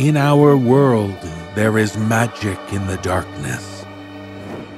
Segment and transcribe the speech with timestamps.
[0.00, 1.14] In our world,
[1.54, 3.84] there is magic in the darkness.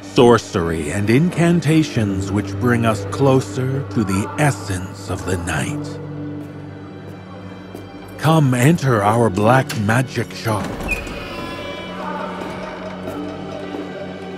[0.00, 6.00] Sorcery and incantations which bring us closer to the essence of the night.
[8.18, 10.66] Come enter our black magic shop,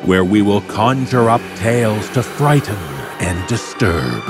[0.04, 2.76] where we will conjure up tales to frighten
[3.20, 4.22] and disturb.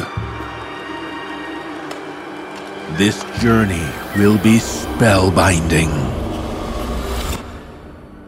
[2.97, 6.24] This journey will be spellbinding.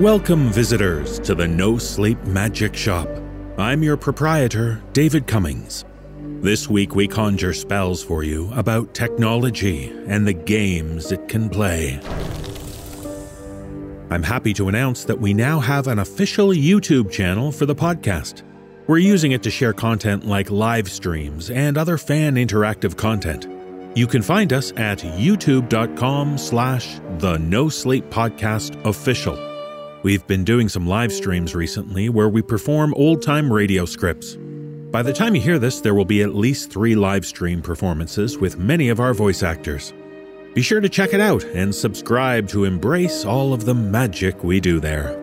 [0.00, 3.06] Welcome, visitors, to the No Sleep Magic Shop.
[3.58, 5.84] I'm your proprietor, David Cummings.
[6.40, 12.00] This week, we conjure spells for you about technology and the games it can play.
[14.08, 18.42] I'm happy to announce that we now have an official YouTube channel for the podcast.
[18.86, 23.46] We're using it to share content like live streams and other fan interactive content.
[23.94, 29.49] You can find us at youtube.com slash the No Sleep Podcast Official.
[30.02, 34.36] We've been doing some live streams recently where we perform old time radio scripts.
[34.90, 38.38] By the time you hear this, there will be at least three live stream performances
[38.38, 39.92] with many of our voice actors.
[40.54, 44.58] Be sure to check it out and subscribe to embrace all of the magic we
[44.58, 45.18] do there.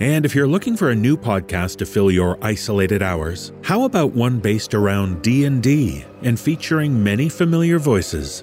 [0.00, 4.12] And if you're looking for a new podcast to fill your isolated hours, how about
[4.12, 8.42] one based around D&D and featuring many familiar voices?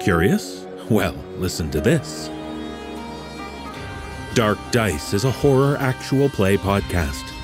[0.00, 0.66] Curious?
[0.90, 2.30] Well, listen to this.
[4.34, 7.34] Dark Dice is a horror actual play podcast.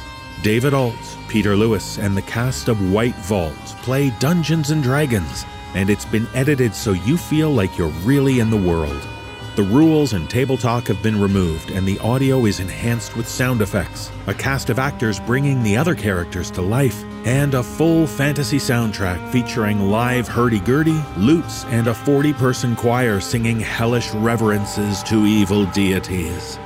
[0.42, 0.94] David Alt,
[1.28, 5.44] Peter Lewis, and the cast of White Vault play Dungeons and Dragons,
[5.74, 9.06] and it's been edited so you feel like you're really in the world.
[9.54, 13.60] The rules and table talk have been removed, and the audio is enhanced with sound
[13.60, 18.58] effects, a cast of actors bringing the other characters to life, and a full fantasy
[18.58, 26.58] soundtrack featuring live hurdy-gurdy, lutes, and a 40-person choir singing hellish reverences to evil deities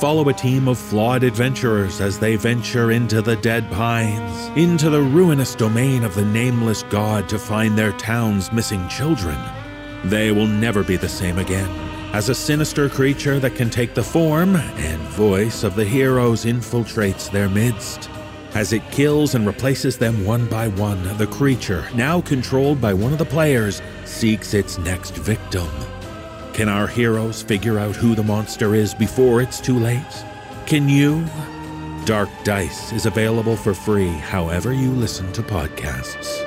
[0.00, 5.02] follow a team of flawed adventurers as they venture into the Dead Pines, into the
[5.02, 9.38] ruinous domain of the nameless god to find their town's missing children.
[10.04, 11.68] They will never be the same again,
[12.14, 17.30] as a sinister creature that can take the form and voice of the heroes infiltrates
[17.30, 18.08] their midst.
[18.54, 23.12] As it kills and replaces them one by one, the creature, now controlled by one
[23.12, 25.68] of the players, seeks its next victim.
[26.60, 30.24] Can our heroes figure out who the monster is before it's too late?
[30.66, 31.26] Can you?
[32.04, 36.46] Dark Dice is available for free however you listen to podcasts.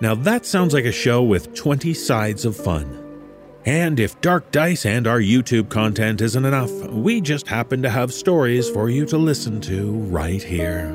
[0.00, 3.18] Now that sounds like a show with 20 sides of fun.
[3.64, 8.14] And if Dark Dice and our YouTube content isn't enough, we just happen to have
[8.14, 10.92] stories for you to listen to right here.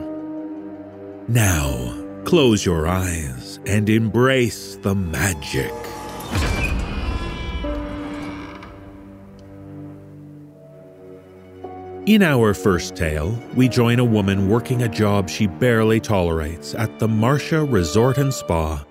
[1.27, 5.73] Now, close your eyes and embrace the magic.
[12.09, 16.97] In our first tale, we join a woman working a job she barely tolerates at
[16.97, 18.83] the Marcia Resort and Spa.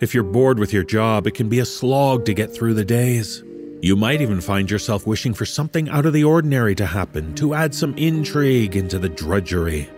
[0.00, 2.84] If you're bored with your job, it can be a slog to get through the
[2.84, 3.42] days.
[3.80, 7.54] You might even find yourself wishing for something out of the ordinary to happen to
[7.54, 9.88] add some intrigue into the drudgery.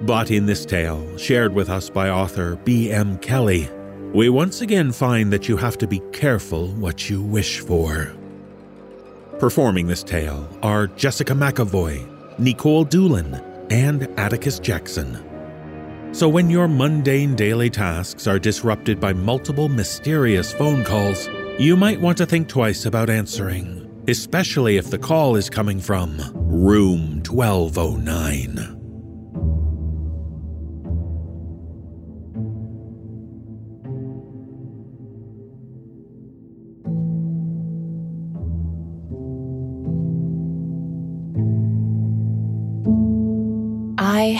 [0.00, 3.18] But in this tale, shared with us by author B.M.
[3.18, 3.70] Kellie,
[4.12, 8.17] we once again find that you have to be careful what you wish for.
[9.38, 12.04] Performing this tale are Jessica McEvoy,
[12.40, 13.34] Nikolle Doolin,
[13.70, 15.24] and Atticus Jackson.
[16.12, 22.00] So when your mundane daily tasks are disrupted by multiple mysterious phone calls, you might
[22.00, 28.87] want to think twice about answering, especially if the call is coming from Room 1209.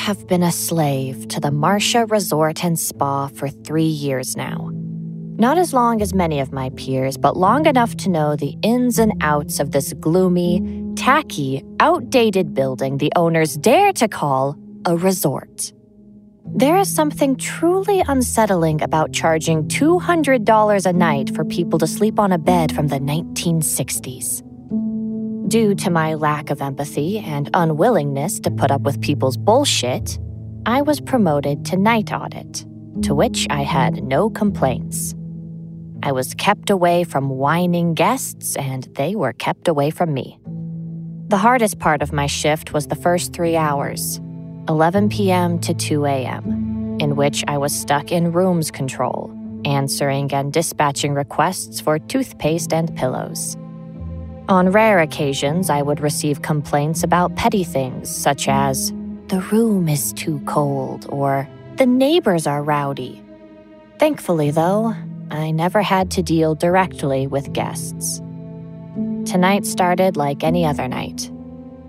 [0.08, 4.70] Have been a slave to the Marcia Resort and Spa for three years now.
[5.36, 8.98] Not as long as many of my peers, but long enough to know the ins
[8.98, 10.62] and outs of this gloomy,
[10.96, 14.56] tacky, outdated building the owners dare to call
[14.86, 15.74] a resort.
[16.56, 22.32] There is something truly unsettling about charging $200 a night for people to sleep on
[22.32, 24.47] a bed from the 1960s.
[25.48, 30.18] Due to my lack of empathy and unwillingness to put up with people's bullshit,
[30.66, 32.66] I was promoted to night audit,
[33.04, 35.14] to which I had no complaints.
[36.02, 40.38] I was kept away from whining guests, and they were kept away from me.
[41.28, 44.20] The hardest part of my shift was the first three hours
[44.68, 45.58] 11 p.m.
[45.60, 49.32] to 2 a.m., in which I was stuck in rooms control,
[49.64, 53.56] answering and dispatching requests for toothpaste and pillows.
[54.48, 58.92] On rare occasions, I would receive complaints about petty things such as,
[59.28, 61.46] the room is too cold, or
[61.76, 63.22] the neighbors are rowdy.
[63.98, 64.94] Thankfully, though,
[65.30, 68.20] I never had to deal directly with guests.
[69.26, 71.30] Tonight started like any other night.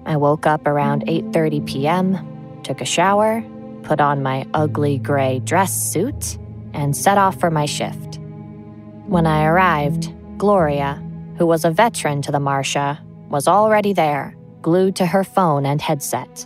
[0.06, 2.30] I woke up around 8:30 p.m
[2.70, 3.44] took a shower,
[3.82, 6.38] put on my ugly gray dress suit,
[6.74, 8.20] and set off for my shift.
[9.08, 11.02] When I arrived, Gloria,
[11.39, 15.81] who was a veteran to the Marcia, was already there, glued to her phone and
[15.81, 16.45] headset.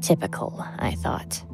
[0.00, 1.44] Typical, I thought.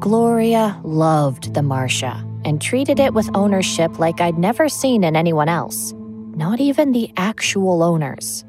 [0.00, 5.50] Gloria loved the Marcia and treated it with ownership like I'd never seen in anyone
[5.50, 5.92] else,
[6.34, 8.44] not even the actual owners.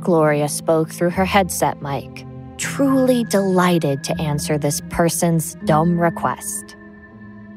[0.00, 2.26] Gloria spoke through her headset mic,
[2.58, 6.76] truly delighted to answer this person's dumb request.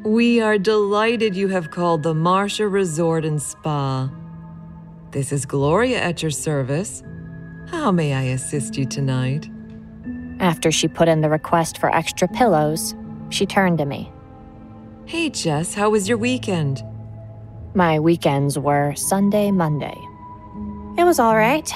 [0.05, 4.09] We are delighted you have called the Marcia Resort and Spa.
[5.17, 7.01] This is Gloria at your service.
[7.69, 9.49] How may I assist you tonight?
[10.39, 12.93] After she put in the request for extra pillows,
[13.29, 14.11] she turned to me.
[15.05, 16.83] Hey, Jess, how was your weekend?
[17.73, 19.97] My weekends were Sunday, Monday.
[20.99, 21.67] It was all right.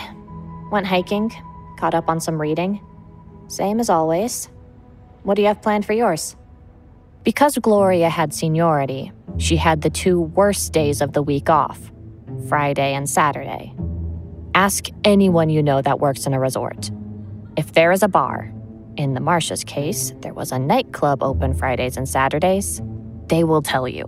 [0.72, 1.32] Went hiking,
[1.80, 2.80] caught up on some reading.
[3.48, 4.52] Same as always.
[5.24, 6.36] What do you have planned for yours?
[7.24, 11.92] Because Gloria had seniority, she had the two worst days of the week off
[12.48, 13.74] Friday and Saturday.
[14.54, 16.92] Ask anyone you know that works in a resort.
[17.58, 18.52] If there is a bar,
[18.98, 22.82] in the Marcia's case, there was a nightclub open Fridays and Saturdays,
[23.28, 24.06] they will tell you.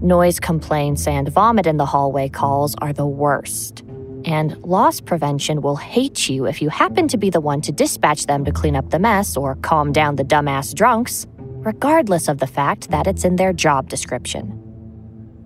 [0.00, 3.84] Noise complaints and vomit in the hallway calls are the worst.
[4.24, 8.26] And loss prevention will hate you if you happen to be the one to dispatch
[8.26, 12.46] them to clean up the mess or calm down the dumbass drunks, regardless of the
[12.46, 14.61] fact that it's in their job description.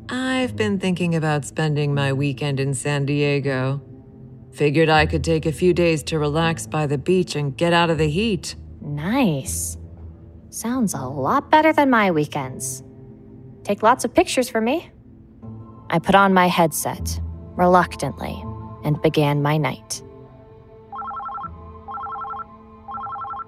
[0.09, 3.83] I've been thinking about spending my weekend in San Diego.
[4.53, 7.91] Figured I could take a few days to relax by the beach and get out
[7.91, 8.55] of the heat.
[8.81, 9.77] Nice.
[10.51, 12.85] Sounds a lot better than my weekends.
[13.65, 14.91] Take lots of pictures for me.
[15.91, 17.21] I put on my headset,
[17.57, 18.41] reluctantly,
[18.85, 20.03] and began my night.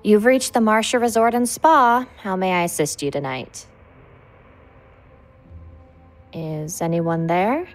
[0.03, 2.05] You've reached the Marcia Resort and Spa.
[2.17, 3.68] How may I assist you tonight?
[6.33, 7.69] Is anyone there?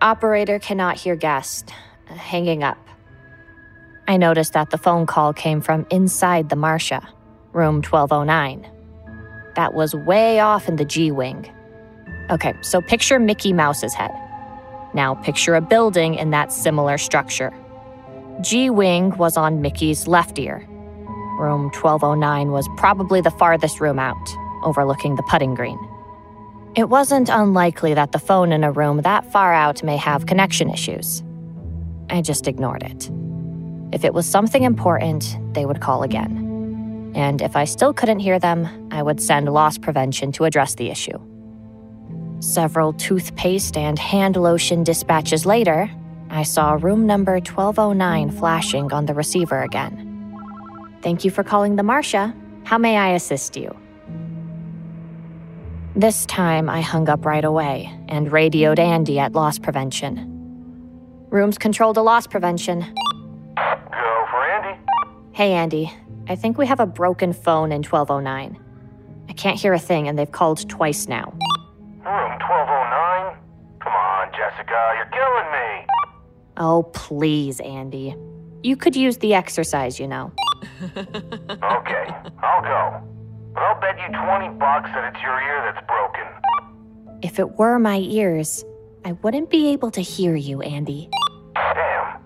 [0.00, 1.72] Operator cannot hear guest.
[2.08, 2.78] Uh, hanging up.
[4.08, 7.06] I noticed that the phone call came from inside the Marcia,
[7.52, 8.66] room 1209.
[9.54, 11.48] That was way off in the G Wing.
[12.30, 14.10] Okay, so picture Mickey Mouse's head.
[14.94, 17.52] Now picture a building in that similar structure.
[18.40, 20.66] G Wing was on Mickey's left ear.
[21.38, 24.16] Room 1209 was probably the farthest room out,
[24.64, 25.78] overlooking the putting green.
[26.76, 30.70] It wasn't unlikely that the phone in a room that far out may have connection
[30.70, 31.22] issues.
[32.08, 33.10] I just ignored it.
[33.92, 37.12] If it was something important, they would call again.
[37.16, 40.90] And if I still couldn't hear them, I would send loss prevention to address the
[40.90, 41.18] issue.
[42.38, 45.90] Several toothpaste and hand lotion dispatches later,
[46.30, 50.06] I saw room number 1209 flashing on the receiver again.
[51.02, 52.32] Thank you for calling the Marcia.
[52.62, 53.76] How may I assist you?
[55.96, 60.36] This time I hung up right away and radioed Andy at loss prevention.
[61.30, 62.80] Rooms control to loss prevention.
[63.56, 64.80] Go for Andy.
[65.32, 65.92] Hey, Andy.
[66.28, 68.56] I think we have a broken phone in 1209.
[69.28, 71.32] I can't hear a thing, and they've called twice now.
[72.04, 73.36] Room 1209?
[73.80, 75.86] Come on, Jessica, you're killing me.
[76.56, 78.14] Oh, please, Andy.
[78.62, 80.30] You could use the exercise, you know.
[80.96, 82.06] Okay,
[82.42, 83.02] I'll go.
[83.56, 86.26] I'll bet you 20 bucks that it's your ear that's broken.
[87.22, 88.64] If it were my ears,
[89.04, 91.10] I wouldn't be able to hear you, Andy.
[91.54, 92.16] Damn.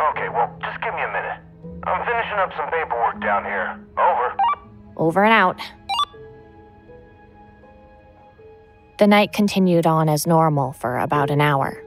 [0.00, 1.38] Okay, well, just give me a minute.
[1.84, 3.80] I'm finishing up some paperwork down here.
[3.98, 4.36] Over.
[4.96, 5.60] Over and out.
[8.98, 11.82] The night continued on as normal for about an hour.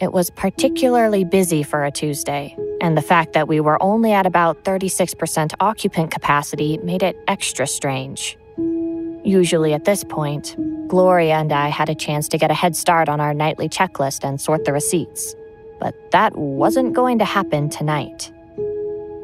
[0.00, 4.26] It was particularly busy for a Tuesday, and the fact that we were only at
[4.26, 8.38] about 36% occupant capacity made it extra strange.
[9.24, 10.54] Usually at this point,
[10.86, 14.22] Gloria and I had a chance to get a head start on our nightly checklist
[14.22, 15.34] and sort the receipts.
[15.80, 18.32] But that wasn't going to happen tonight.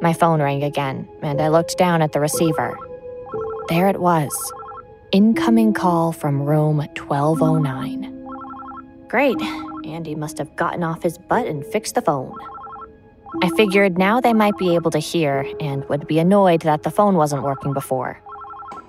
[0.03, 2.77] My phone rang again, and I looked down at the receiver.
[3.69, 4.53] There it was
[5.13, 8.11] incoming call from room 1209.
[9.07, 9.39] Great,
[9.85, 12.35] Andy must have gotten off his butt and fixed the phone.
[13.43, 16.91] I figured now they might be able to hear and would be annoyed that the
[16.91, 18.21] phone wasn't working before.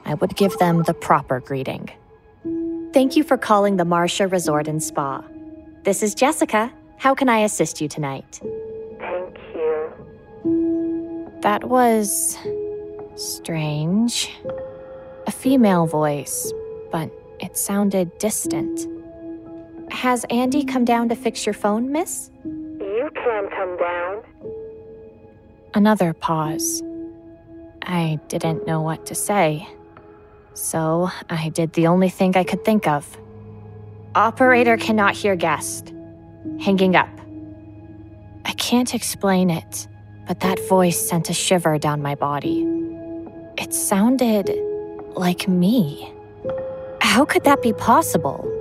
[0.06, 1.90] I would give them the proper greeting.
[2.94, 5.24] Thank you for calling the Marcia Resort and Spa.
[5.84, 6.72] This is Jessica.
[6.98, 8.40] How can I assist you tonight?
[9.00, 11.32] Thank you.
[11.42, 12.38] That was
[13.16, 14.32] strange.
[15.28, 16.54] A female voice,
[16.92, 18.88] but it sounded distant.
[19.92, 22.32] Has Andy come down to fix your phone, miss?
[22.44, 24.24] You can come down.
[25.74, 26.84] Another pause.
[27.84, 29.68] I didn't know what to say.
[30.54, 33.18] So I did the only thing I could think of.
[34.16, 35.94] Operator cannot hear guest.
[36.60, 37.10] Hanging up.
[38.46, 39.88] I can't explain it,
[40.28, 42.66] but that voice sent a shiver down my body.
[43.58, 44.50] It sounded
[45.16, 46.14] like me.
[47.02, 48.55] How could that be possible?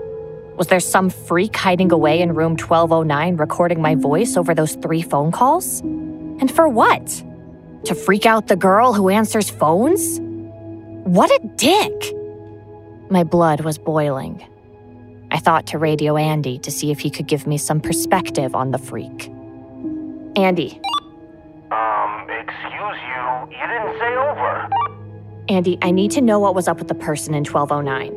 [0.56, 5.02] Was there some freak hiding away in room 1209 recording my voice over those three
[5.02, 5.80] phone calls?
[5.80, 7.22] And for what?
[7.86, 10.20] To freak out the girl who answers phones?
[11.06, 11.92] What a dick!
[13.10, 14.46] My blood was boiling.
[15.32, 18.70] I thought to radio Andy to see if he could give me some perspective on
[18.70, 19.28] the freak.
[20.36, 20.80] Andy,
[21.72, 24.68] Um, excuse you, you didn't say over.
[25.48, 28.16] Andy, I need to know what was up with the person in 1209.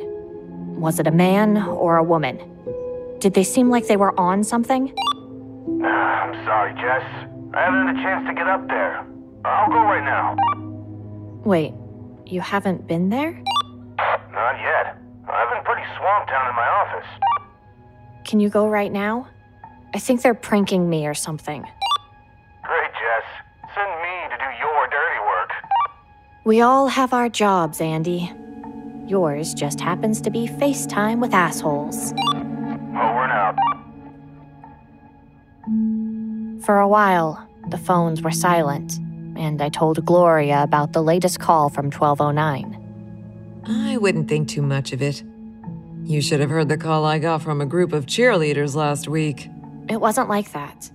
[0.77, 2.37] Was it a man or a woman?
[3.19, 4.93] Did they seem like they were on something?
[5.83, 7.03] I'm sorry, Jess.
[7.55, 9.03] I haven't had a chance to get up there.
[9.43, 10.35] I'll go right now.
[11.43, 11.73] Wait,
[12.27, 13.31] you haven't been there?
[14.31, 14.97] Not yet.
[15.27, 17.07] I've been pretty swamped down in my office.
[18.25, 19.27] Can you go right now?
[19.95, 21.61] I think they're pranking me or something.
[22.61, 23.25] Great, Jess.
[23.73, 25.51] Send me to do your dirty work.
[26.45, 28.31] We all have our jobs, Andy.
[29.07, 32.13] Yours just happens to be FaceTime with assholes.
[32.33, 33.55] Oh, Over and out.
[36.65, 38.97] For a while, the phones were silent,
[39.37, 42.83] and I told Gloria about the latest call from 1209.
[43.65, 45.23] I wouldn't think too much of it.
[46.03, 49.49] You should have heard the call I got from a group of cheerleaders last week.
[49.89, 50.91] It wasn't like that.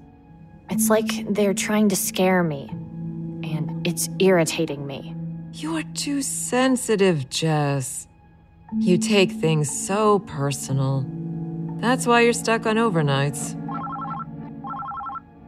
[0.70, 5.14] It's like they're trying to scare me, and it's irritating me.
[5.54, 8.08] You're too sensitive, Jess.
[8.78, 11.04] You take things so personal.
[11.78, 13.54] That's why you're stuck on overnights.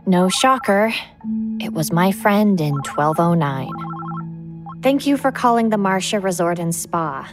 [0.06, 0.92] No shocker,
[1.58, 3.70] it was my friend in 1209.
[4.82, 7.26] Thank you for calling the Marcia Resort and Spa.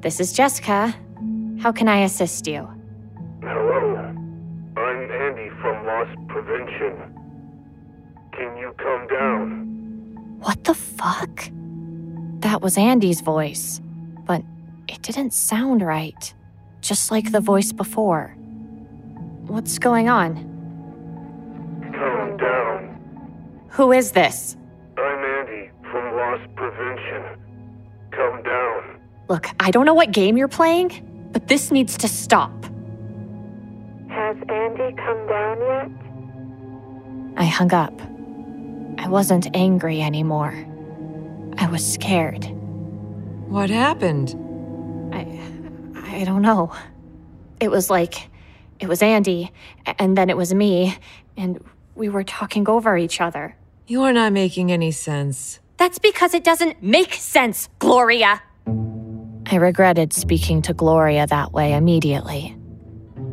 [0.00, 0.94] This is Jessica.
[1.60, 2.66] How can I assist you?
[3.42, 3.96] Hello.
[4.78, 7.14] I'm Andy from Lost Prevention.
[8.32, 10.38] Can you come down?
[10.40, 11.50] What the fuck?
[12.40, 13.82] That was Andy's voice,
[14.24, 14.42] but
[14.88, 16.32] it didn't sound right.
[16.80, 18.34] Just like the voice before.
[19.46, 20.36] What's going on?
[21.92, 23.66] Come down.
[23.68, 24.56] Who is this?
[24.96, 27.38] I'm Andy from Lost Prevention.
[28.10, 29.00] Come down.
[29.28, 32.64] Look, I don't know what game you're playing, but this needs to stop.
[34.08, 35.90] Has Andy come down yet?
[37.36, 38.00] I hung up.
[38.98, 40.54] I wasn't angry anymore.
[41.70, 42.46] I was scared.
[43.46, 44.34] What happened?
[45.14, 45.20] I
[45.94, 46.72] I don't know.
[47.60, 48.28] It was like
[48.80, 49.52] it was Andy
[49.86, 50.96] and then it was me
[51.36, 53.54] and we were talking over each other.
[53.86, 55.60] You're not making any sense.
[55.76, 58.42] That's because it doesn't make sense, Gloria.
[59.46, 62.56] I regretted speaking to Gloria that way immediately.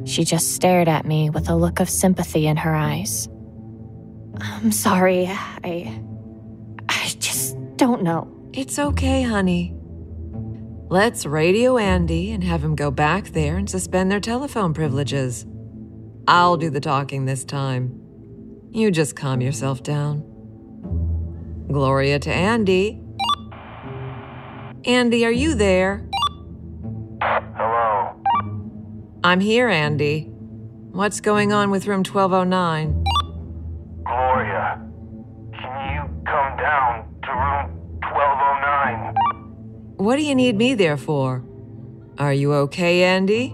[0.06, 3.28] She just stared at me with a look of sympathy in her eyes.
[4.40, 5.26] I'm sorry.
[5.26, 6.04] I
[7.78, 8.28] don't know.
[8.54, 9.76] It's okay, honey.
[10.90, 15.46] Let's radio Andy and have him go back there and suspend their telephone privileges.
[16.28, 18.02] I'll do the talking this time.
[18.72, 20.24] You just calm yourself down.
[21.72, 23.02] Gloria to Andy.
[24.86, 26.08] Andy, are you there?
[27.22, 28.16] Hello.
[29.24, 30.32] I'm here, Andy.
[30.92, 33.04] What's going on with room 1209?
[34.04, 34.82] Gloria.
[35.54, 37.17] Can you come down to room 1209?
[40.08, 41.44] What do you need me there for?
[42.18, 43.54] Are you okay, Andy?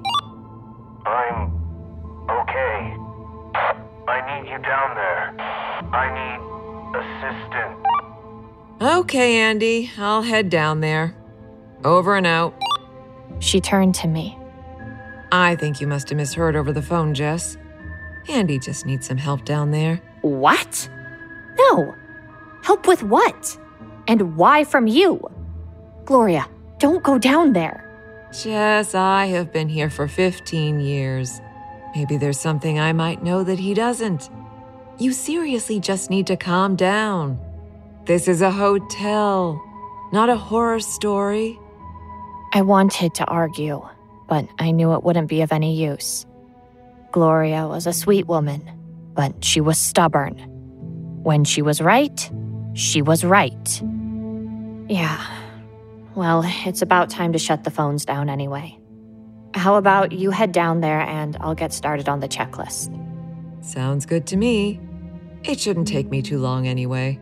[1.04, 1.52] I'm
[2.30, 2.96] okay.
[4.08, 5.34] I need you down there.
[5.92, 6.40] I need
[7.00, 7.84] assistance.
[8.80, 11.16] Okay, Andy, I'll head down there.
[11.84, 12.54] Over and out.
[13.40, 14.38] She turned to me.
[15.32, 17.58] I think you must have misheard over the phone, Jess.
[18.30, 20.04] Andy just needs some help down there.
[20.22, 20.88] What?
[21.58, 21.96] No.
[22.62, 23.58] Help with what?
[24.08, 25.20] And why from you?
[26.06, 26.48] Gloria,
[26.80, 27.90] don't go down there.
[28.44, 31.40] Yes, I have been here for 15 years.
[31.96, 34.30] Maybe there's something I might know that he doesn't.
[34.98, 37.40] You seriously just need to calm down.
[38.06, 39.62] This is a hotel,
[40.12, 41.60] not a horror story.
[42.54, 43.82] I wanted to argue,
[44.28, 46.26] but I knew it wouldn't be of any use.
[47.12, 48.70] Gloria was a sweet woman,
[49.14, 50.38] but she was stubborn.
[51.24, 52.32] When she was right,
[52.74, 53.82] she was right.
[54.90, 55.43] Yeah.
[56.16, 58.78] Well, it's about time to shut the phones down anyway.
[59.56, 62.92] How about you head down there and I'll get started on the checklist?
[63.64, 64.80] Sounds good to me.
[65.44, 67.20] It shouldn't take me too long anyway.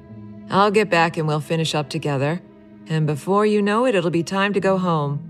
[0.50, 2.42] I'll get back and we'll finish up together.
[2.88, 5.28] And before you know it, it'll be time to go home.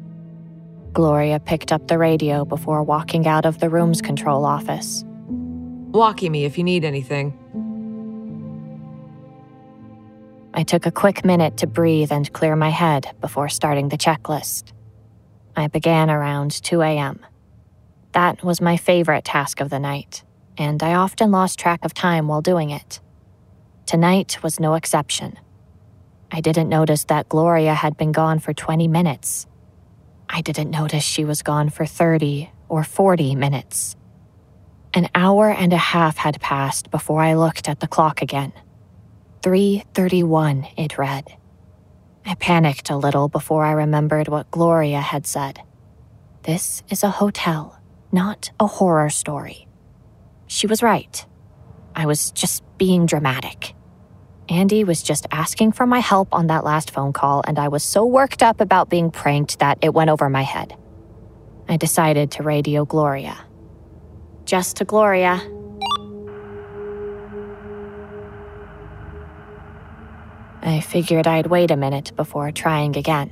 [0.93, 5.03] Gloria picked up the radio before walking out of the room's control office.
[5.91, 7.37] Walkie me if you need anything.
[10.53, 14.73] I took a quick minute to breathe and clear my head before starting the checklist.
[15.55, 17.25] I began around 2 a.m.
[18.11, 20.23] That was my favorite task of the night,
[20.57, 22.99] and I often lost track of time while doing it.
[23.85, 25.39] Tonight was no exception.
[26.31, 29.47] I didn't notice that Gloria had been gone for 20 minutes.
[30.29, 33.95] I didn't notice she was gone for 30 or 40 minutes.
[34.93, 38.51] An hour and a half had passed before I looked at the clock again.
[39.41, 41.25] 3:31 it read.
[42.25, 45.61] I panicked a little before I remembered what Gloria had said.
[46.43, 47.79] This is a hotel,
[48.11, 49.67] not a horror story.
[50.47, 51.25] She was right.
[51.95, 53.73] I was just being dramatic.
[54.47, 57.83] Andy was just asking for my help on that last phone call, and I was
[57.83, 60.75] so worked up about being pranked that it went over my head.
[61.67, 63.37] I decided to radio Gloria.
[64.45, 65.41] Just to Gloria.
[70.63, 73.31] I figured I'd wait a minute before trying again.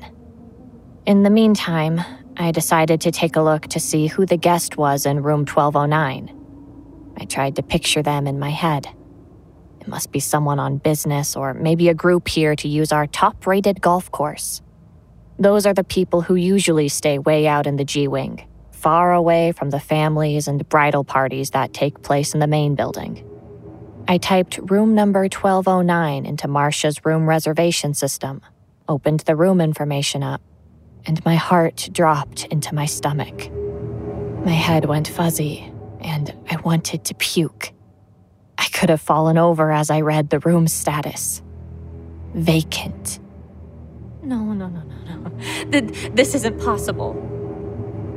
[1.06, 2.02] In the meantime,
[2.38, 6.36] I decided to take a look to see who the guest was in room 1209.
[7.18, 8.88] I tried to picture them in my head.
[9.80, 13.46] It must be someone on business or maybe a group here to use our top
[13.46, 14.62] rated golf course.
[15.38, 19.52] Those are the people who usually stay way out in the G Wing, far away
[19.52, 23.24] from the families and bridal parties that take place in the main building.
[24.10, 28.41] I typed room number 1209 into Marcia's room reservation system,
[28.88, 30.41] opened the room information up,
[31.06, 33.52] and my heart dropped into my stomach.
[34.43, 37.72] My head went fuzzy, and I wanted to puke.
[38.58, 41.43] I could have fallen over as I read the room status
[42.34, 43.19] vacant.
[44.24, 45.72] No, no, no, no, no.
[45.72, 47.12] Th- This isn't possible.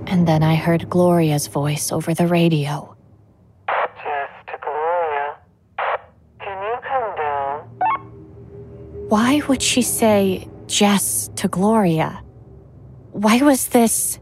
[0.07, 2.95] And then I heard Gloria's voice over the radio.
[3.69, 5.37] Jess to Gloria.
[6.41, 7.69] Can you come down?
[9.13, 12.23] Why would she say Jess to Gloria?
[13.11, 14.19] Why was this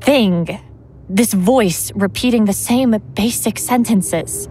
[0.00, 0.60] thing,
[1.08, 4.48] this voice repeating the same basic sentences?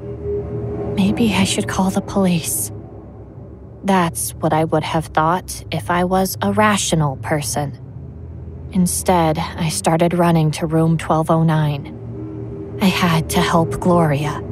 [0.98, 2.70] Maybe I should call the police.
[3.86, 7.80] That's what I would have thought if I was a rational person.
[8.74, 12.78] Instead, I started running to room 1209.
[12.82, 14.51] I had to help Gloria.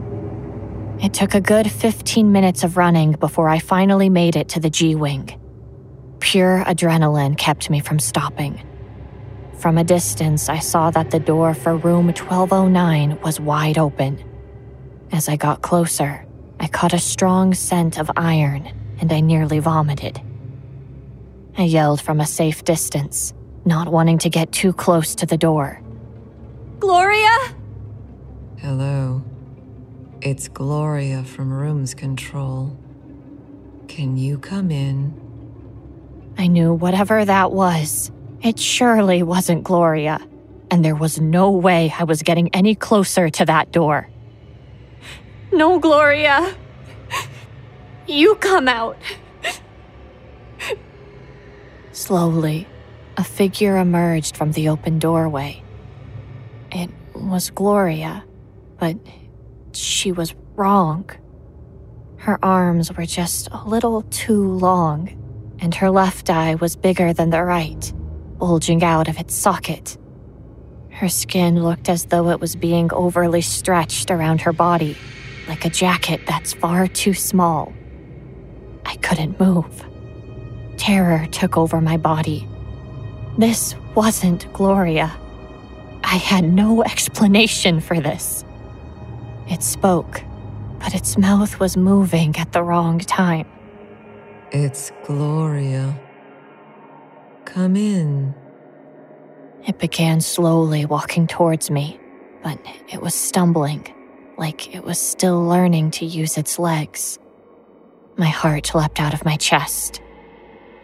[1.01, 4.69] It took a good 15 minutes of running before I finally made it to the
[4.69, 5.39] G Wing.
[6.19, 8.61] Pure adrenaline kept me from stopping.
[9.59, 14.21] From a distance, I saw that the door for room 1209 was wide open.
[15.09, 16.25] As I got closer,
[16.59, 20.21] I caught a strong scent of iron and I nearly vomited.
[21.57, 23.33] I yelled from a safe distance,
[23.63, 25.81] not wanting to get too close to the door.
[26.79, 27.37] Gloria?
[28.57, 29.23] Hello.
[30.21, 32.77] It's Gloria from Rooms Control.
[33.87, 35.13] Can you come in?
[36.37, 40.19] I knew whatever that was, it surely wasn't Gloria,
[40.69, 44.09] and there was no way I was getting any closer to that door.
[45.53, 46.53] No, Gloria!
[48.05, 48.97] You come out!
[51.93, 52.67] Slowly,
[53.15, 55.63] a figure emerged from the open doorway.
[56.73, 58.25] It was Gloria,
[58.79, 58.97] but
[59.75, 61.09] she was wrong.
[62.17, 67.29] Her arms were just a little too long, and her left eye was bigger than
[67.29, 67.93] the right,
[68.37, 69.97] bulging out of its socket.
[70.89, 74.97] Her skin looked as though it was being overly stretched around her body,
[75.47, 77.73] like a jacket that's far too small.
[78.85, 79.85] I couldn't move.
[80.77, 82.47] Terror took over my body.
[83.37, 85.17] This wasn't Gloria.
[86.03, 88.43] I had no explanation for this.
[89.49, 90.23] It spoke,
[90.79, 93.47] but its mouth was moving at the wrong time.
[94.51, 95.99] It's Gloria.
[97.45, 98.35] Come in.
[99.67, 101.99] It began slowly walking towards me,
[102.43, 103.87] but it was stumbling,
[104.37, 107.17] like it was still learning to use its legs.
[108.17, 110.01] My heart leapt out of my chest.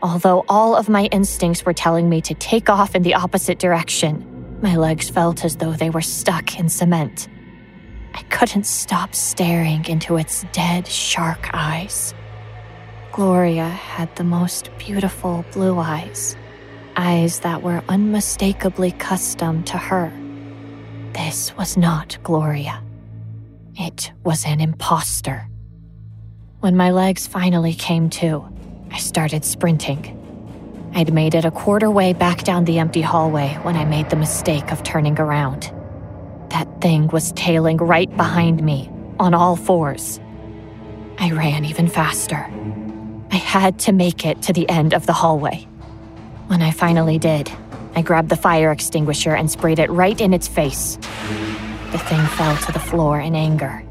[0.01, 4.57] Although all of my instincts were telling me to take off in the opposite direction,
[4.61, 7.27] my legs felt as though they were stuck in cement.
[8.15, 12.13] I couldn't stop staring into its dead shark eyes.
[13.11, 16.37] Gloria had the most beautiful blue eyes,
[16.95, 20.13] eyes that were unmistakably custom to her.
[21.11, 22.81] This was not Gloria.
[23.75, 25.49] It was an impostor.
[26.61, 28.47] When my legs finally came to,
[28.91, 30.13] I started sprinting.
[30.95, 34.15] I'd made it a quarter way back down the empty hallway when I made the
[34.15, 35.74] mistake of turning around.
[36.49, 40.19] That thing was tailing right behind me, on all fours.
[41.17, 42.49] I ran even faster.
[43.31, 45.67] I had to make it to the end of the hallway.
[46.47, 47.51] When I finally did,
[47.95, 50.97] I grabbed the fire extinguisher and sprayed it right in its face.
[51.91, 53.83] The thing fell to the floor in anger.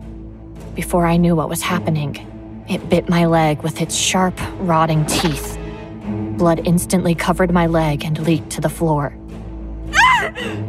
[0.75, 5.59] Before I knew what was happening, it bit my leg with its sharp, rotting teeth.
[6.37, 9.17] Blood instantly covered my leg and leaked to the floor.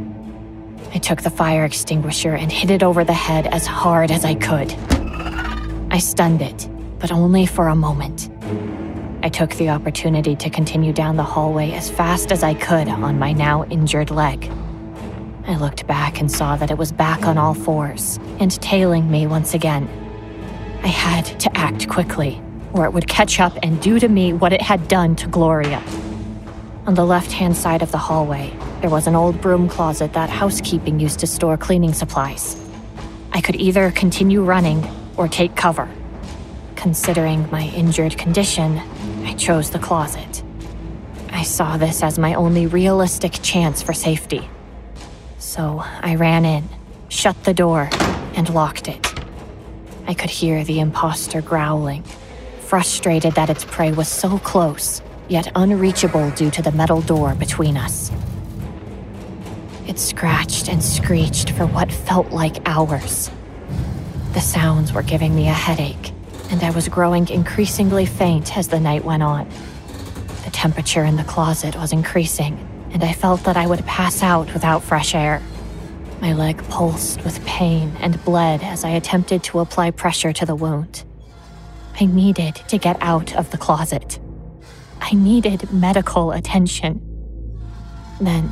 [0.95, 4.34] I took the fire extinguisher and hit it over the head as hard as I
[4.34, 4.71] could.
[5.91, 8.29] I stunned it, but only for a moment.
[9.21, 13.19] I took the opportunity to continue down the hallway as fast as I could on
[13.19, 14.49] my now injured leg.
[15.45, 19.27] I looked back and saw that it was back on all fours and tailing me
[19.27, 19.89] once again.
[20.81, 24.53] I had to act quickly, or it would catch up and do to me what
[24.53, 25.84] it had done to Gloria.
[26.88, 30.30] On the left hand side of the hallway, there was an old broom closet that
[30.30, 32.56] housekeeping used to store cleaning supplies.
[33.32, 34.86] I could either continue running
[35.18, 35.90] or take cover.
[36.76, 38.78] Considering my injured condition,
[39.24, 40.44] I chose the closet.
[41.32, 44.48] I saw this as my only realistic chance for safety.
[45.38, 46.64] So I ran in,
[47.10, 47.90] shut the door,
[48.36, 49.06] and locked it.
[50.08, 52.04] I could hear the impostor growling,
[52.62, 57.78] frustrated that its prey was so close, yet unreachable due to the metal door between
[57.78, 58.12] us.
[59.95, 63.31] It scratched and screeched for what felt like hours.
[64.34, 66.12] The sounds were giving me a headache,
[66.49, 69.47] and I was growing increasingly faint as the night went on.
[70.43, 72.60] The temperature in the closet was increasing,
[72.91, 75.41] and I felt that I would pass out without fresh air.
[76.19, 80.55] My leg pulsed with pain and bled as I attempted to apply pressure to the
[80.55, 81.05] wound.
[82.01, 84.19] I needed to get out of the closet.
[84.99, 86.99] I needed medical attention.
[88.19, 88.51] Then,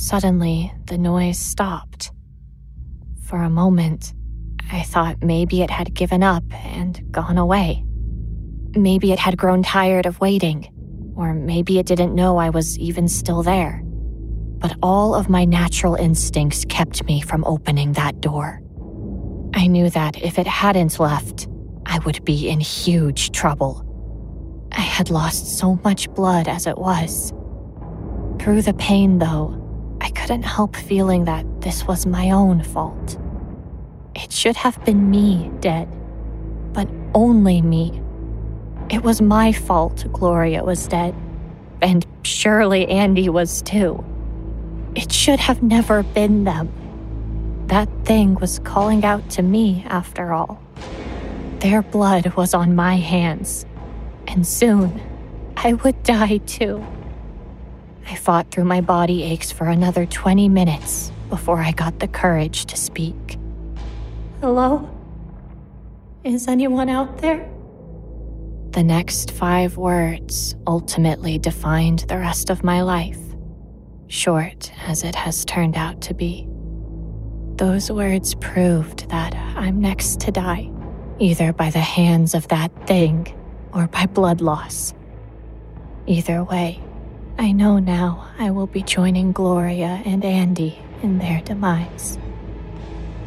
[0.00, 2.12] suddenly, the noise stopped.
[3.24, 4.14] For a moment,
[4.72, 7.84] I thought maybe it had given up and gone away.
[8.74, 10.68] Maybe it had grown tired of waiting,
[11.16, 13.84] or maybe it didn't know I was even still there
[14.60, 18.60] but all of my natural instincts kept me from opening that door.
[19.54, 21.48] I knew that if it hadn't left,
[21.86, 23.86] I would be in huge trouble.
[24.72, 27.32] I had lost so much blood as it was.
[28.38, 29.56] Through the pain, though,
[30.00, 33.18] I couldn't help feeling that this was my own fault.
[34.14, 35.88] It should have been me dead,
[36.72, 38.02] but only me.
[38.88, 41.14] It was my fault Gloria was dead,
[41.80, 44.04] and surely Andy was too.
[44.94, 46.68] It should have never been them.
[47.66, 50.60] That thing was calling out to me, after all.
[51.60, 53.64] Their blood was on my hands,
[54.26, 55.00] and soon
[55.56, 56.84] I would die too.
[58.08, 62.66] I fought through my body aches for another 20 minutes before I got the courage
[62.66, 63.38] to speak.
[64.40, 64.88] Hello?
[66.24, 67.48] Is anyone out there?
[68.70, 73.18] The next five words ultimately defined the rest of my life
[74.10, 76.46] short as it has turned out to be.
[77.56, 80.70] Those words proved that I'm next to die,
[81.18, 83.32] either by the hands of that thing
[83.72, 84.94] or by blood loss.
[86.06, 86.82] Either way,
[87.40, 92.18] I know now I will be joining Gloria and Andy in their demise.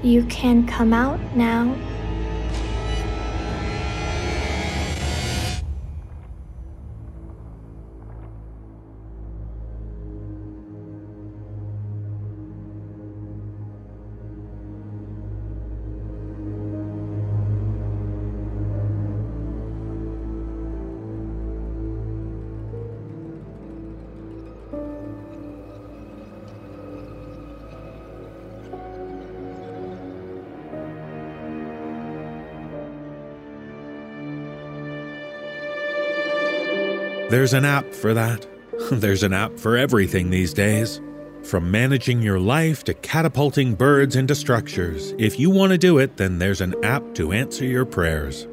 [0.04, 1.76] You can come out now.
[37.34, 38.46] There's an app for that.
[38.92, 41.02] There's an app for everything these days.
[41.42, 45.16] From managing your life to catapulting birds into structures.
[45.18, 48.48] If you want to do it, then there's an app to answer your prayers.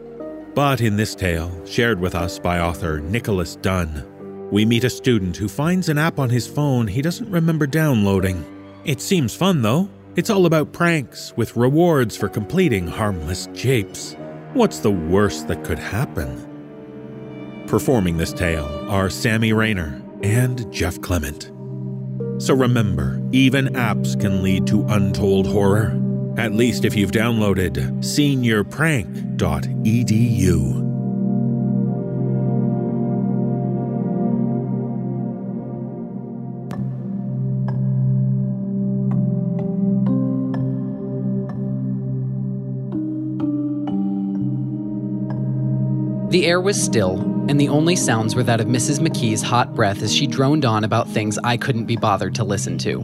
[0.54, 5.36] But in this tale, shared with us by author Nicholas Dunn, we meet a student
[5.36, 8.42] who finds an app on his phone he doesn't remember downloading.
[8.86, 9.90] It seems fun though.
[10.16, 14.16] It's all about pranks with rewards for completing harmless japes.
[14.54, 16.49] What's the worst that could happen?
[17.70, 21.52] Performing this tale are Sammy Raynor and Jeff Clement.
[22.42, 25.96] So remember, even apps can lead to untold horror.
[26.36, 30.89] At least if you've downloaded seniorprank.edu.
[46.30, 49.00] The air was still, and the only sounds were that of Mrs.
[49.00, 52.78] McKee's hot breath as she droned on about things I couldn't be bothered to listen
[52.78, 53.00] to,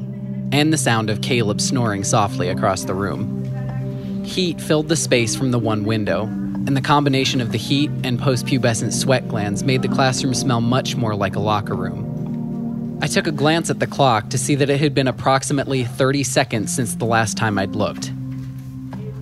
[0.52, 4.22] and the sound of Caleb snoring softly across the room.
[4.22, 8.20] Heat filled the space from the one window, and the combination of the heat and
[8.20, 13.00] postpubescent sweat glands made the classroom smell much more like a locker room.
[13.02, 16.22] I took a glance at the clock to see that it had been approximately 30
[16.22, 18.12] seconds since the last time I'd looked.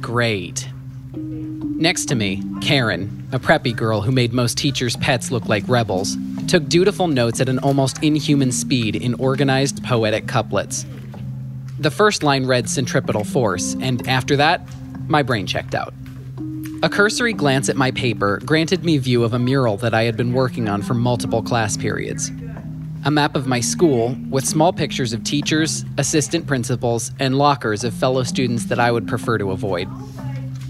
[0.02, 0.68] Great.
[1.76, 6.16] Next to me, Karen, a preppy girl who made most teachers' pets look like rebels,
[6.46, 10.86] took dutiful notes at an almost inhuman speed in organized poetic couplets.
[11.80, 14.60] The first line read centripetal force, and after that,
[15.08, 15.92] my brain checked out.
[16.84, 20.16] A cursory glance at my paper granted me view of a mural that I had
[20.16, 22.30] been working on for multiple class periods.
[23.04, 27.92] A map of my school with small pictures of teachers, assistant principals, and lockers of
[27.94, 29.88] fellow students that I would prefer to avoid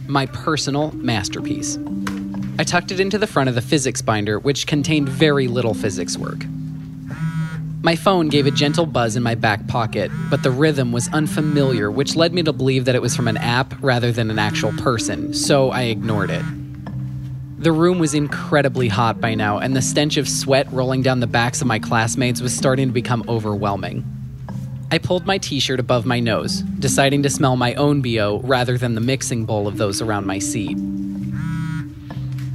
[0.08, 1.78] my personal masterpiece.
[2.58, 6.16] I tucked it into the front of the physics binder, which contained very little physics
[6.16, 6.44] work.
[7.82, 11.90] My phone gave a gentle buzz in my back pocket, but the rhythm was unfamiliar,
[11.90, 14.72] which led me to believe that it was from an app rather than an actual
[14.72, 16.44] person, so I ignored it.
[17.58, 21.26] The room was incredibly hot by now, and the stench of sweat rolling down the
[21.26, 24.04] backs of my classmates was starting to become overwhelming.
[24.94, 28.78] I pulled my t shirt above my nose, deciding to smell my own BO rather
[28.78, 30.78] than the mixing bowl of those around my seat.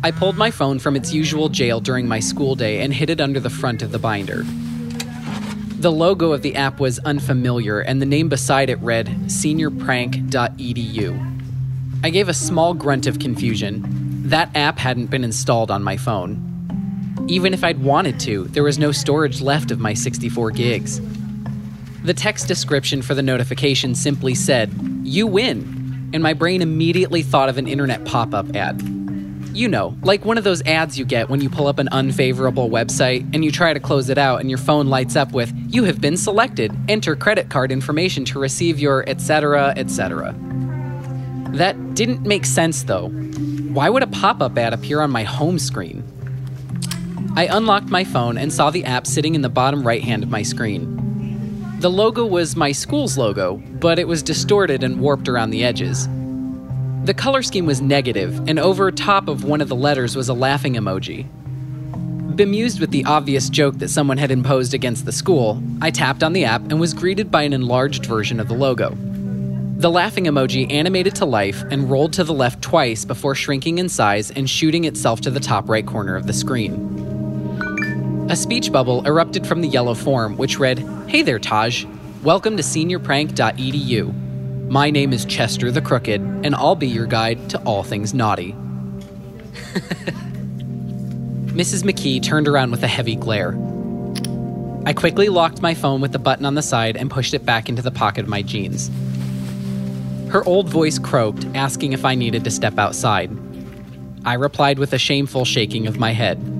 [0.05, 3.19] I pulled my phone from its usual jail during my school day and hid it
[3.19, 4.43] under the front of the binder.
[5.81, 11.41] The logo of the app was unfamiliar, and the name beside it read seniorprank.edu.
[12.05, 13.83] I gave a small grunt of confusion.
[14.29, 16.45] That app hadn't been installed on my phone.
[17.27, 21.01] Even if I'd wanted to, there was no storage left of my 64 gigs.
[22.09, 27.49] The text description for the notification simply said, You win, and my brain immediately thought
[27.49, 28.81] of an internet pop up ad.
[29.53, 32.67] You know, like one of those ads you get when you pull up an unfavorable
[32.67, 35.83] website and you try to close it out and your phone lights up with, You
[35.83, 40.35] have been selected, enter credit card information to receive your etc., etc.
[41.51, 43.09] That didn't make sense though.
[43.09, 46.03] Why would a pop up ad appear on my home screen?
[47.35, 50.31] I unlocked my phone and saw the app sitting in the bottom right hand of
[50.31, 50.98] my screen.
[51.79, 56.09] The logo was my school's logo, but it was distorted and warped around the edges.
[57.05, 60.33] The color scheme was negative, and over top of one of the letters was a
[60.33, 61.25] laughing emoji.
[62.35, 66.33] Bemused with the obvious joke that someone had imposed against the school, I tapped on
[66.33, 68.97] the app and was greeted by an enlarged version of the logo.
[69.77, 73.87] The laughing emoji animated to life and rolled to the left twice before shrinking in
[73.87, 76.98] size and shooting itself to the top right corner of the screen.
[78.29, 81.85] A speech bubble erupted from the yellow form, which read Hey there, Taj.
[82.21, 84.69] Welcome to seniorprank.edu.
[84.69, 88.51] My name is Chester the Crooked, and I'll be your guide to all things naughty.
[91.55, 91.81] Mrs.
[91.81, 93.57] McKee turned around with a heavy glare.
[94.85, 97.67] I quickly locked my phone with the button on the side and pushed it back
[97.67, 98.91] into the pocket of my jeans.
[100.29, 103.35] Her old voice croaked, asking if I needed to step outside.
[104.23, 106.58] I replied with a shameful shaking of my head.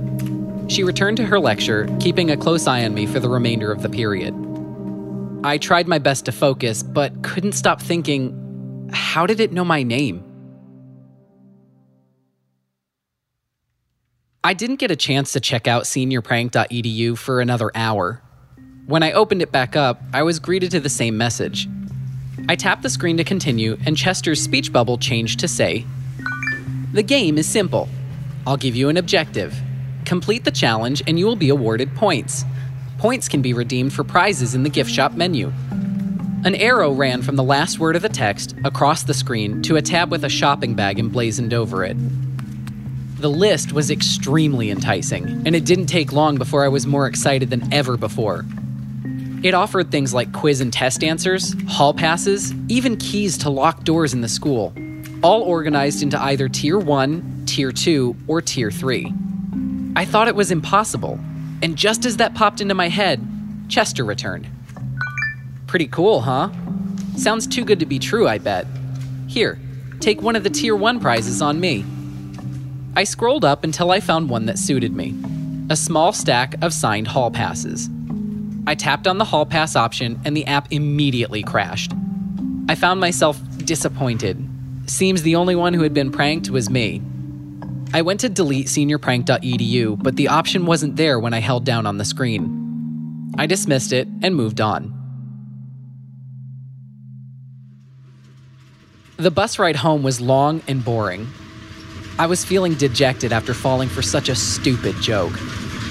[0.70, 3.82] She returned to her lecture, keeping a close eye on me for the remainder of
[3.82, 4.36] the period.
[5.44, 9.82] I tried my best to focus, but couldn't stop thinking, how did it know my
[9.82, 10.24] name?
[14.44, 18.22] I didn't get a chance to check out seniorprank.edu for another hour.
[18.86, 21.68] When I opened it back up, I was greeted to the same message.
[22.48, 25.86] I tapped the screen to continue, and Chester's speech bubble changed to say,
[26.94, 27.90] The game is simple.
[28.46, 29.60] I'll give you an objective
[30.06, 32.46] Complete the challenge and you will be awarded points.
[32.98, 35.52] Points can be redeemed for prizes in the gift shop menu.
[36.46, 39.82] An arrow ran from the last word of the text across the screen to a
[39.82, 41.98] tab with a shopping bag emblazoned over it.
[43.20, 47.50] The list was extremely enticing, and it didn't take long before I was more excited
[47.50, 48.46] than ever before.
[49.44, 54.14] It offered things like quiz and test answers, hall passes, even keys to locked doors
[54.14, 54.74] in the school,
[55.22, 59.14] all organized into either Tier 1, Tier 2, or Tier 3.
[59.96, 61.20] I thought it was impossible,
[61.62, 63.26] and just as that popped into my head,
[63.68, 64.48] Chester returned.
[65.68, 66.50] Pretty cool, huh?
[67.18, 68.66] Sounds too good to be true, I bet.
[69.28, 69.60] Here,
[70.00, 71.86] take one of the Tier 1 prizes on me.
[72.96, 75.16] I scrolled up until I found one that suited me
[75.70, 77.90] a small stack of signed hall passes.
[78.66, 81.94] I tapped on the hall pass option and the app immediately crashed.
[82.68, 84.44] I found myself disappointed.
[84.88, 87.04] Seems the only one who had been pranked was me.
[87.92, 91.98] I went to delete seniorprank.edu, but the option wasn't there when I held down on
[91.98, 93.34] the screen.
[93.38, 94.94] I dismissed it and moved on.
[99.18, 101.28] The bus ride home was long and boring.
[102.20, 105.34] I was feeling dejected after falling for such a stupid joke.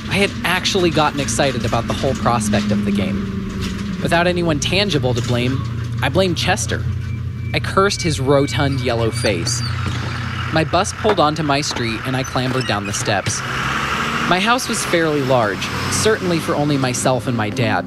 [0.09, 3.17] I had actually gotten excited about the whole prospect of the game.
[4.03, 5.59] Without anyone tangible to blame,
[6.01, 6.85] I blamed Chester.
[7.53, 9.61] I cursed his rotund yellow face.
[10.53, 13.41] My bus pulled onto my street and I clambered down the steps.
[14.31, 17.87] My house was fairly large, certainly for only myself and my dad.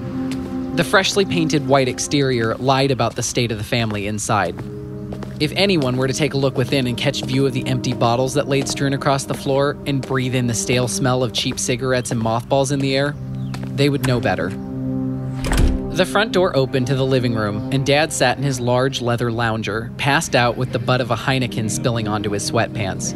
[0.78, 4.56] The freshly painted white exterior lied about the state of the family inside.
[5.40, 8.36] If anyone were to take a look within and catch view of the empty bottles
[8.36, 12.12] that laid strewn across the floor and breathe in the stale smell of cheap cigarettes
[12.12, 13.16] and mothballs in the air,
[13.76, 14.52] they would know better.
[15.92, 19.30] The front door opened to the living room, and Dad sat in his large leather
[19.30, 23.12] lounger, passed out with the butt of a Heineken spilling onto his sweatpants.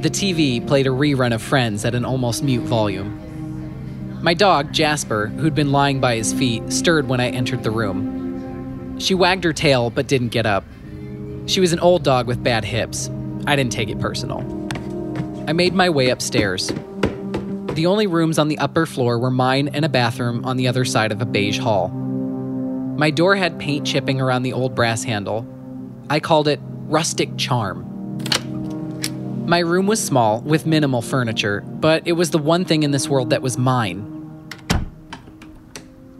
[0.00, 4.22] The TV played a rerun of Friends at an almost mute volume.
[4.22, 9.00] My dog, Jasper, who'd been lying by his feet, stirred when I entered the room.
[9.00, 10.64] She wagged her tail but didn't get up.
[11.46, 13.10] She was an old dog with bad hips.
[13.44, 14.38] I didn't take it personal.
[15.48, 16.70] I made my way upstairs.
[17.78, 20.84] The only rooms on the upper floor were mine and a bathroom on the other
[20.84, 21.90] side of a beige hall.
[21.90, 25.46] My door had paint chipping around the old brass handle.
[26.10, 27.84] I called it rustic charm.
[29.46, 33.08] My room was small, with minimal furniture, but it was the one thing in this
[33.08, 34.04] world that was mine.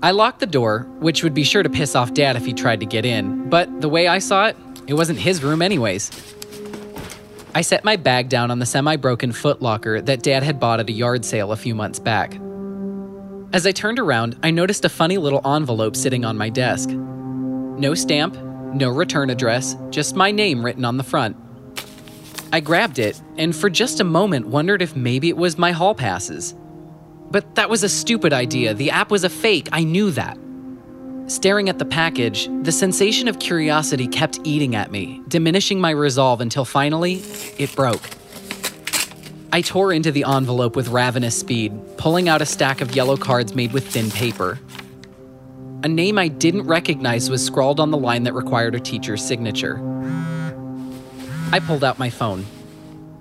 [0.00, 2.78] I locked the door, which would be sure to piss off Dad if he tried
[2.78, 6.36] to get in, but the way I saw it, it wasn't his room, anyways.
[7.58, 10.88] I set my bag down on the semi broken footlocker that Dad had bought at
[10.88, 12.38] a yard sale a few months back.
[13.52, 16.90] As I turned around, I noticed a funny little envelope sitting on my desk.
[16.90, 18.36] No stamp,
[18.72, 21.36] no return address, just my name written on the front.
[22.52, 25.96] I grabbed it, and for just a moment wondered if maybe it was my hall
[25.96, 26.54] passes.
[27.32, 28.72] But that was a stupid idea.
[28.72, 29.68] The app was a fake.
[29.72, 30.38] I knew that.
[31.28, 36.40] Staring at the package, the sensation of curiosity kept eating at me, diminishing my resolve
[36.40, 37.22] until finally,
[37.58, 38.00] it broke.
[39.52, 43.54] I tore into the envelope with ravenous speed, pulling out a stack of yellow cards
[43.54, 44.58] made with thin paper.
[45.82, 49.76] A name I didn't recognize was scrawled on the line that required a teacher's signature.
[51.52, 52.46] I pulled out my phone.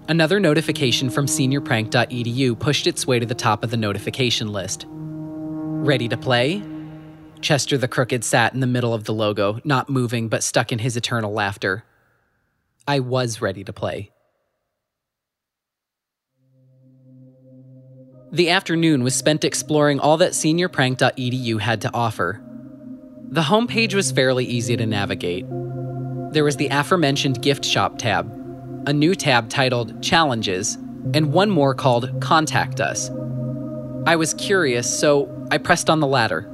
[0.07, 4.85] Another notification from seniorprank.edu pushed its way to the top of the notification list.
[4.87, 6.63] Ready to play?
[7.41, 10.79] Chester the Crooked sat in the middle of the logo, not moving but stuck in
[10.79, 11.83] his eternal laughter.
[12.87, 14.11] I was ready to play.
[18.31, 22.41] The afternoon was spent exploring all that seniorprank.edu had to offer.
[23.29, 25.45] The homepage was fairly easy to navigate.
[26.31, 28.29] There was the aforementioned gift shop tab,
[28.85, 30.75] a new tab titled Challenges,
[31.13, 33.09] and one more called Contact Us.
[34.05, 36.49] I was curious, so I pressed on the latter.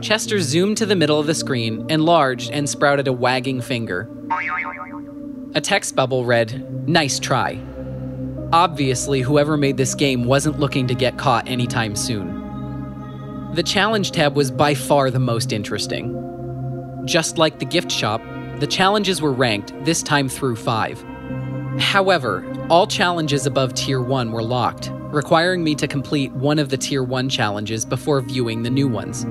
[0.00, 4.08] Chester zoomed to the middle of the screen, enlarged, and sprouted a wagging finger.
[5.54, 7.60] A text bubble read, Nice try.
[8.52, 12.38] Obviously, whoever made this game wasn't looking to get caught anytime soon.
[13.54, 16.14] The challenge tab was by far the most interesting.
[17.04, 18.22] Just like the gift shop,
[18.58, 21.04] the challenges were ranked, this time through 5.
[21.78, 26.76] However, all challenges above Tier 1 were locked, requiring me to complete one of the
[26.76, 29.26] Tier 1 challenges before viewing the new ones.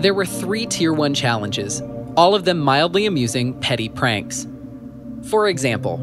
[0.00, 1.82] There were three Tier 1 challenges,
[2.16, 4.46] all of them mildly amusing, petty pranks.
[5.22, 5.98] For example,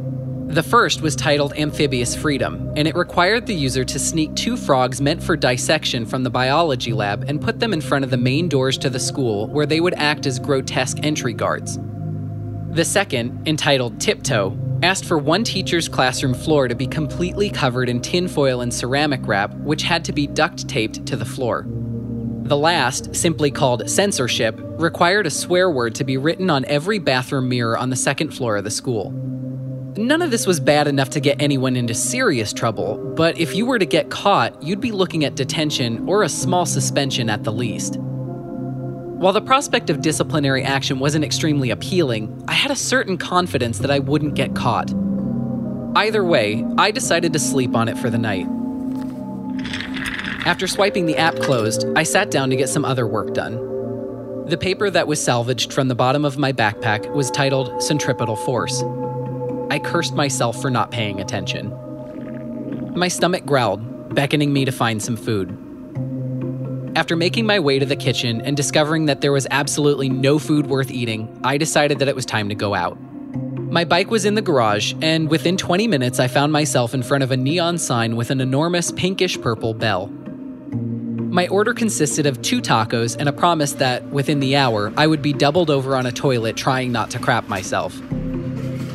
[0.48, 5.00] the first was titled Amphibious Freedom, and it required the user to sneak two frogs
[5.00, 8.50] meant for dissection from the biology lab and put them in front of the main
[8.50, 11.80] doors to the school where they would act as grotesque entry guards.
[12.72, 18.00] The second, entitled Tiptoe, asked for one teacher's classroom floor to be completely covered in
[18.00, 21.66] tinfoil and ceramic wrap, which had to be duct taped to the floor.
[21.68, 27.50] The last, simply called censorship, required a swear word to be written on every bathroom
[27.50, 29.12] mirror on the second floor of the school.
[29.98, 33.66] None of this was bad enough to get anyone into serious trouble, but if you
[33.66, 37.52] were to get caught, you'd be looking at detention or a small suspension at the
[37.52, 38.00] least.
[39.22, 43.92] While the prospect of disciplinary action wasn't extremely appealing, I had a certain confidence that
[43.92, 44.92] I wouldn't get caught.
[45.96, 48.48] Either way, I decided to sleep on it for the night.
[50.48, 53.58] After swiping the app closed, I sat down to get some other work done.
[54.48, 58.82] The paper that was salvaged from the bottom of my backpack was titled Centripetal Force.
[59.70, 61.72] I cursed myself for not paying attention.
[62.96, 65.56] My stomach growled, beckoning me to find some food.
[66.94, 70.68] After making my way to the kitchen and discovering that there was absolutely no food
[70.68, 72.98] worth eating, I decided that it was time to go out.
[73.72, 77.24] My bike was in the garage, and within 20 minutes, I found myself in front
[77.24, 80.08] of a neon sign with an enormous pinkish purple bell.
[80.08, 85.22] My order consisted of two tacos and a promise that, within the hour, I would
[85.22, 87.98] be doubled over on a toilet trying not to crap myself.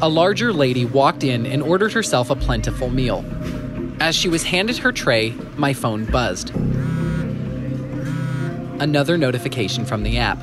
[0.03, 3.25] A larger lady walked in and ordered herself a plentiful meal.
[4.01, 6.53] As she was handed her tray, my phone buzzed.
[8.81, 10.39] Another notification from the app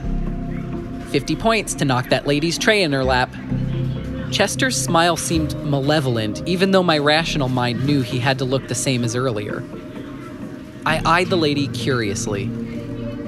[1.09, 3.31] 50 points to knock that lady's tray in her lap.
[4.31, 8.73] Chester's smile seemed malevolent, even though my rational mind knew he had to look the
[8.73, 9.63] same as earlier.
[10.87, 12.49] I eyed the lady curiously.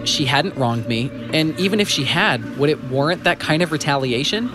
[0.04, 3.72] She hadn't wronged me, and even if she had, would it warrant that kind of
[3.72, 4.50] retaliation?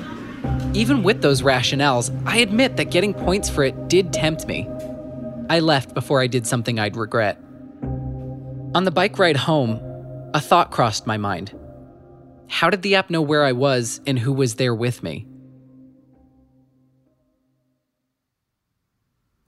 [0.74, 4.68] Even with those rationales, I admit that getting points for it did tempt me.
[5.48, 7.38] I left before I did something I'd regret.
[8.74, 9.80] On the bike ride home,
[10.32, 11.58] a thought crossed my mind.
[12.48, 15.26] How did the app know where I was and who was there with me?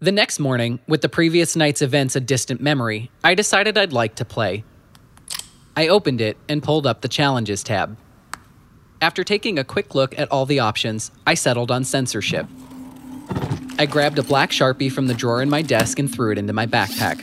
[0.01, 4.17] The next morning, with the previous night's events a distant memory, I decided I'd like
[4.17, 4.65] to play.
[5.77, 7.97] I opened it and pulled up the Challenges tab.
[9.01, 12.47] After taking a quick look at all the options, I settled on censorship.
[13.79, 16.53] I grabbed a black sharpie from the drawer in my desk and threw it into
[16.53, 17.21] my backpack.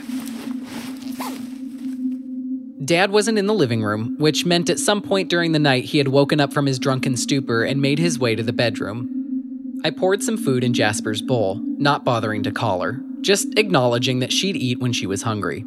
[2.82, 5.98] Dad wasn't in the living room, which meant at some point during the night he
[5.98, 9.80] had woken up from his drunken stupor and made his way to the bedroom.
[9.84, 14.32] I poured some food in Jasper's bowl, not bothering to call her, just acknowledging that
[14.32, 15.64] she'd eat when she was hungry.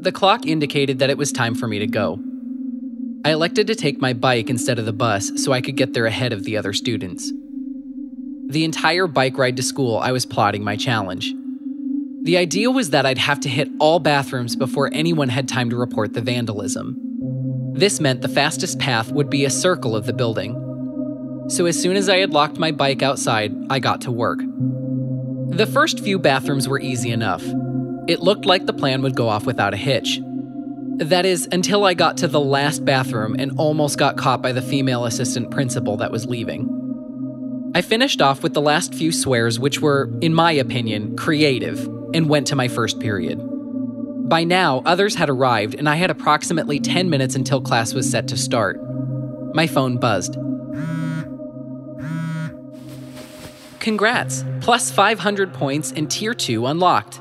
[0.00, 2.18] The clock indicated that it was time for me to go.
[3.24, 6.06] I elected to take my bike instead of the bus so I could get there
[6.06, 7.30] ahead of the other students.
[8.48, 11.32] The entire bike ride to school, I was plotting my challenge.
[12.22, 15.76] The idea was that I'd have to hit all bathrooms before anyone had time to
[15.76, 16.96] report the vandalism.
[17.72, 20.54] This meant the fastest path would be a circle of the building,
[21.48, 24.40] so as soon as I had locked my bike outside, I got to work.
[25.48, 27.42] The first few bathrooms were easy enough.
[28.06, 30.20] It looked like the plan would go off without a hitch.
[30.98, 34.62] That is, until I got to the last bathroom and almost got caught by the
[34.62, 36.68] female assistant principal that was leaving.
[37.74, 42.28] I finished off with the last few swears, which were, in my opinion, creative, and
[42.28, 43.38] went to my first period.
[44.28, 48.28] By now, others had arrived, and I had approximately 10 minutes until class was set
[48.28, 48.80] to start.
[49.54, 50.36] My phone buzzed.
[53.80, 57.20] Congrats, plus 500 points and Tier 2 unlocked.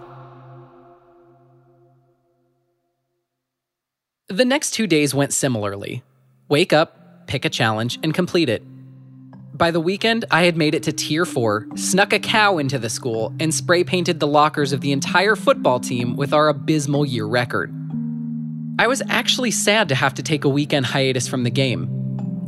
[4.28, 6.04] The next two days went similarly
[6.50, 8.64] wake up, pick a challenge, and complete it.
[9.60, 12.89] By the weekend, I had made it to Tier 4, snuck a cow into the
[12.89, 17.26] school, and spray painted the lockers of the entire football team with our abysmal year
[17.26, 17.70] record.
[18.80, 21.89] I was actually sad to have to take a weekend hiatus from the game,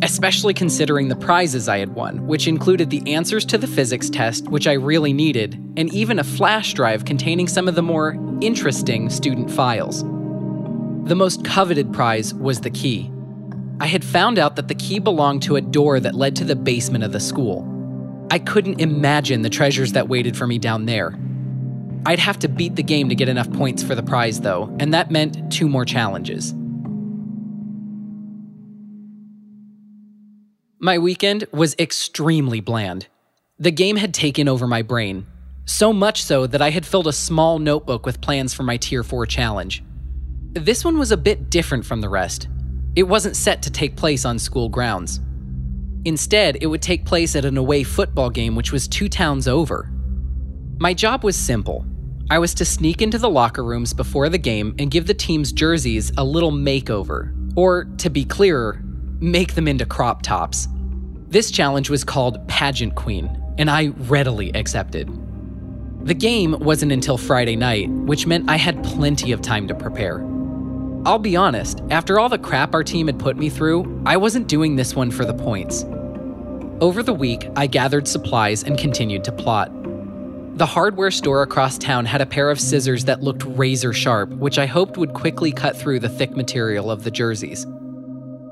[0.02, 4.48] especially considering the prizes I had won, which included the answers to the physics test,
[4.48, 9.10] which I really needed, and even a flash drive containing some of the more interesting
[9.10, 10.02] student files.
[11.10, 13.12] The most coveted prize was the key.
[13.82, 16.56] I had found out that the key belonged to a door that led to the
[16.56, 17.66] basement of the school.
[18.30, 21.18] I couldn't imagine the treasures that waited for me down there.
[22.06, 24.94] I'd have to beat the game to get enough points for the prize, though, and
[24.94, 26.54] that meant two more challenges.
[30.80, 33.08] My weekend was extremely bland.
[33.58, 35.26] The game had taken over my brain,
[35.66, 39.04] so much so that I had filled a small notebook with plans for my Tier
[39.04, 39.84] 4 challenge.
[40.54, 42.48] This one was a bit different from the rest.
[42.96, 45.22] It wasn't set to take place on school grounds.
[46.04, 49.90] Instead, it would take place at an away football game which was two towns over.
[50.78, 51.86] My job was simple.
[52.30, 55.52] I was to sneak into the locker rooms before the game and give the team's
[55.52, 58.82] jerseys a little makeover, or, to be clearer,
[59.20, 60.68] make them into crop tops.
[61.28, 65.10] This challenge was called Pageant Queen, and I readily accepted.
[66.06, 70.26] The game wasn't until Friday night, which meant I had plenty of time to prepare.
[71.04, 74.48] I'll be honest, after all the crap our team had put me through, I wasn't
[74.48, 75.84] doing this one for the points.
[76.80, 79.72] Over the week, I gathered supplies and continued to plot.
[80.58, 84.60] The hardware store across town had a pair of scissors that looked razor sharp, which
[84.60, 87.66] I hoped would quickly cut through the thick material of the jerseys.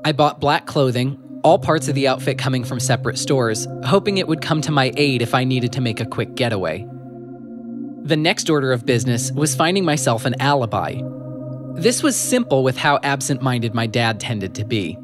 [0.04, 4.26] I bought black clothing, all parts of the outfit coming from separate stores, hoping it
[4.26, 6.84] would come to my aid if I needed to make a quick getaway.
[8.02, 11.00] The next order of business was finding myself an alibi.
[11.74, 14.98] This was simple with how absent minded my dad tended to be.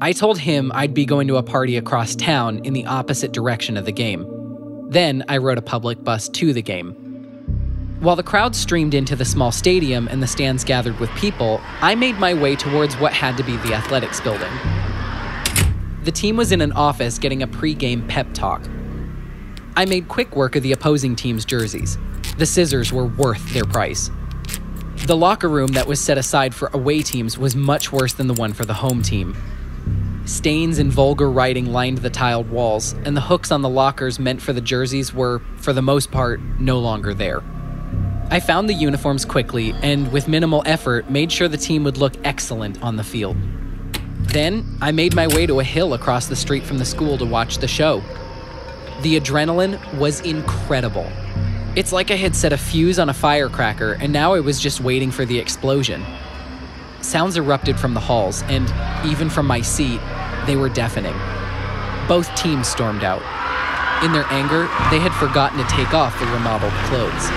[0.00, 3.76] I told him I'd be going to a party across town in the opposite direction
[3.76, 4.26] of the game.
[4.88, 6.92] Then I rode a public bus to the game.
[8.00, 11.94] While the crowd streamed into the small stadium and the stands gathered with people, I
[11.94, 14.50] made my way towards what had to be the athletics building.
[16.02, 18.66] The team was in an office getting a pre-game pep talk.
[19.76, 21.96] I made quick work of the opposing team's jerseys.
[22.38, 24.10] The scissors were worth their price.
[25.04, 28.34] The locker room that was set aside for away teams was much worse than the
[28.34, 29.36] one for the home team.
[30.26, 34.40] Stains and vulgar writing lined the tiled walls, and the hooks on the lockers meant
[34.40, 37.42] for the jerseys were, for the most part, no longer there.
[38.30, 42.14] I found the uniforms quickly and, with minimal effort, made sure the team would look
[42.22, 43.36] excellent on the field.
[44.28, 47.24] Then I made my way to a hill across the street from the school to
[47.24, 48.00] watch the show.
[49.00, 51.10] The adrenaline was incredible.
[51.74, 54.82] It's like I had set a fuse on a firecracker and now I was just
[54.82, 56.04] waiting for the explosion.
[57.00, 58.70] Sounds erupted from the halls, and
[59.06, 60.00] even from my seat,
[60.46, 61.14] they were deafening.
[62.06, 63.22] Both teams stormed out.
[64.04, 67.30] In their anger, they had forgotten to take off the remodeled clothes.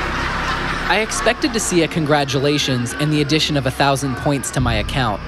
[0.88, 4.76] I expected to see a congratulations and the addition of a thousand points to my
[4.76, 5.22] account,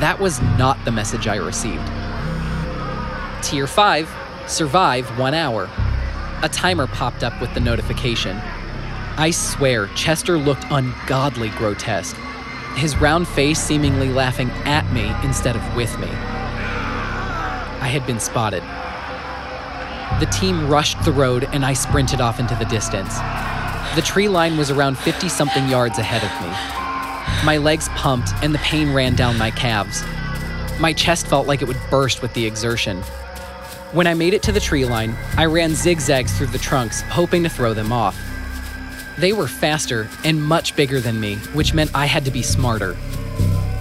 [0.00, 1.86] that was not the message I received.
[3.42, 4.08] Tier 5,
[4.46, 5.68] survive one hour.
[6.40, 8.36] A timer popped up with the notification.
[9.16, 12.16] I swear, Chester looked ungodly grotesque,
[12.76, 16.06] his round face seemingly laughing at me instead of with me.
[16.06, 18.62] I had been spotted.
[20.20, 23.16] The team rushed the road and I sprinted off into the distance.
[23.96, 26.54] The tree line was around 50 something yards ahead of me.
[27.44, 30.04] My legs pumped and the pain ran down my calves.
[30.78, 33.02] My chest felt like it would burst with the exertion.
[33.92, 37.42] When I made it to the tree line, I ran zigzags through the trunks, hoping
[37.44, 38.20] to throw them off.
[39.16, 42.98] They were faster and much bigger than me, which meant I had to be smarter.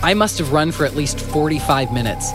[0.02, 2.32] I must have run for at least 45 minutes.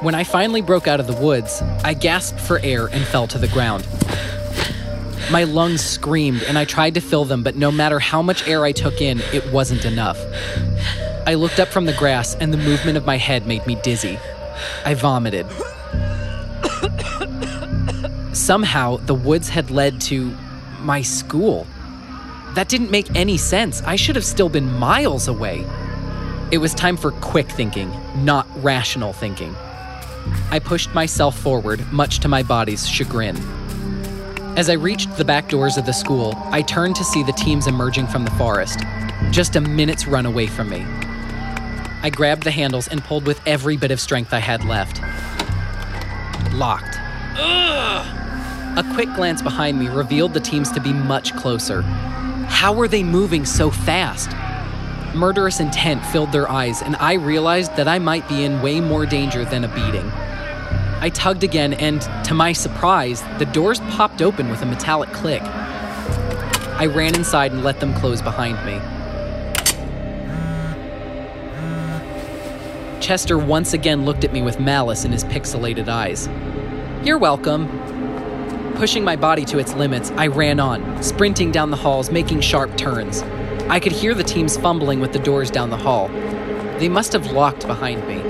[0.00, 3.38] When I finally broke out of the woods, I gasped for air and fell to
[3.38, 3.86] the ground.
[5.30, 8.64] My lungs screamed and I tried to fill them, but no matter how much air
[8.64, 10.18] I took in, it wasn't enough.
[11.26, 14.18] I looked up from the grass and the movement of my head made me dizzy.
[14.86, 15.46] I vomited.
[18.42, 20.36] Somehow, the woods had led to
[20.80, 21.64] my school.
[22.54, 23.80] That didn't make any sense.
[23.82, 25.64] I should have still been miles away.
[26.50, 29.54] It was time for quick thinking, not rational thinking.
[30.50, 33.36] I pushed myself forward, much to my body's chagrin.
[34.56, 37.68] As I reached the back doors of the school, I turned to see the teams
[37.68, 38.80] emerging from the forest,
[39.30, 40.84] just a minute's run away from me.
[42.02, 45.00] I grabbed the handles and pulled with every bit of strength I had left.
[46.52, 46.98] Locked.
[47.38, 48.21] Ugh!
[48.74, 51.82] A quick glance behind me revealed the teams to be much closer.
[51.82, 54.30] How were they moving so fast?
[55.14, 59.04] Murderous intent filled their eyes, and I realized that I might be in way more
[59.04, 60.10] danger than a beating.
[61.00, 65.42] I tugged again, and to my surprise, the doors popped open with a metallic click.
[65.42, 68.80] I ran inside and let them close behind me.
[73.02, 76.26] Chester once again looked at me with malice in his pixelated eyes.
[77.04, 77.68] You're welcome.
[78.82, 82.76] Pushing my body to its limits, I ran on, sprinting down the halls, making sharp
[82.76, 83.22] turns.
[83.70, 86.08] I could hear the teams fumbling with the doors down the hall.
[86.80, 88.20] They must have locked behind me.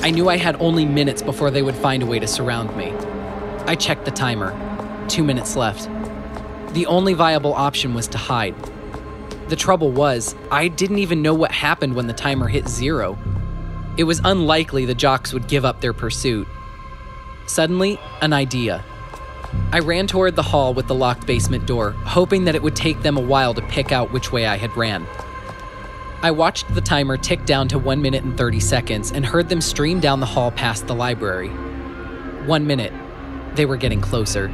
[0.00, 2.90] I knew I had only minutes before they would find a way to surround me.
[3.66, 4.56] I checked the timer.
[5.08, 5.90] Two minutes left.
[6.72, 8.54] The only viable option was to hide.
[9.48, 13.18] The trouble was, I didn't even know what happened when the timer hit zero.
[13.98, 16.48] It was unlikely the jocks would give up their pursuit.
[17.46, 18.82] Suddenly, an idea.
[19.72, 23.02] I ran toward the hall with the locked basement door, hoping that it would take
[23.02, 25.06] them a while to pick out which way I had ran.
[26.20, 29.60] I watched the timer tick down to 1 minute and 30 seconds and heard them
[29.60, 31.48] stream down the hall past the library.
[32.46, 32.92] One minute.
[33.54, 34.48] They were getting closer.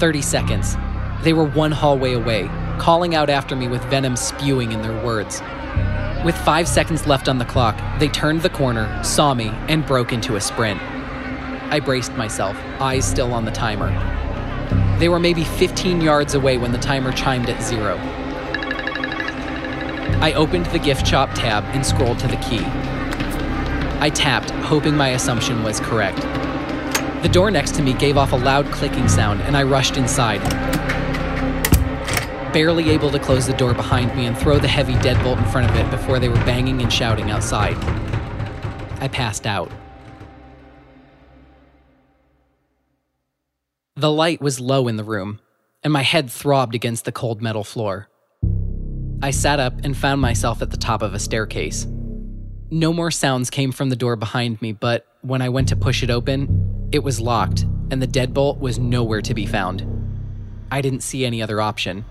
[0.00, 0.76] 30 seconds.
[1.22, 5.40] They were one hallway away, calling out after me with venom spewing in their words.
[6.24, 10.12] With five seconds left on the clock, they turned the corner, saw me, and broke
[10.12, 10.80] into a sprint.
[11.72, 13.88] I braced myself, eyes still on the timer.
[15.02, 17.96] They were maybe 15 yards away when the timer chimed at zero.
[20.20, 22.60] I opened the gift shop tab and scrolled to the key.
[23.98, 26.20] I tapped, hoping my assumption was correct.
[27.24, 30.40] The door next to me gave off a loud clicking sound, and I rushed inside.
[32.52, 35.68] barely able to close the door behind me and throw the heavy deadbolt in front
[35.68, 37.76] of it before they were banging and shouting outside.
[39.00, 39.72] I passed out.
[44.02, 45.38] The light was low in the room,
[45.84, 48.08] and my head throbbed against the cold metal floor.
[49.22, 51.86] I sat up and found myself at the top of a staircase.
[52.68, 56.02] No more sounds came from the door behind me, but when I went to push
[56.02, 59.86] it open, it was locked, and the deadbolt was nowhere to be found.
[60.72, 62.04] I didn't see any other option.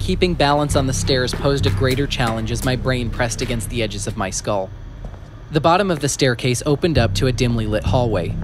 [0.00, 3.84] Keeping balance on the stairs posed a greater challenge as my brain pressed against the
[3.84, 4.70] edges of my skull.
[5.52, 8.34] The bottom of the staircase opened up to a dimly lit hallway.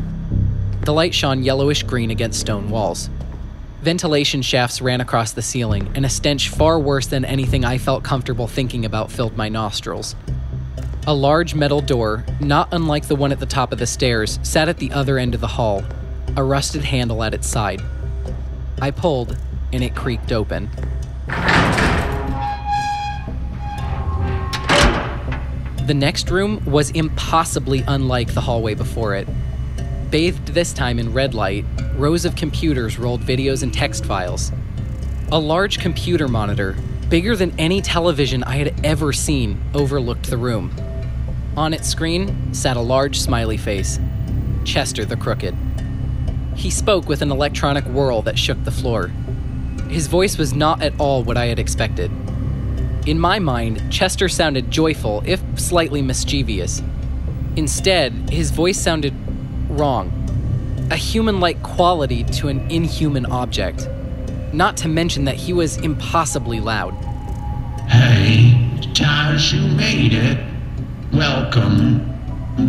[0.82, 3.08] The light shone yellowish green against stone walls.
[3.82, 8.02] Ventilation shafts ran across the ceiling, and a stench far worse than anything I felt
[8.02, 10.16] comfortable thinking about filled my nostrils.
[11.06, 14.68] A large metal door, not unlike the one at the top of the stairs, sat
[14.68, 15.84] at the other end of the hall,
[16.36, 17.80] a rusted handle at its side.
[18.80, 19.36] I pulled,
[19.72, 20.68] and it creaked open.
[25.86, 29.28] The next room was impossibly unlike the hallway before it.
[30.12, 34.52] Bathed this time in red light, rows of computers rolled videos and text files.
[35.30, 36.76] A large computer monitor,
[37.08, 40.70] bigger than any television I had ever seen, overlooked the room.
[41.56, 43.98] On its screen sat a large smiley face
[44.66, 45.56] Chester the Crooked.
[46.56, 49.10] He spoke with an electronic whirl that shook the floor.
[49.88, 52.10] His voice was not at all what I had expected.
[53.06, 56.82] In my mind, Chester sounded joyful, if slightly mischievous.
[57.56, 59.14] Instead, his voice sounded
[59.72, 60.22] wrong
[60.92, 63.88] a human like quality to an inhuman object.
[64.52, 66.92] Not to mention that he was impossibly loud.
[67.88, 70.38] Hey, Taj, you made it.
[71.10, 72.08] Welcome.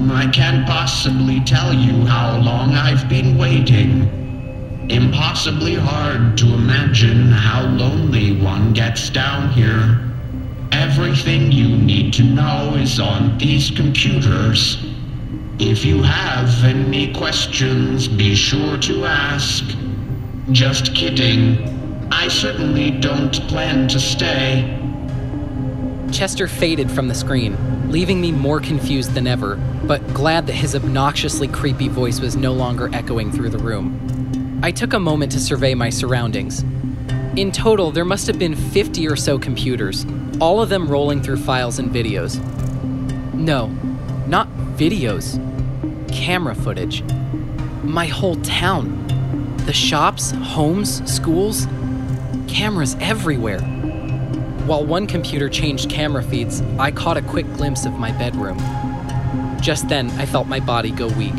[0.10, 4.08] I can't possibly tell you how long I've been waiting.
[4.90, 10.00] Impossibly hard to imagine how lonely one gets down here.
[10.72, 14.93] Everything you need to know is on these computers.
[15.60, 19.64] If you have any questions, be sure to ask.
[20.52, 22.10] Just kidding.
[22.12, 24.80] I certainly don't plan to stay.
[26.12, 30.76] Chester faded from the screen, leaving me more confused than ever, but glad that his
[30.76, 34.60] obnoxiously creepy voice was no longer echoing through the room.
[34.64, 36.64] I took a moment to survey my surroundings.
[37.36, 40.06] In total, there must have been 50 or so computers,
[40.40, 42.44] all of them rolling through files and videos.
[43.34, 43.68] No,
[44.28, 45.38] not videos,
[46.12, 47.04] camera footage.
[47.84, 49.00] My whole town.
[49.66, 51.68] The shops, homes, schools,
[52.48, 53.62] cameras everywhere.
[54.66, 58.58] While one computer changed camera feeds, I caught a quick glimpse of my bedroom.
[59.62, 61.36] Just then, I felt my body go weak.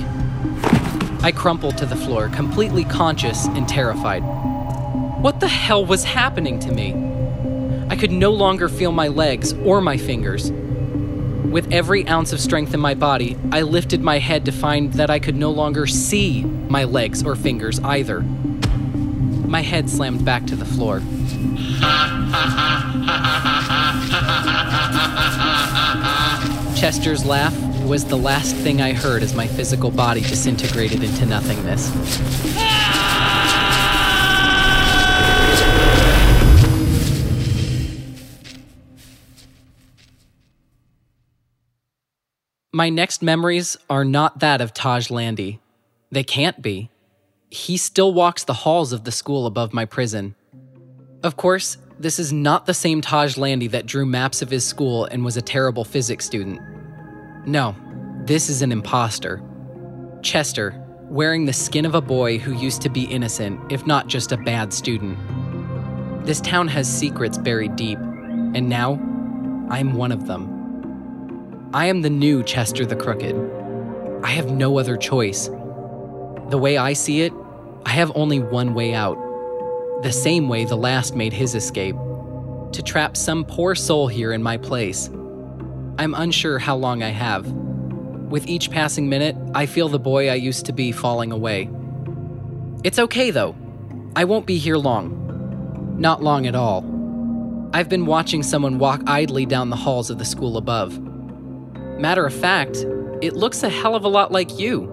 [1.23, 4.23] I crumpled to the floor, completely conscious and terrified.
[5.21, 6.93] What the hell was happening to me?
[7.89, 10.51] I could no longer feel my legs or my fingers.
[11.55, 15.09] With every ounce of strength in my body, I lifted my head to find that
[15.09, 18.23] I could no longer see my legs or fingers either.
[18.23, 20.99] My head slammed back to the floor.
[26.77, 32.74] Chester's laugh was the last thing I heard as my physical body disintegrated into nothingness.
[42.75, 45.61] My next memories are not that of Taj Landy.
[46.11, 46.91] They can't be.
[47.49, 50.35] He still walks the halls of the school above my prison.
[51.23, 55.05] Of course, this is not the same Taj Landy that drew maps of his school
[55.05, 56.61] and was a terrible physics student.
[57.47, 57.77] No,
[58.25, 59.41] this is an imposter.
[60.23, 64.33] Chester, wearing the skin of a boy who used to be innocent, if not just
[64.33, 65.17] a bad student.
[66.27, 68.95] This town has secrets buried deep, and now
[69.71, 70.54] I'm one of them.
[71.75, 73.35] I am the new Chester the Crooked.
[74.23, 75.49] I have no other choice.
[75.49, 77.33] The way I see it,
[77.85, 79.19] I have only one way out.
[80.05, 81.97] The same way the last made his escape
[82.71, 85.11] to trap some poor soul here in my place.
[85.99, 87.51] I'm unsure how long I have.
[87.51, 91.69] With each passing minute, I feel the boy I used to be falling away.
[92.85, 93.57] It's okay though.
[94.15, 95.97] I won't be here long.
[95.99, 96.85] Not long at all.
[97.73, 100.97] I've been watching someone walk idly down the halls of the school above.
[101.99, 102.79] Matter of fact,
[103.23, 104.91] it looks a hell of a lot like you.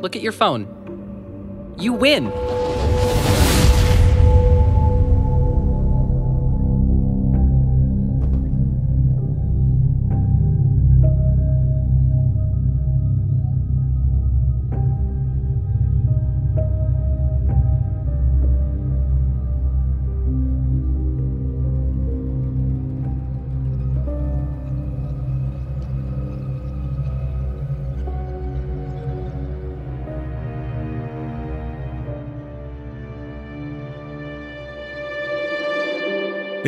[0.00, 1.74] Look at your phone.
[1.78, 2.30] You win!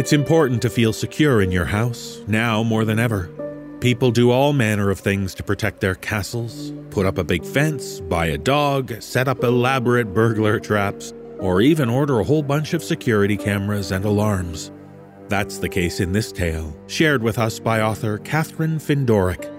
[0.00, 3.28] It's important to feel secure in your house, now more than ever.
[3.80, 8.00] People do all manner of things to protect their castles put up a big fence,
[8.00, 12.82] buy a dog, set up elaborate burglar traps, or even order a whole bunch of
[12.82, 14.72] security cameras and alarms.
[15.28, 19.54] That's the case in this tale, shared with us by author Catherine Findorak.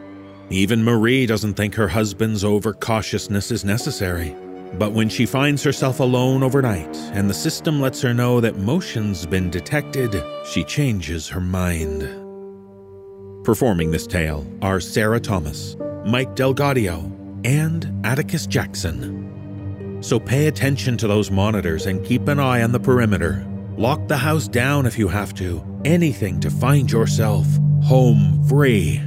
[0.50, 4.36] Even Marie doesn't think her husband's overcautiousness is necessary.
[4.74, 9.26] But when she finds herself alone overnight and the system lets her know that motion's
[9.26, 10.16] been detected,
[10.46, 12.02] she changes her mind.
[13.44, 17.12] Performing this tale are Sarah Thomas, Mike DelGaudio,
[17.44, 20.00] and Atticus Jackson.
[20.02, 23.46] So pay attention to those monitors and keep an eye on the perimeter.
[23.78, 25.64] Lock the house down if you have to.
[25.86, 27.46] Anything to find yourself
[27.84, 29.02] home free.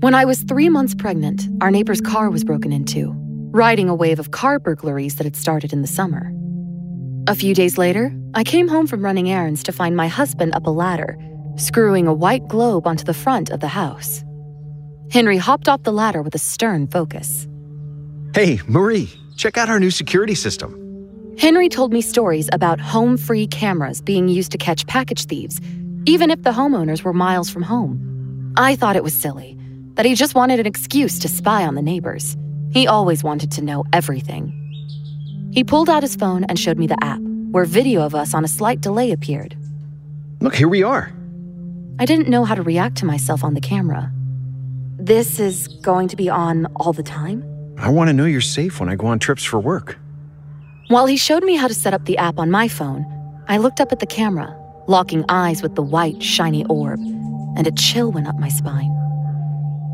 [0.00, 3.12] When I was three months pregnant, our neighbor's car was broken into,
[3.52, 6.32] riding a wave of car burglaries that had started in the summer.
[7.26, 10.66] A few days later, I came home from running errands to find my husband up
[10.66, 11.18] a ladder,
[11.56, 14.24] screwing a white globe onto the front of the house.
[15.10, 17.46] Henry hopped off the ladder with a stern focus.
[18.34, 21.34] Hey, Marie, check out our new security system.
[21.36, 25.60] Henry told me stories about home free cameras being used to catch package thieves,
[26.06, 28.54] even if the homeowners were miles from home.
[28.56, 29.59] I thought it was silly
[30.00, 32.34] that he just wanted an excuse to spy on the neighbors.
[32.70, 34.50] He always wanted to know everything.
[35.52, 37.20] He pulled out his phone and showed me the app,
[37.50, 39.58] where video of us on a slight delay appeared.
[40.40, 41.12] Look, here we are.
[41.98, 44.10] I didn't know how to react to myself on the camera.
[44.96, 47.44] This is going to be on all the time?
[47.76, 49.98] I want to know you're safe when I go on trips for work.
[50.88, 53.04] While he showed me how to set up the app on my phone,
[53.48, 54.56] I looked up at the camera,
[54.88, 57.00] locking eyes with the white, shiny orb,
[57.54, 58.96] and a chill went up my spine.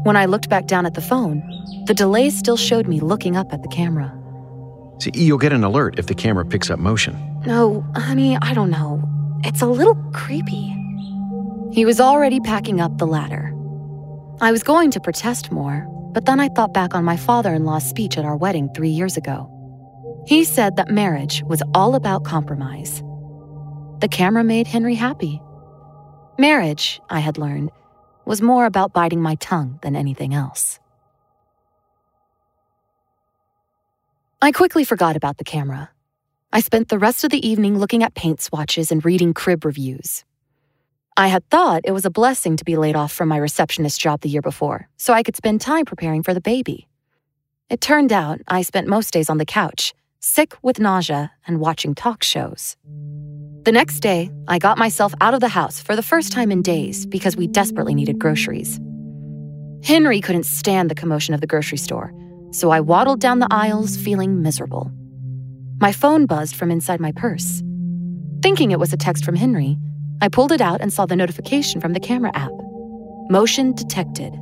[0.07, 1.43] When I looked back down at the phone,
[1.87, 4.17] the delay still showed me looking up at the camera.
[5.01, 7.19] See, you'll get an alert if the camera picks up motion.
[7.45, 9.03] No, honey, I don't know.
[9.43, 10.73] It's a little creepy.
[11.73, 13.53] He was already packing up the ladder.
[14.41, 17.65] I was going to protest more, but then I thought back on my father in
[17.65, 19.51] law's speech at our wedding three years ago.
[20.29, 23.03] He said that marriage was all about compromise.
[23.99, 25.43] The camera made Henry happy.
[26.39, 27.73] Marriage, I had learned,
[28.27, 30.79] was more about biting my tongue than anything else.
[34.43, 35.91] I quickly forgot about the camera.
[36.53, 40.25] I spent the rest of the evening looking at paint swatches and reading crib reviews.
[41.17, 44.21] I had thought it was a blessing to be laid off from my receptionist job
[44.21, 46.89] the year before, so I could spend time preparing for the baby.
[47.71, 51.95] It turned out I spent most days on the couch, sick with nausea and watching
[51.95, 52.77] talk shows.
[53.67, 56.63] The next day, I got myself out of the house for the first time in
[56.63, 58.79] days because we desperately needed groceries.
[59.83, 62.15] Henry couldn't stand the commotion of the grocery store,
[62.53, 64.93] so I waddled down the aisles feeling miserable.
[65.81, 67.61] My phone buzzed from inside my purse.
[68.41, 69.77] Thinking it was a text from Henry,
[70.23, 72.53] I pulled it out and saw the notification from the camera app
[73.31, 74.33] Motion detected.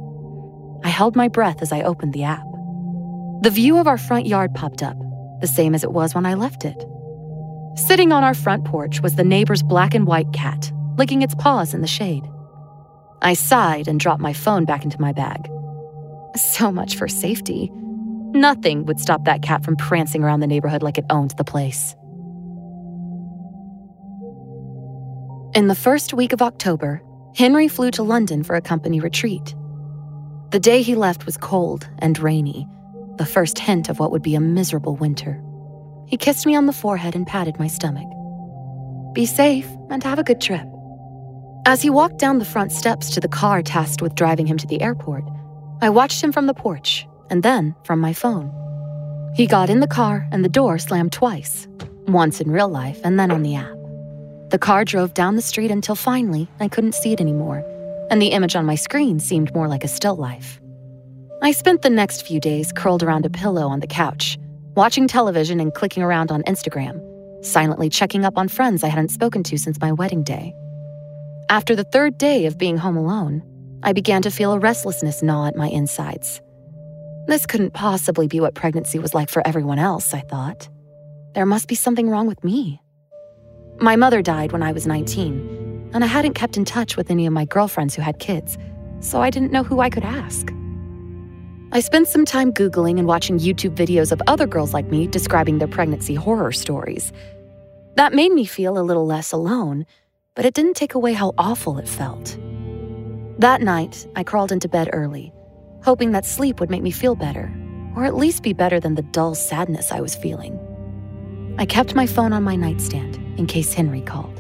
[0.85, 2.45] I held my breath as I opened the app.
[3.41, 4.99] The view of our front yard popped up,
[5.41, 6.77] the same as it was when I left it.
[7.77, 11.75] Sitting on our front porch was the neighbor's black and white cat, licking its paws
[11.75, 12.25] in the shade.
[13.21, 15.51] I sighed and dropped my phone back into my bag.
[16.37, 17.71] So much for safety.
[18.33, 21.97] Nothing would stop that cat from prancing around the neighborhood like it owned the place.
[25.55, 27.03] In the first week of October,
[27.35, 29.55] Henry flew to London for a company retreat.
[30.51, 32.69] The day he left was cold and rainy,
[33.17, 35.43] the first hint of what would be a miserable winter.
[36.07, 38.07] He kissed me on the forehead and patted my stomach.
[39.15, 40.67] Be safe and have a good trip.
[41.67, 44.67] As he walked down the front steps to the car tasked with driving him to
[44.67, 45.25] the airport,
[45.81, 48.53] I watched him from the porch and then from my phone.
[49.35, 51.67] He got in the car and the door slammed twice,
[52.07, 53.75] once in real life and then on the app.
[54.51, 57.65] The car drove down the street until finally I couldn't see it anymore,
[58.11, 60.61] and the image on my screen seemed more like a still life.
[61.43, 64.39] I spent the next few days curled around a pillow on the couch,
[64.75, 67.01] watching television and clicking around on Instagram,
[67.45, 70.53] silently checking up on friends I hadn't spoken to since my wedding day.
[71.49, 73.43] After the third day of being home alone,
[73.83, 76.41] I began to feel a restlessness gnaw at my insides.
[77.27, 80.69] This couldn't possibly be what pregnancy was like for everyone else, I thought.
[81.35, 82.81] There must be something wrong with me.
[83.79, 87.27] My mother died when I was 19, and I hadn't kept in touch with any
[87.27, 88.59] of my girlfriends who had kids,
[89.01, 90.53] so I didn't know who I could ask.
[91.75, 95.59] I spent some time Googling and watching YouTube videos of other girls like me describing
[95.59, 97.13] their pregnancy horror stories.
[97.97, 99.85] That made me feel a little less alone,
[100.37, 102.39] but it didn't take away how awful it felt.
[103.41, 105.33] That night, I crawled into bed early,
[105.83, 107.53] hoping that sleep would make me feel better,
[107.97, 110.57] or at least be better than the dull sadness I was feeling.
[111.59, 114.34] I kept my phone on my nightstand in case Henry called.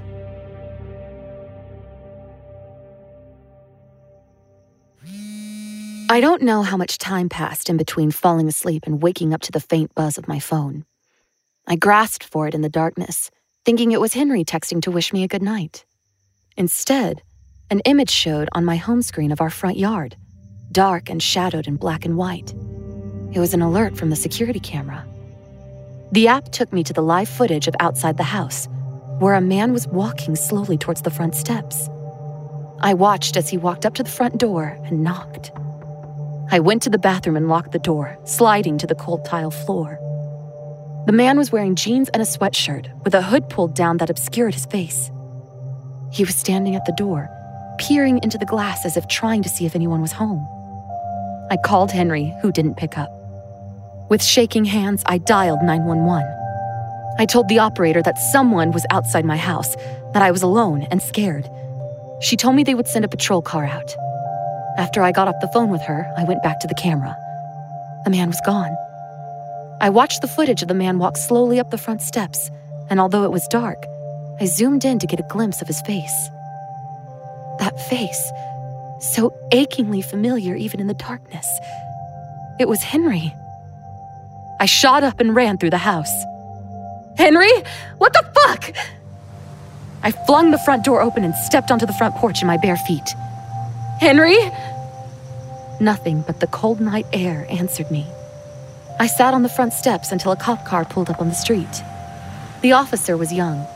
[6.10, 9.52] I don't know how much time passed in between falling asleep and waking up to
[9.52, 10.84] the faint buzz of my phone.
[11.66, 13.30] I grasped for it in the darkness,
[13.64, 15.86] thinking it was Henry texting to wish me a good night.
[16.58, 17.22] Instead,
[17.70, 20.14] an image showed on my home screen of our front yard,
[20.70, 22.52] dark and shadowed in black and white.
[23.32, 25.06] It was an alert from the security camera.
[26.12, 28.68] The app took me to the live footage of outside the house,
[29.20, 31.88] where a man was walking slowly towards the front steps.
[32.80, 35.50] I watched as he walked up to the front door and knocked.
[36.50, 39.98] I went to the bathroom and locked the door, sliding to the cold tile floor.
[41.06, 44.54] The man was wearing jeans and a sweatshirt with a hood pulled down that obscured
[44.54, 45.10] his face.
[46.12, 47.30] He was standing at the door,
[47.78, 50.46] peering into the glass as if trying to see if anyone was home.
[51.50, 53.10] I called Henry, who didn't pick up.
[54.10, 56.30] With shaking hands, I dialed 911.
[57.18, 59.76] I told the operator that someone was outside my house,
[60.12, 61.48] that I was alone and scared.
[62.20, 63.94] She told me they would send a patrol car out.
[64.76, 67.16] After I got off the phone with her, I went back to the camera.
[68.04, 68.76] The man was gone.
[69.80, 72.50] I watched the footage of the man walk slowly up the front steps,
[72.90, 73.86] and although it was dark,
[74.40, 76.28] I zoomed in to get a glimpse of his face.
[77.60, 78.32] That face,
[78.98, 81.46] so achingly familiar even in the darkness.
[82.58, 83.32] It was Henry.
[84.58, 86.24] I shot up and ran through the house.
[87.16, 87.52] Henry?
[87.98, 88.72] What the fuck?
[90.02, 92.76] I flung the front door open and stepped onto the front porch in my bare
[92.76, 93.14] feet.
[94.00, 94.36] Henry?
[95.80, 98.06] Nothing but the cold night air answered me.
[98.98, 101.82] I sat on the front steps until a cop car pulled up on the street.
[102.62, 103.66] The officer was young,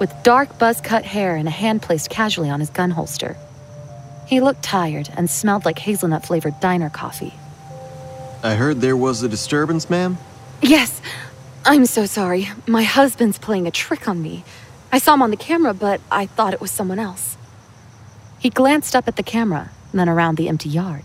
[0.00, 3.36] with dark buzz cut hair and a hand placed casually on his gun holster.
[4.26, 7.34] He looked tired and smelled like hazelnut flavored diner coffee.
[8.42, 10.18] I heard there was a disturbance, ma'am?
[10.62, 11.00] Yes,
[11.64, 12.48] I'm so sorry.
[12.66, 14.44] My husband's playing a trick on me.
[14.92, 17.35] I saw him on the camera, but I thought it was someone else.
[18.38, 21.02] He glanced up at the camera, then around the empty yard.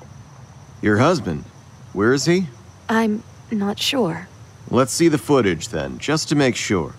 [0.82, 1.45] Your husband?
[1.93, 2.47] Where is he?
[2.89, 4.27] I'm not sure.
[4.69, 6.95] Let's see the footage then, just to make sure.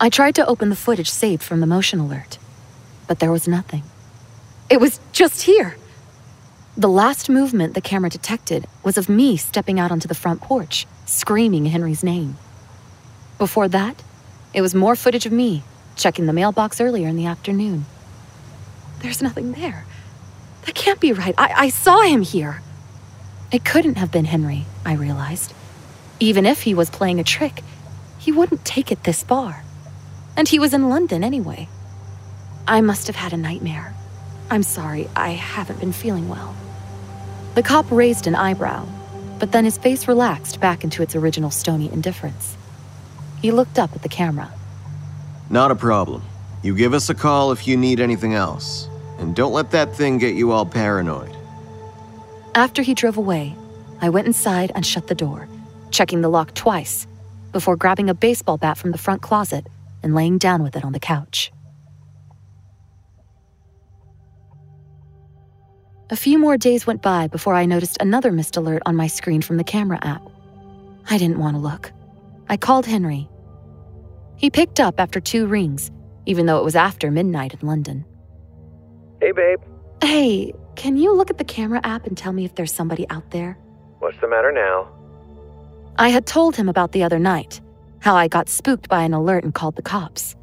[0.00, 2.38] I tried to open the footage saved from the motion alert,
[3.06, 3.82] but there was nothing.
[4.70, 5.76] It was just here.
[6.76, 10.86] The last movement the camera detected was of me stepping out onto the front porch,
[11.06, 12.36] screaming Henry's name.
[13.38, 14.02] Before that,
[14.52, 15.62] it was more footage of me
[15.96, 17.86] checking the mailbox earlier in the afternoon.
[19.04, 19.84] There's nothing there.
[20.64, 21.34] That can't be right.
[21.36, 22.62] I, I saw him here.
[23.52, 25.52] It couldn't have been Henry, I realized.
[26.20, 27.62] Even if he was playing a trick,
[28.18, 29.62] he wouldn't take it this far.
[30.38, 31.68] And he was in London anyway.
[32.66, 33.94] I must have had a nightmare.
[34.50, 36.56] I'm sorry, I haven't been feeling well.
[37.56, 38.88] The cop raised an eyebrow,
[39.38, 42.56] but then his face relaxed back into its original stony indifference.
[43.42, 44.50] He looked up at the camera.
[45.50, 46.22] Not a problem.
[46.62, 48.88] You give us a call if you need anything else.
[49.18, 51.34] And don't let that thing get you all paranoid.
[52.54, 53.56] After he drove away,
[54.00, 55.48] I went inside and shut the door,
[55.90, 57.06] checking the lock twice,
[57.52, 59.66] before grabbing a baseball bat from the front closet
[60.02, 61.50] and laying down with it on the couch.
[66.10, 69.40] A few more days went by before I noticed another missed alert on my screen
[69.40, 70.22] from the camera app.
[71.08, 71.92] I didn't want to look.
[72.48, 73.28] I called Henry.
[74.36, 75.90] He picked up after two rings,
[76.26, 78.04] even though it was after midnight in London.
[79.24, 79.60] Hey, babe.
[80.02, 83.30] Hey, can you look at the camera app and tell me if there's somebody out
[83.30, 83.56] there?
[84.00, 84.86] What's the matter now?
[85.96, 87.62] I had told him about the other night,
[88.00, 90.36] how I got spooked by an alert and called the cops.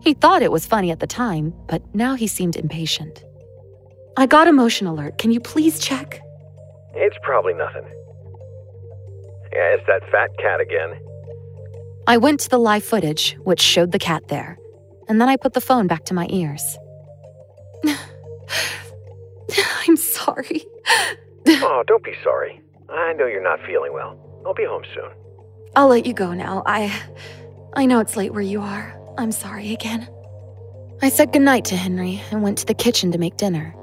[0.00, 3.24] He thought it was funny at the time, but now he seemed impatient.
[4.16, 5.18] I got a motion alert.
[5.18, 6.20] Can you please check?
[6.94, 7.82] It's probably nothing.
[9.52, 11.00] Yeah, it's that fat cat again.
[12.06, 14.56] I went to the live footage, which showed the cat there,
[15.08, 16.78] and then I put the phone back to my ears.
[19.86, 20.64] I'm sorry.
[21.46, 22.60] oh, don't be sorry.
[22.88, 24.18] I know you're not feeling well.
[24.44, 25.10] I'll be home soon.
[25.76, 26.62] I'll let you go now.
[26.66, 26.92] I
[27.74, 28.98] I know it's late where you are.
[29.16, 30.08] I'm sorry again.
[31.02, 33.74] I said goodnight to Henry and went to the kitchen to make dinner.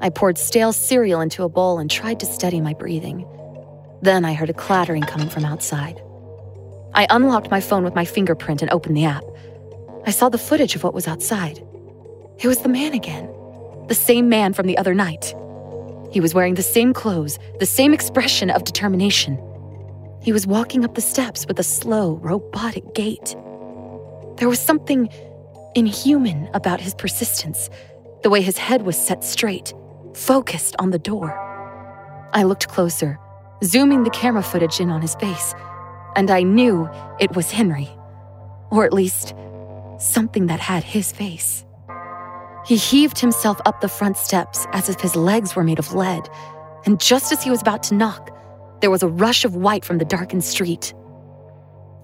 [0.00, 3.26] I poured stale cereal into a bowl and tried to steady my breathing.
[4.02, 6.00] Then I heard a clattering coming from outside.
[6.94, 9.24] I unlocked my phone with my fingerprint and opened the app.
[10.06, 11.58] I saw the footage of what was outside.
[12.38, 13.28] It was the man again.
[13.88, 15.34] The same man from the other night.
[16.10, 19.38] He was wearing the same clothes, the same expression of determination.
[20.22, 23.34] He was walking up the steps with a slow, robotic gait.
[24.36, 25.08] There was something
[25.74, 27.70] inhuman about his persistence,
[28.22, 29.72] the way his head was set straight,
[30.14, 31.30] focused on the door.
[32.32, 33.18] I looked closer,
[33.64, 35.54] zooming the camera footage in on his face,
[36.16, 36.88] and I knew
[37.20, 37.88] it was Henry.
[38.70, 39.34] Or at least,
[39.98, 41.64] something that had his face.
[42.68, 46.28] He heaved himself up the front steps as if his legs were made of lead,
[46.84, 48.30] and just as he was about to knock,
[48.82, 50.92] there was a rush of white from the darkened street.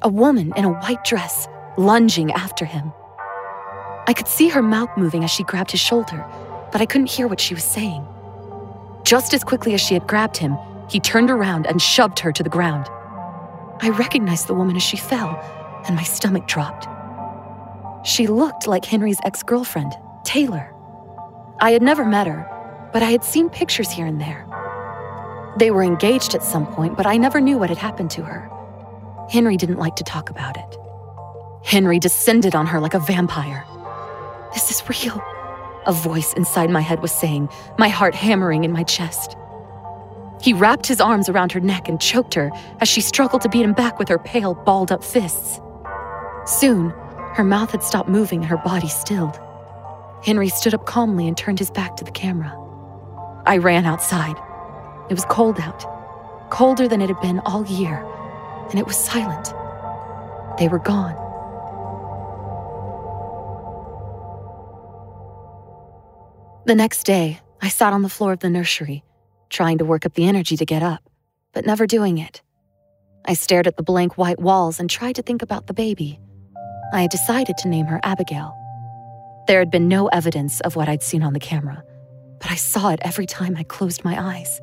[0.00, 1.46] A woman in a white dress
[1.76, 2.94] lunging after him.
[4.06, 6.24] I could see her mouth moving as she grabbed his shoulder,
[6.72, 8.02] but I couldn't hear what she was saying.
[9.02, 10.56] Just as quickly as she had grabbed him,
[10.88, 12.86] he turned around and shoved her to the ground.
[13.82, 15.38] I recognized the woman as she fell,
[15.86, 16.88] and my stomach dropped.
[18.06, 19.92] She looked like Henry's ex girlfriend,
[20.24, 20.74] Taylor.
[21.60, 22.48] I had never met her,
[22.92, 24.46] but I had seen pictures here and there.
[25.58, 28.50] They were engaged at some point, but I never knew what had happened to her.
[29.30, 30.78] Henry didn't like to talk about it.
[31.64, 33.64] Henry descended on her like a vampire.
[34.52, 35.22] This is real,
[35.86, 37.48] a voice inside my head was saying,
[37.78, 39.36] my heart hammering in my chest.
[40.40, 42.50] He wrapped his arms around her neck and choked her
[42.80, 45.60] as she struggled to beat him back with her pale, balled up fists.
[46.44, 46.90] Soon,
[47.34, 49.40] her mouth had stopped moving and her body stilled.
[50.24, 52.50] Henry stood up calmly and turned his back to the camera.
[53.44, 54.36] I ran outside.
[55.10, 55.84] It was cold out,
[56.50, 58.02] colder than it had been all year,
[58.70, 59.52] and it was silent.
[60.58, 61.14] They were gone.
[66.64, 69.04] The next day, I sat on the floor of the nursery,
[69.50, 71.02] trying to work up the energy to get up,
[71.52, 72.40] but never doing it.
[73.26, 76.18] I stared at the blank white walls and tried to think about the baby.
[76.94, 78.56] I had decided to name her Abigail.
[79.46, 81.82] There had been no evidence of what I'd seen on the camera,
[82.40, 84.60] but I saw it every time I closed my eyes.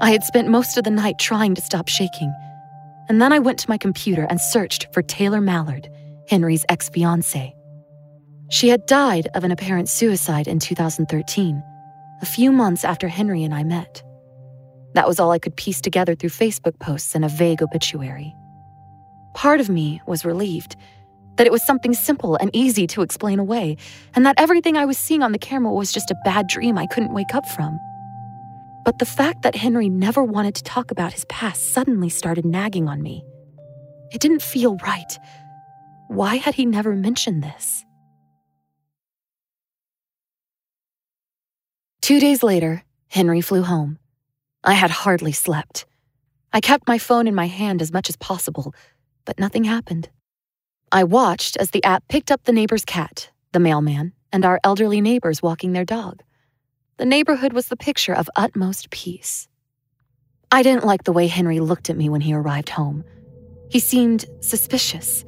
[0.00, 2.34] I had spent most of the night trying to stop shaking,
[3.08, 5.90] and then I went to my computer and searched for Taylor Mallard,
[6.28, 7.54] Henry's ex fiancee.
[8.50, 11.62] She had died of an apparent suicide in 2013,
[12.22, 14.02] a few months after Henry and I met.
[14.94, 18.34] That was all I could piece together through Facebook posts and a vague obituary.
[19.34, 20.76] Part of me was relieved
[21.36, 23.76] that it was something simple and easy to explain away,
[24.14, 26.86] and that everything I was seeing on the camera was just a bad dream I
[26.86, 27.78] couldn't wake up from.
[28.84, 32.88] But the fact that Henry never wanted to talk about his past suddenly started nagging
[32.88, 33.24] on me.
[34.12, 35.18] It didn't feel right.
[36.08, 37.84] Why had he never mentioned this?
[42.02, 43.98] Two days later, Henry flew home.
[44.64, 45.86] I had hardly slept.
[46.52, 48.74] I kept my phone in my hand as much as possible,
[49.24, 50.10] but nothing happened.
[50.94, 55.00] I watched as the app picked up the neighbor's cat, the mailman, and our elderly
[55.00, 56.22] neighbors walking their dog.
[56.98, 59.48] The neighborhood was the picture of utmost peace.
[60.50, 63.04] I didn't like the way Henry looked at me when he arrived home.
[63.70, 65.24] He seemed suspicious.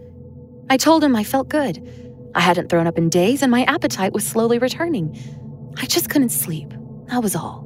[0.68, 1.80] I told him I felt good.
[2.34, 5.18] I hadn't thrown up in days and my appetite was slowly returning.
[5.78, 6.74] I just couldn't sleep.
[7.06, 7.64] That was all.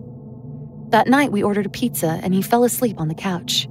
[0.90, 3.66] That night, we ordered a pizza and he fell asleep on the couch.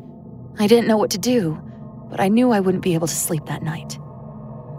[0.59, 1.61] I didn't know what to do,
[2.09, 3.97] but I knew I wouldn't be able to sleep that night.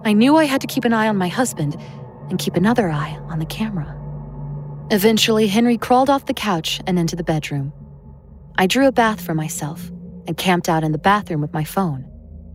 [0.04, 1.76] I knew I had to keep an eye on my husband
[2.30, 3.94] and keep another eye on the camera.
[4.90, 7.72] Eventually, Henry crawled off the couch and into the bedroom.
[8.56, 9.90] I drew a bath for myself
[10.26, 12.06] and camped out in the bathroom with my phone,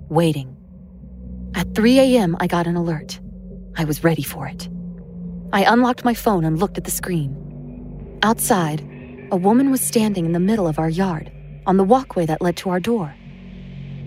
[0.10, 0.56] waiting.
[1.54, 3.20] At 3 a.m., I got an alert.
[3.76, 4.70] I was ready for it.
[5.52, 8.20] I unlocked my phone and looked at the screen.
[8.24, 8.82] Outside,
[9.32, 11.32] a woman was standing in the middle of our yard,
[11.66, 13.14] on the walkway that led to our door.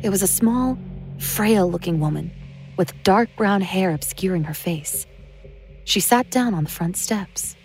[0.02, 0.78] It was a small,
[1.18, 2.32] frail looking woman
[2.76, 5.06] with dark brown hair obscuring her face.
[5.84, 7.56] She sat down on the front steps.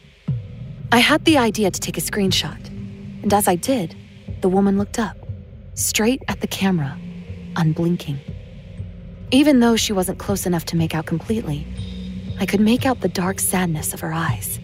[0.92, 2.68] I had the idea to take a screenshot,
[3.24, 3.96] and as I did,
[4.42, 5.18] the woman looked up,
[5.74, 6.98] straight at the camera,
[7.56, 8.20] unblinking.
[9.32, 11.66] Even though she wasn't close enough to make out completely,
[12.40, 14.60] I could make out the dark sadness of her eyes.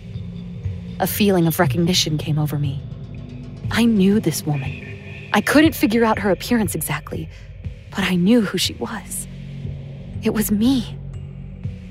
[1.00, 2.82] A feeling of recognition came over me.
[3.72, 5.30] I knew this woman.
[5.34, 7.30] I couldn't figure out her appearance exactly,
[7.92, 9.27] but I knew who she was.
[10.24, 10.98] It was me.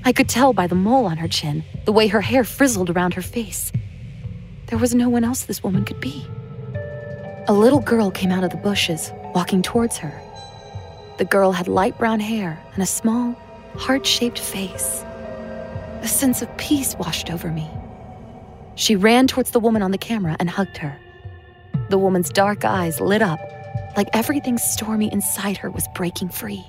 [0.03, 3.13] I could tell by the mole on her chin, the way her hair frizzled around
[3.13, 3.71] her face.
[4.67, 6.25] There was no one else this woman could be.
[7.47, 10.11] A little girl came out of the bushes, walking towards her.
[11.17, 13.33] The girl had light brown hair and a small,
[13.75, 15.03] heart shaped face.
[16.01, 17.69] A sense of peace washed over me.
[18.75, 20.97] She ran towards the woman on the camera and hugged her.
[21.89, 23.39] The woman's dark eyes lit up,
[23.95, 26.65] like everything stormy inside her was breaking free.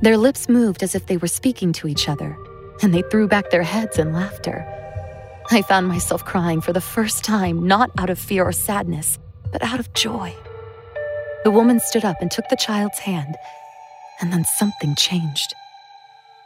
[0.00, 2.38] Their lips moved as if they were speaking to each other,
[2.82, 4.64] and they threw back their heads in laughter.
[5.50, 9.18] I found myself crying for the first time, not out of fear or sadness,
[9.50, 10.36] but out of joy.
[11.42, 13.34] The woman stood up and took the child's hand,
[14.20, 15.52] and then something changed.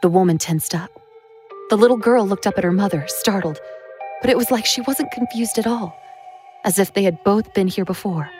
[0.01, 0.89] The woman tensed up.
[1.69, 3.59] The little girl looked up at her mother, startled,
[4.21, 5.95] but it was like she wasn't confused at all,
[6.63, 8.31] as if they had both been here before,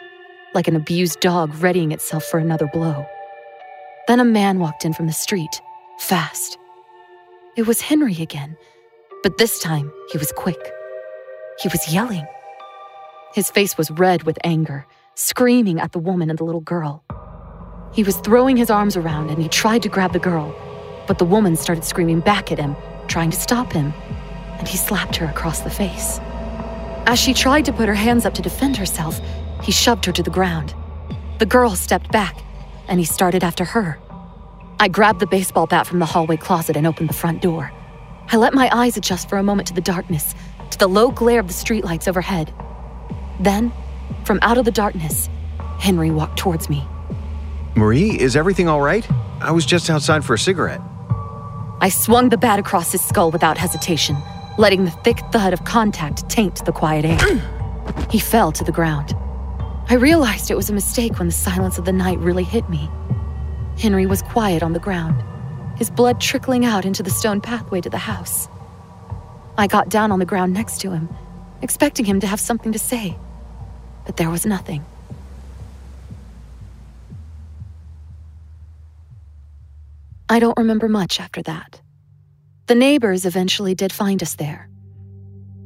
[0.56, 3.06] like an abused dog readying itself for another blow.
[4.08, 5.62] Then a man walked in from the street,
[5.98, 6.58] fast.
[7.56, 8.58] It was Henry again,
[9.22, 10.60] but this time he was quick.
[11.60, 12.26] He was yelling.
[13.34, 14.86] His face was red with anger,
[15.16, 17.02] screaming at the woman and the little girl.
[17.94, 20.54] He was throwing his arms around and he tried to grab the girl,
[21.08, 22.76] but the woman started screaming back at him,
[23.08, 23.94] trying to stop him,
[24.60, 26.20] and he slapped her across the face.
[27.06, 29.22] As she tried to put her hands up to defend herself,
[29.62, 30.74] he shoved her to the ground.
[31.40, 32.44] The girl stepped back,
[32.88, 34.00] and he started after her.
[34.80, 37.72] I grabbed the baseball bat from the hallway closet and opened the front door.
[38.30, 40.36] I let my eyes adjust for a moment to the darkness,
[40.72, 42.54] to the low glare of the streetlights overhead.
[43.40, 43.72] Then,
[44.26, 45.30] from out of the darkness,
[45.80, 46.86] Henry walked towards me.
[47.76, 49.08] Marie, is everything all right?
[49.42, 50.82] I was just outside for a cigarette.
[51.82, 54.16] I swung the bat across his skull without hesitation,
[54.58, 57.42] letting the thick thud of contact taint the quiet air.
[58.10, 59.16] he fell to the ground.
[59.94, 62.90] I realized it was a mistake when the silence of the night really hit me.
[63.78, 65.24] Henry was quiet on the ground,
[65.78, 68.48] his blood trickling out into the stone pathway to the house.
[69.56, 71.10] I got down on the ground next to him,
[71.62, 73.16] expecting him to have something to say,
[74.04, 74.84] but there was nothing.
[80.28, 81.80] I don't remember much after that.
[82.66, 84.68] The neighbors eventually did find us there.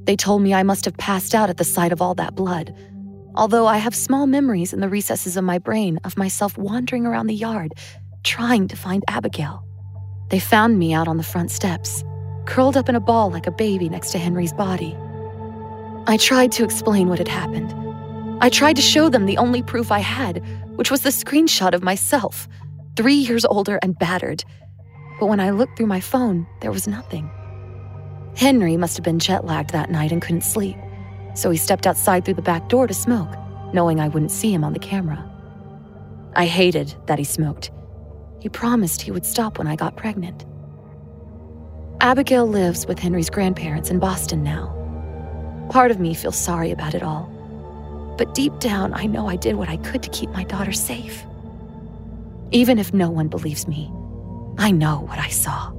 [0.04, 2.76] They told me I must have passed out at the sight of all that blood,
[3.38, 7.28] although I have small memories in the recesses of my brain of myself wandering around
[7.28, 7.76] the yard,
[8.24, 9.64] trying to find Abigail.
[10.30, 12.04] They found me out on the front steps,
[12.46, 14.98] curled up in a ball like a baby next to Henry's body.
[16.08, 17.74] I tried to explain what had happened.
[18.42, 20.44] I tried to show them the only proof I had,
[20.76, 22.48] which was the screenshot of myself,
[22.96, 24.44] three years older and battered.
[25.20, 27.30] But when I looked through my phone, there was nothing.
[28.36, 30.78] Henry must have been jet lagged that night and couldn't sleep,
[31.38, 33.30] so he stepped outside through the back door to smoke,
[33.74, 35.24] knowing I wouldn't see him on the camera.
[36.36, 37.72] I hated that he smoked.
[38.40, 40.46] He promised he would stop when I got pregnant.
[42.02, 44.74] Abigail lives with Henry's grandparents in Boston now.
[45.70, 47.30] Part of me feels sorry about it all,
[48.18, 51.24] but deep down, I know I did what I could to keep my daughter safe.
[52.52, 53.92] Even if no one believes me,
[54.58, 55.72] I know what I saw.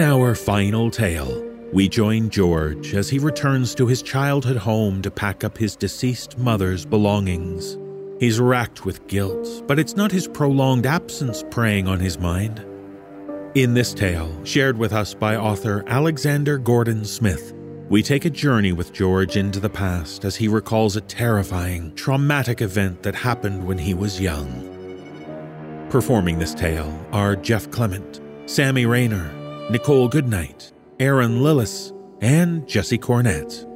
[0.00, 5.10] In our final tale, we join George as he returns to his childhood home to
[5.10, 7.76] pack up his deceased mother's belongings.
[8.18, 12.64] He's racked with guilt, but it's not his prolonged absence preying on his mind.
[13.54, 17.52] In this tale, shared with us by author Alexander Gordon Smith,
[17.90, 22.62] we take a journey with George into the past as he recalls a terrifying, traumatic
[22.62, 24.48] event that happened when he was young.
[25.90, 29.36] Performing this tale are Jeff Clement, Sammy Raynor,
[29.70, 33.66] Nichole Goodnight, Erin Lillis, and Jesse Cornett.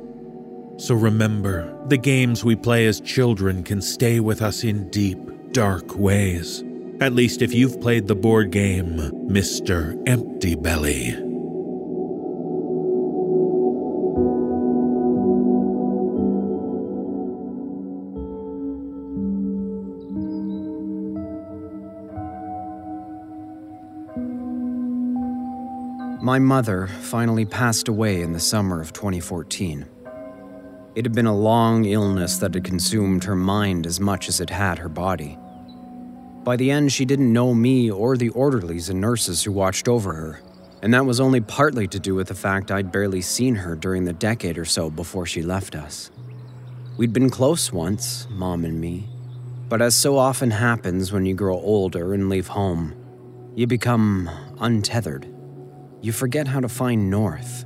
[0.81, 5.19] So remember, the games we play as children can stay with us in deep,
[5.53, 6.65] dark ways.
[7.01, 8.97] At least if you've played the board game
[9.29, 9.97] Mr.
[10.09, 11.24] Empty Belly.
[26.25, 29.85] My mother finally passed away in the summer of 2014.
[30.95, 34.49] It had been a long illness that had consumed her mind as much as it
[34.49, 35.37] had her body.
[36.43, 40.15] By the end, she didn't know me or the orderlies and nurses who watched over
[40.15, 40.41] her,
[40.81, 44.05] and that was only partly to do with the fact I'd barely seen her during
[44.05, 46.11] the decade or so before she left us.
[46.97, 49.11] We'd been close once, Mom and me,
[49.69, 52.95] but as so often happens when you grow older and leave home,
[53.55, 55.34] you become untethered.
[56.05, 57.64] You forget how to find north,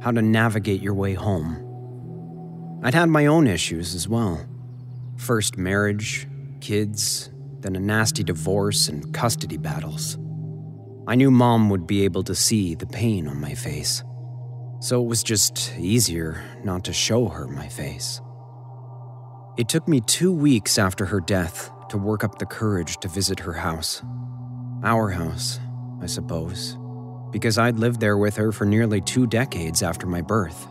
[0.00, 2.80] how to navigate your way home.
[2.84, 4.46] I'd had my own issues as well.
[5.16, 6.28] First marriage,
[6.60, 10.16] kids, then a nasty divorce and custody battles.
[11.08, 14.04] I knew mom would be able to see the pain on my face,
[14.80, 18.20] so it was just easier not to show her my face.
[19.58, 23.40] It took me two weeks after her death to work up the courage to visit
[23.40, 24.00] her house.
[24.84, 25.58] Our house,
[26.00, 26.76] I suppose,
[27.30, 30.66] because I'd lived there with her for nearly two decades after my birth.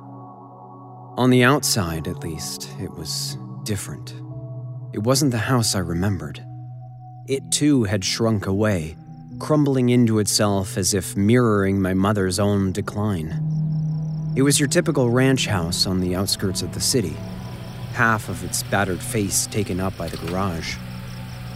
[1.18, 4.14] On the outside, at least, it was different.
[4.94, 6.44] It wasn't the house I remembered.
[7.28, 8.96] It too had shrunk away,
[9.38, 13.32] crumbling into itself as if mirroring my mother's own decline.
[14.36, 17.16] It was your typical ranch house on the outskirts of the city,
[17.94, 20.78] half of its battered face taken up by the garage.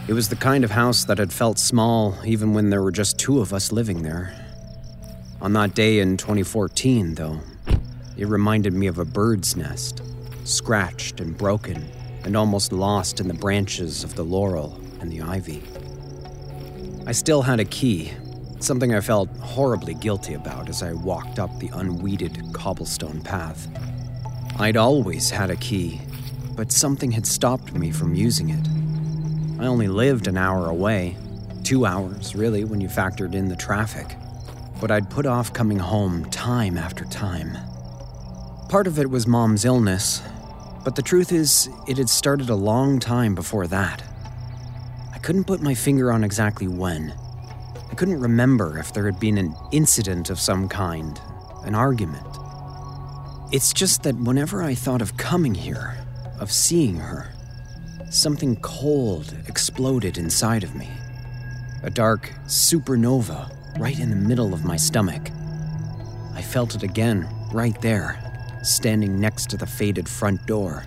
[0.08, 3.18] It was the kind of house that had felt small even when there were just
[3.18, 4.43] two of us living there.
[5.44, 7.42] On that day in 2014, though,
[8.16, 10.02] it reminded me of a bird's nest,
[10.46, 11.86] scratched and broken
[12.24, 15.62] and almost lost in the branches of the laurel and the ivy.
[17.06, 18.14] I still had a key,
[18.62, 23.68] something I felt horribly guilty about as I walked up the unweeded cobblestone path.
[24.58, 26.00] I'd always had a key,
[26.56, 28.66] but something had stopped me from using it.
[29.62, 31.18] I only lived an hour away,
[31.64, 34.16] two hours, really, when you factored in the traffic.
[34.84, 37.58] But I'd put off coming home time after time.
[38.68, 40.22] Part of it was mom's illness,
[40.84, 44.04] but the truth is, it had started a long time before that.
[45.14, 47.14] I couldn't put my finger on exactly when.
[47.90, 51.18] I couldn't remember if there had been an incident of some kind,
[51.64, 52.28] an argument.
[53.54, 55.96] It's just that whenever I thought of coming here,
[56.42, 57.30] of seeing her,
[58.10, 60.90] something cold exploded inside of me.
[61.84, 65.30] A dark supernova right in the middle of my stomach.
[66.34, 68.20] I felt it again, right there,
[68.64, 70.86] standing next to the faded front door.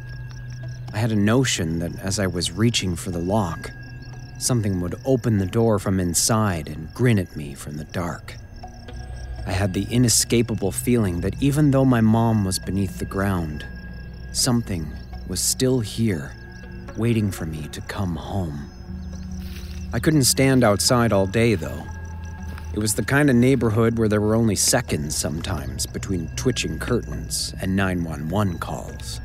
[0.92, 3.70] I had a notion that as I was reaching for the lock,
[4.38, 8.34] something would open the door from inside and grin at me from the dark.
[9.46, 13.64] I had the inescapable feeling that even though my mom was beneath the ground,
[14.32, 14.90] something
[15.28, 16.34] was still here,
[16.96, 18.70] waiting for me to come home.
[19.92, 21.86] I couldn't stand outside all day, though.
[22.76, 27.54] It was the kind of neighborhood where there were only seconds sometimes between twitching curtains
[27.62, 29.22] and 911 calls.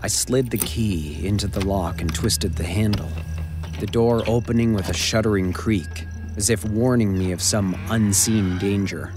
[0.00, 3.10] I slid the key into the lock and twisted the handle,
[3.80, 6.06] the door opening with a shuddering creak,
[6.36, 9.12] as if warning me of some unseen danger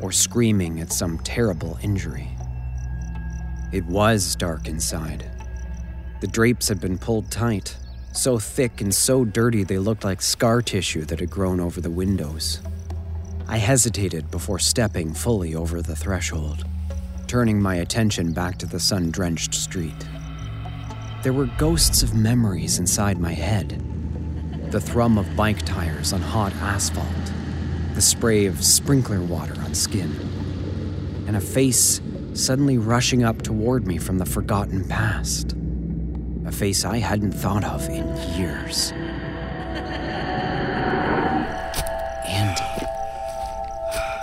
[0.00, 2.28] or screaming at some terrible injury.
[3.72, 5.28] It was dark inside.
[6.20, 7.76] The drapes had been pulled tight,
[8.18, 11.90] so thick and so dirty they looked like scar tissue that had grown over the
[11.90, 12.60] windows.
[13.46, 16.64] I hesitated before stepping fully over the threshold,
[17.28, 20.06] turning my attention back to the sun drenched street.
[21.22, 23.84] There were ghosts of memories inside my head
[24.72, 27.32] the thrum of bike tires on hot asphalt,
[27.94, 30.14] the spray of sprinkler water on skin,
[31.26, 32.02] and a face
[32.34, 35.57] suddenly rushing up toward me from the forgotten past.
[36.48, 38.08] A face I hadn't thought of in
[38.38, 38.90] years.
[42.26, 42.86] Andy.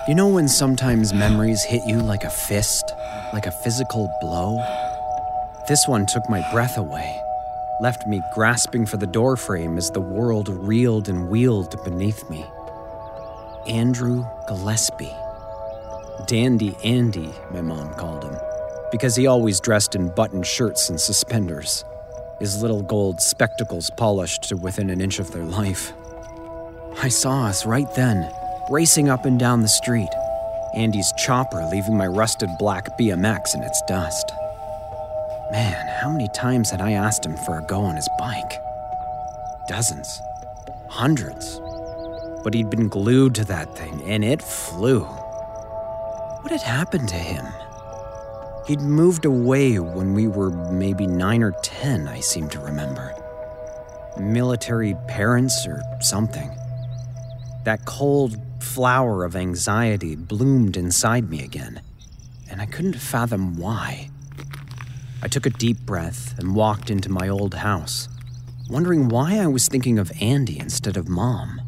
[0.07, 2.91] You know when sometimes memories hit you like a fist,
[3.31, 4.57] like a physical blow?
[5.67, 7.15] This one took my breath away,
[7.79, 12.43] left me grasping for the doorframe as the world reeled and wheeled beneath me.
[13.67, 15.13] Andrew Gillespie.
[16.25, 18.35] Dandy Andy, my mom called him,
[18.91, 21.85] because he always dressed in button shirts and suspenders,
[22.39, 25.93] his little gold spectacles polished to within an inch of their life.
[27.01, 28.29] I saw us right then,
[28.69, 30.09] racing up and down the street,
[30.75, 34.31] Andy's chopper leaving my rusted black BMX in its dust.
[35.51, 38.61] Man, how many times had I asked him for a go on his bike?
[39.69, 40.21] Dozens.
[40.89, 41.61] Hundreds.
[42.43, 45.01] But he'd been glued to that thing, and it flew.
[46.41, 47.45] What had happened to him?
[48.65, 53.13] He'd moved away when we were maybe nine or ten, I seem to remember.
[54.19, 56.49] Military parents or something.
[57.63, 61.81] That cold flower of anxiety bloomed inside me again,
[62.49, 64.09] and I couldn't fathom why.
[65.21, 68.09] I took a deep breath and walked into my old house,
[68.67, 71.61] wondering why I was thinking of Andy instead of Mom,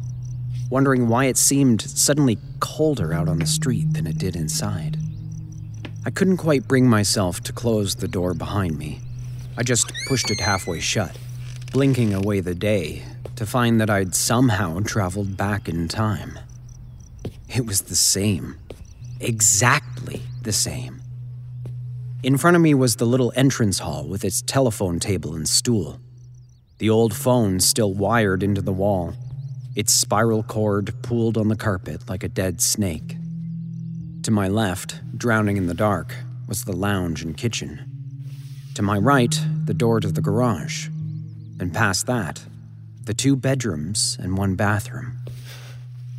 [0.68, 4.98] wondering why it seemed suddenly colder out on the street than it did inside.
[6.08, 9.02] I couldn't quite bring myself to close the door behind me.
[9.58, 11.14] I just pushed it halfway shut,
[11.70, 13.02] blinking away the day
[13.36, 16.38] to find that I'd somehow traveled back in time.
[17.54, 18.56] It was the same.
[19.20, 21.02] Exactly the same.
[22.22, 26.00] In front of me was the little entrance hall with its telephone table and stool.
[26.78, 29.12] The old phone still wired into the wall,
[29.76, 33.18] its spiral cord pooled on the carpet like a dead snake.
[34.22, 36.14] To my left, drowning in the dark,
[36.46, 37.80] was the lounge and kitchen.
[38.74, 40.88] To my right, the door to the garage.
[41.60, 42.44] And past that,
[43.04, 45.18] the two bedrooms and one bathroom.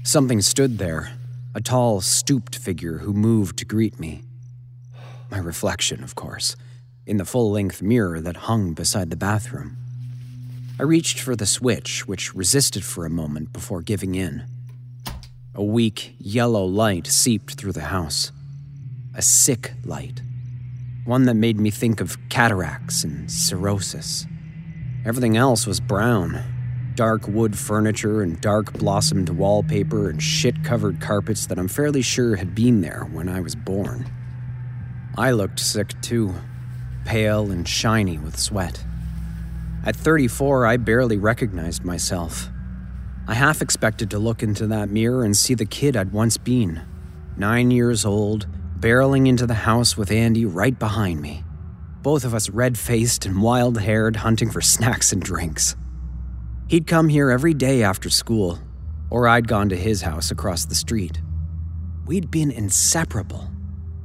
[0.03, 1.11] Something stood there,
[1.53, 4.23] a tall, stooped figure who moved to greet me.
[5.29, 6.55] My reflection, of course,
[7.05, 9.77] in the full length mirror that hung beside the bathroom.
[10.79, 14.45] I reached for the switch, which resisted for a moment before giving in.
[15.59, 18.31] A weak, yellow light seeped through the house.
[19.13, 20.21] A sick light.
[21.03, 24.25] One that made me think of cataracts and cirrhosis.
[25.03, 26.41] Everything else was brown,
[26.95, 32.37] dark wood furniture and dark blossomed wallpaper and shit covered carpets that I'm fairly sure
[32.37, 34.09] had been there when I was born.
[35.17, 36.35] I looked sick too,
[37.03, 38.81] pale and shiny with sweat.
[39.85, 42.49] At 34, I barely recognized myself.
[43.29, 46.81] I half expected to look into that mirror and see the kid I'd once been.
[47.37, 48.47] Nine years old,
[48.79, 51.43] barreling into the house with Andy right behind me.
[52.01, 55.75] Both of us red faced and wild haired, hunting for snacks and drinks.
[56.69, 58.57] He'd come here every day after school,
[59.11, 61.21] or I'd gone to his house across the street.
[62.07, 63.47] We'd been inseparable,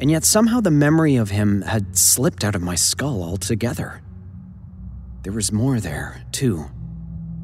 [0.00, 4.02] and yet somehow the memory of him had slipped out of my skull altogether.
[5.22, 6.66] There was more there, too.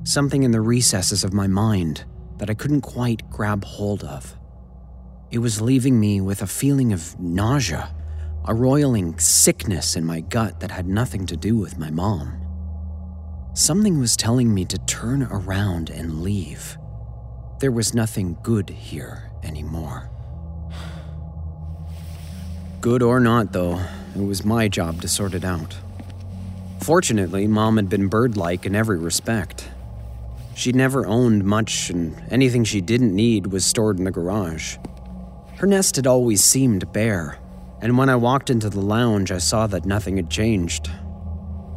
[0.05, 2.05] Something in the recesses of my mind
[2.39, 4.35] that I couldn't quite grab hold of.
[5.31, 7.95] It was leaving me with a feeling of nausea,
[8.47, 12.41] a roiling sickness in my gut that had nothing to do with my mom.
[13.53, 16.79] Something was telling me to turn around and leave.
[17.61, 20.11] There was nothing good here anymore.
[22.81, 23.79] Good or not, though,
[24.17, 25.77] it was my job to sort it out.
[26.81, 29.69] Fortunately, Mom had been bird like in every respect.
[30.61, 34.77] She'd never owned much, and anything she didn't need was stored in the garage.
[35.57, 37.39] Her nest had always seemed bare,
[37.81, 40.91] and when I walked into the lounge, I saw that nothing had changed.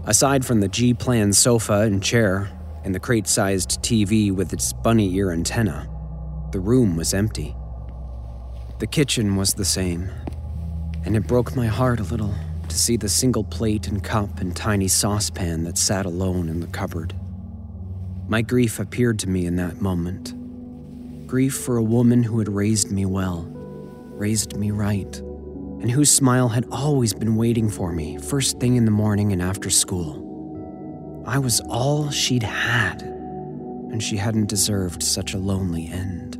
[0.03, 2.51] Aside from the G plan sofa and chair,
[2.83, 5.87] and the crate sized TV with its bunny ear antenna,
[6.51, 7.55] the room was empty.
[8.79, 10.11] The kitchen was the same,
[11.05, 12.35] and it broke my heart a little
[12.67, 16.67] to see the single plate and cup and tiny saucepan that sat alone in the
[16.67, 17.15] cupboard.
[18.27, 20.33] My grief appeared to me in that moment.
[21.27, 23.47] Grief for a woman who had raised me well,
[24.15, 25.21] raised me right
[25.83, 29.41] and whose smile had always been waiting for me first thing in the morning and
[29.41, 31.23] after school.
[31.27, 36.35] I was all she'd had, and she hadn't deserved such a lonely end.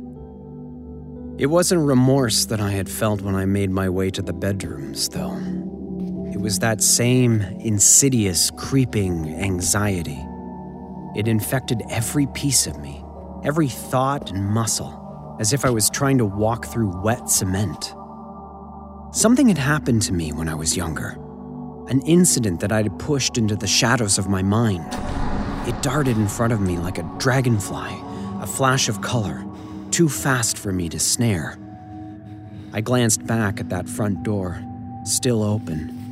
[1.38, 5.10] It wasn't remorse that I had felt when I made my way to the bedrooms,
[5.10, 5.36] though.
[6.32, 10.24] It was that same insidious, creeping anxiety.
[11.14, 13.04] It infected every piece of me,
[13.44, 17.94] every thought and muscle, as if I was trying to walk through wet cement.
[19.12, 21.16] Something had happened to me when I was younger.
[21.88, 24.86] An incident that I'd pushed into the shadows of my mind.
[25.68, 27.96] It darted in front of me like a dragonfly,
[28.40, 29.44] a flash of color,
[29.92, 31.56] too fast for me to snare.
[32.72, 34.60] I glanced back at that front door,
[35.04, 36.03] still open,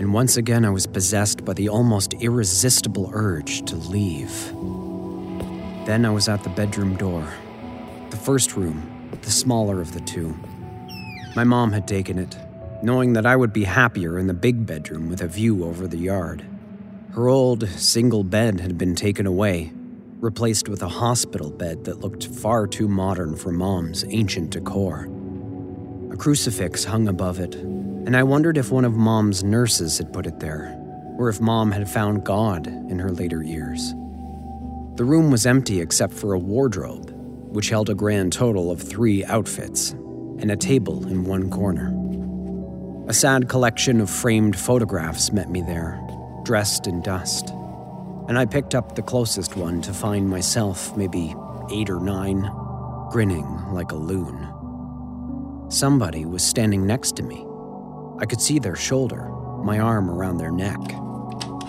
[0.00, 4.46] and once again I was possessed by the almost irresistible urge to leave.
[5.84, 7.28] Then I was at the bedroom door,
[8.08, 10.34] the first room, the smaller of the two.
[11.36, 12.34] My mom had taken it,
[12.82, 15.98] knowing that I would be happier in the big bedroom with a view over the
[15.98, 16.46] yard.
[17.12, 19.70] Her old single bed had been taken away,
[20.18, 25.10] replaced with a hospital bed that looked far too modern for Mom's ancient decor.
[26.10, 27.54] A crucifix hung above it,
[28.10, 30.76] and I wondered if one of Mom's nurses had put it there,
[31.16, 33.90] or if Mom had found God in her later years.
[34.96, 37.12] The room was empty except for a wardrobe,
[37.52, 39.92] which held a grand total of three outfits,
[40.40, 41.94] and a table in one corner.
[43.08, 45.96] A sad collection of framed photographs met me there,
[46.42, 47.50] dressed in dust.
[48.26, 51.32] And I picked up the closest one to find myself, maybe
[51.70, 52.50] eight or nine,
[53.12, 54.48] grinning like a loon.
[55.68, 57.46] Somebody was standing next to me.
[58.20, 59.24] I could see their shoulder,
[59.64, 60.78] my arm around their neck.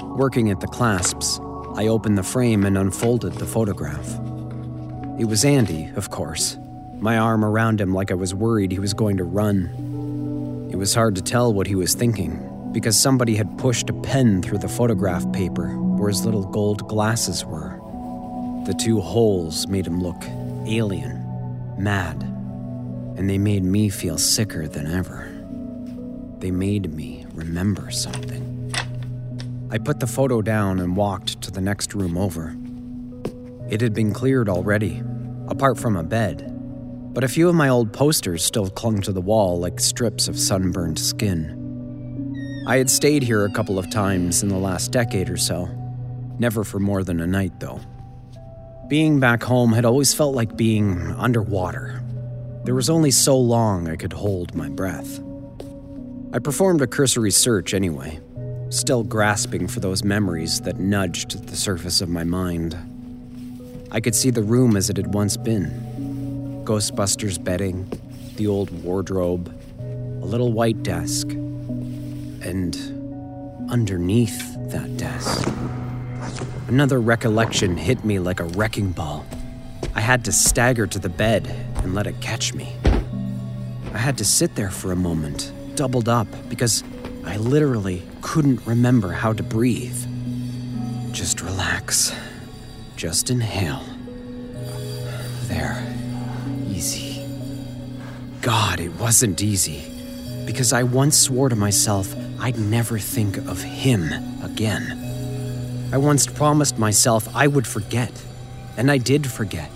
[0.03, 1.40] Working at the clasps,
[1.76, 4.19] I opened the frame and unfolded the photograph.
[5.18, 6.57] It was Andy, of course,
[6.99, 10.69] my arm around him like I was worried he was going to run.
[10.72, 14.41] It was hard to tell what he was thinking, because somebody had pushed a pen
[14.41, 17.80] through the photograph paper where his little gold glasses were.
[18.65, 20.23] The two holes made him look
[20.68, 21.23] alien,
[21.78, 22.22] mad,
[23.18, 25.30] and they made me feel sicker than ever.
[26.41, 28.73] They made me remember something.
[29.72, 32.55] I put the photo down and walked to the next room over.
[33.69, 35.01] It had been cleared already,
[35.47, 36.51] apart from a bed
[37.13, 40.39] but a few of my old posters still clung to the wall like strips of
[40.39, 41.57] sunburned skin.
[42.68, 45.65] I had stayed here a couple of times in the last decade or so,
[46.39, 47.81] never for more than a night, though.
[48.88, 52.01] Being back home had always felt like being underwater,
[52.63, 55.19] There was only so long I could hold my breath.
[56.33, 58.21] I performed a cursory search anyway,
[58.69, 62.77] still grasping for those memories that nudged the surface of my mind.
[63.91, 67.91] I could see the room as it had once been Ghostbusters bedding,
[68.37, 72.77] the old wardrobe, a little white desk, and
[73.69, 75.45] underneath that desk,
[76.69, 79.25] another recollection hit me like a wrecking ball.
[79.95, 81.45] I had to stagger to the bed
[81.83, 82.73] and let it catch me.
[83.93, 86.84] I had to sit there for a moment, doubled up, because
[87.23, 89.98] I literally couldn't remember how to breathe.
[91.11, 92.14] Just relax.
[92.95, 93.84] Just inhale.
[95.43, 95.84] There.
[96.69, 97.26] Easy.
[98.41, 99.84] God, it wasn't easy.
[100.45, 104.11] Because I once swore to myself I'd never think of him
[104.43, 105.89] again.
[105.93, 108.11] I once promised myself I would forget,
[108.77, 109.72] and I did forget.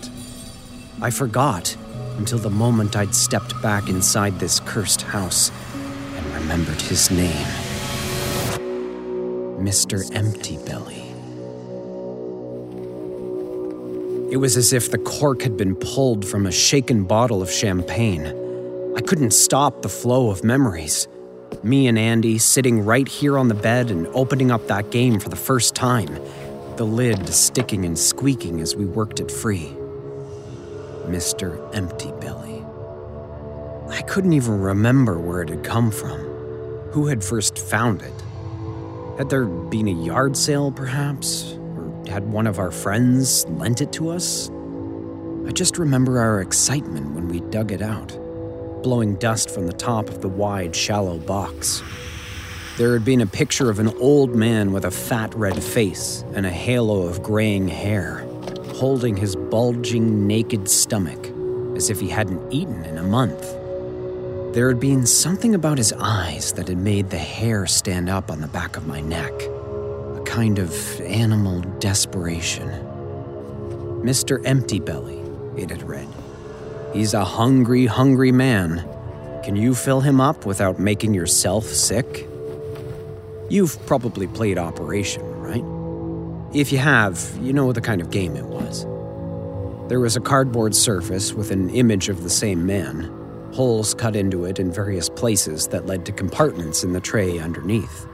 [1.00, 1.78] I forgot
[2.18, 5.52] until the moment I'd stepped back inside this cursed house
[6.46, 7.48] remembered his name
[9.58, 10.16] Mr.
[10.16, 11.02] Empty Belly.
[14.32, 18.28] It was as if the cork had been pulled from a shaken bottle of champagne.
[18.96, 21.08] I couldn't stop the flow of memories.
[21.64, 25.30] Me and Andy sitting right here on the bed and opening up that game for
[25.30, 26.14] the first time,
[26.76, 29.76] the lid sticking and squeaking as we worked it free.
[31.08, 31.74] Mr.
[31.74, 32.64] Empty Belly.
[33.90, 36.35] I couldn't even remember where it had come from,
[36.96, 38.24] who had first found it.
[39.18, 41.58] Had there been a yard sale, perhaps?
[41.76, 44.50] Or had one of our friends lent it to us?
[45.46, 48.18] I just remember our excitement when we dug it out,
[48.82, 51.84] blowing dust from the top of the wide, shallow box.
[52.78, 56.46] There had been a picture of an old man with a fat red face and
[56.46, 58.20] a halo of graying hair,
[58.76, 61.28] holding his bulging, naked stomach
[61.76, 63.65] as if he hadn't eaten in a month.
[64.56, 68.40] There had been something about his eyes that had made the hair stand up on
[68.40, 72.70] the back of my neck, a kind of animal desperation.
[74.02, 74.42] Mr.
[74.46, 75.22] Empty Belly,
[75.58, 76.08] it had read.
[76.94, 78.88] He's a hungry, hungry man.
[79.44, 82.26] Can you fill him up without making yourself sick?
[83.50, 86.56] You've probably played Operation, right?
[86.56, 88.86] If you have, you know the kind of game it was.
[89.90, 93.12] There was a cardboard surface with an image of the same man,
[93.56, 98.06] holes cut into it in various places that led to compartments in the tray underneath.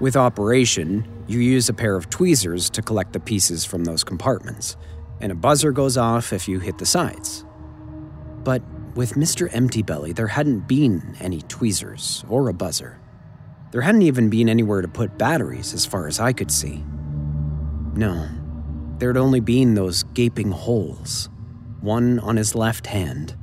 [0.00, 4.76] With Operation, you use a pair of tweezers to collect the pieces from those compartments,
[5.20, 7.44] and a buzzer goes off if you hit the sides.
[8.44, 8.62] But
[8.94, 9.52] with Mr.
[9.52, 13.00] Empty Belly, there hadn't been any tweezers or a buzzer.
[13.72, 16.84] There hadn't even been anywhere to put batteries, as far as I could see.
[17.94, 18.28] No,
[18.98, 21.28] there'd only been those gaping holes
[21.80, 23.34] one on his left hand,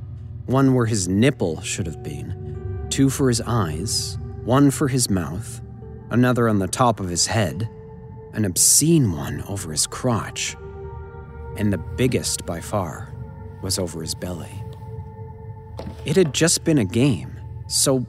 [0.50, 5.60] one where his nipple should have been, two for his eyes, one for his mouth,
[6.10, 7.68] another on the top of his head,
[8.32, 10.56] an obscene one over his crotch,
[11.56, 13.14] and the biggest by far
[13.62, 14.52] was over his belly.
[16.04, 18.00] It had just been a game, so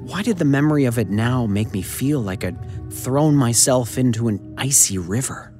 [0.00, 4.28] why did the memory of it now make me feel like I'd thrown myself into
[4.28, 5.52] an icy river?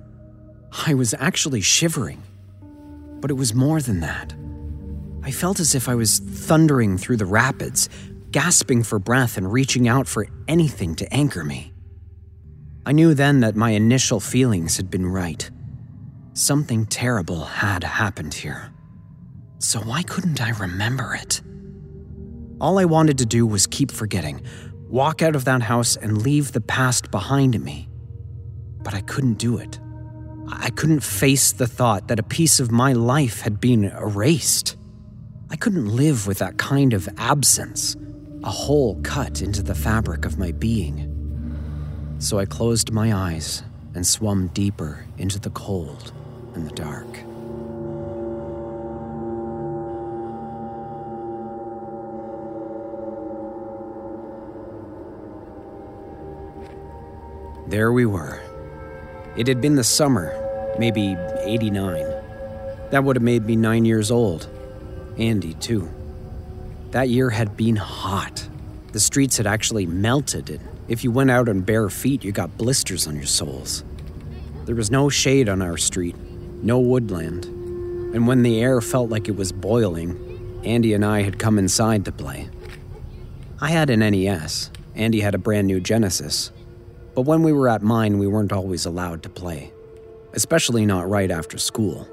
[0.86, 2.22] I was actually shivering.
[3.20, 4.34] But it was more than that.
[5.22, 7.88] I felt as if I was thundering through the rapids,
[8.30, 11.72] gasping for breath and reaching out for anything to anchor me.
[12.86, 15.50] I knew then that my initial feelings had been right.
[16.32, 18.72] Something terrible had happened here.
[19.58, 21.42] So why couldn't I remember it?
[22.60, 24.42] All I wanted to do was keep forgetting,
[24.88, 27.88] walk out of that house and leave the past behind me.
[28.82, 29.78] But I couldn't do it.
[30.48, 34.76] I couldn't face the thought that a piece of my life had been erased.
[35.52, 37.96] I couldn't live with that kind of absence,
[38.44, 41.08] a hole cut into the fabric of my being.
[42.20, 46.12] So I closed my eyes and swum deeper into the cold
[46.54, 47.08] and the dark.
[57.68, 58.40] There we were.
[59.36, 60.32] It had been the summer,
[60.78, 62.04] maybe 89.
[62.90, 64.48] That would have made me nine years old.
[65.20, 65.90] Andy, too.
[66.92, 68.48] That year had been hot.
[68.92, 72.56] The streets had actually melted, and if you went out on bare feet, you got
[72.56, 73.84] blisters on your soles.
[74.64, 76.16] There was no shade on our street,
[76.62, 81.38] no woodland, and when the air felt like it was boiling, Andy and I had
[81.38, 82.48] come inside to play.
[83.60, 86.50] I had an NES, Andy had a brand new Genesis,
[87.14, 89.70] but when we were at mine, we weren't always allowed to play,
[90.32, 92.08] especially not right after school.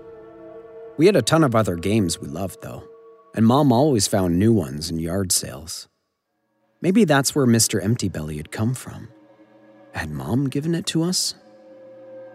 [0.98, 2.84] We had a ton of other games we loved, though
[3.38, 5.88] and Mom always found new ones in yard sales.
[6.81, 7.81] Maybe that's where Mr.
[7.81, 9.09] Empty Belly had come from.
[9.93, 11.35] Had Mom given it to us?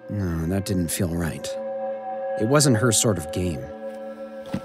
[0.08, 1.44] No, that didn't feel right.
[2.40, 3.60] It wasn't her sort of game.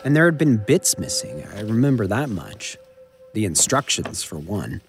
[0.06, 2.78] And there had been bits missing, I remember that much.
[3.34, 4.82] The instructions, for one.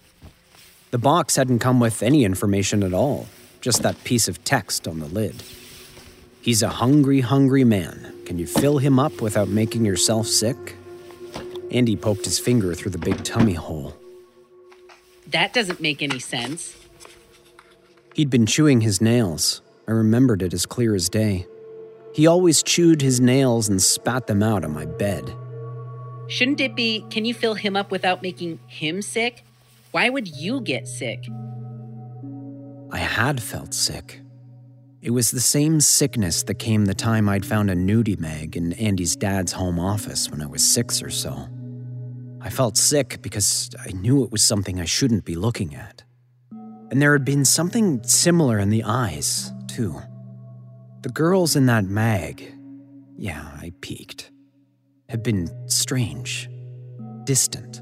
[0.91, 3.27] The box hadn't come with any information at all,
[3.59, 5.41] just that piece of text on the lid.
[6.41, 8.13] He's a hungry, hungry man.
[8.27, 10.75] Can you fill him up without making yourself sick?
[11.71, 13.95] Andy poked his finger through the big tummy hole.
[15.27, 16.75] That doesn't make any sense.
[18.15, 19.61] He'd been chewing his nails.
[19.87, 21.45] I remembered it as clear as day.
[22.13, 25.33] He always chewed his nails and spat them out on my bed.
[26.27, 29.43] Shouldn't it be, can you fill him up without making him sick?
[29.91, 31.27] Why would you get sick?
[32.91, 34.21] I had felt sick.
[35.01, 38.73] It was the same sickness that came the time I'd found a nudie mag in
[38.73, 41.47] Andy's dad's home office when I was six or so.
[42.41, 46.03] I felt sick because I knew it was something I shouldn't be looking at.
[46.91, 50.01] And there had been something similar in the eyes, too.
[51.01, 52.53] The girls in that mag,
[53.17, 54.31] yeah, I peeked,
[55.07, 56.49] had been strange,
[57.25, 57.81] distant,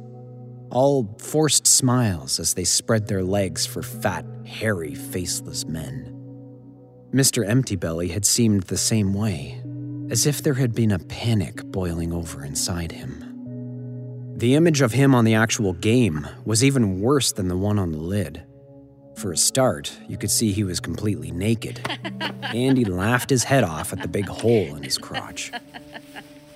[0.72, 6.14] all forced smiles as they spread their legs for fat, hairy, faceless men.
[7.14, 7.48] Mr.
[7.48, 9.62] Empty Belly had seemed the same way,
[10.10, 13.27] as if there had been a panic boiling over inside him.
[14.38, 17.92] The image of him on the actual game was even worse than the one on
[17.92, 18.44] the lid.
[19.16, 21.82] For a start, you could see he was completely naked.
[22.44, 25.52] Andy laughed his head off at the big hole in his crotch.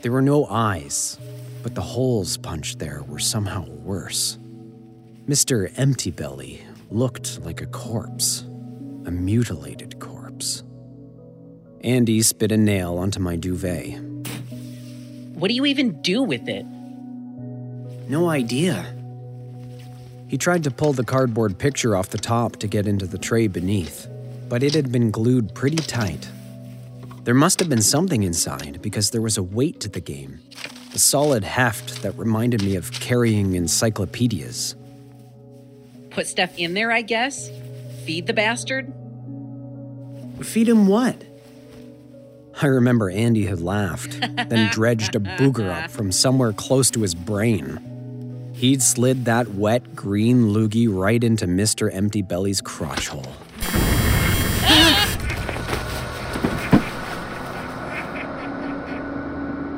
[0.03, 1.17] There were no eyes,
[1.63, 4.37] but the holes punched there were somehow worse.
[5.27, 5.73] Mr.
[5.75, 8.41] Empty Belly looked like a corpse,
[9.05, 10.61] a mutilated corpse.
[11.83, 13.99] Andy spit a nail onto my duvet.
[15.33, 16.63] What do you even do with it?
[18.11, 18.93] No idea.
[20.27, 23.47] He tried to pull the cardboard picture off the top to get into the tray
[23.47, 24.05] beneath,
[24.49, 26.27] but it had been glued pretty tight.
[27.23, 30.41] There must have been something inside because there was a weight to the game,
[30.93, 34.75] a solid heft that reminded me of carrying encyclopedias.
[36.09, 37.49] Put stuff in there, I guess?
[38.05, 38.91] Feed the bastard?
[40.41, 41.23] Feed him what?
[42.61, 47.15] I remember Andy had laughed, then dredged a booger up from somewhere close to his
[47.15, 47.87] brain.
[48.61, 51.91] He'd slid that wet green loogie right into Mr.
[51.91, 53.25] Empty Belly's crotch hole.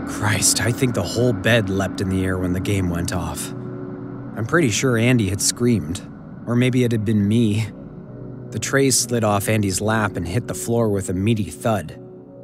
[0.10, 3.54] Christ, I think the whole bed leapt in the air when the game went off.
[3.54, 6.02] I'm pretty sure Andy had screamed,
[6.46, 7.66] or maybe it had been me.
[8.50, 11.98] The tray slid off Andy's lap and hit the floor with a meaty thud,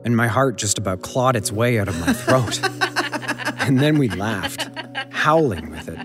[0.05, 2.61] and my heart just about clawed its way out of my throat.
[3.59, 4.69] and then we laughed,
[5.09, 5.99] howling with it,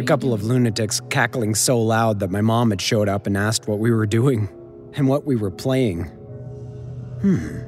[0.00, 3.68] a couple of lunatics cackling so loud that my mom had showed up and asked
[3.68, 4.48] what we were doing
[4.94, 6.04] and what we were playing.
[7.20, 7.60] Hmm.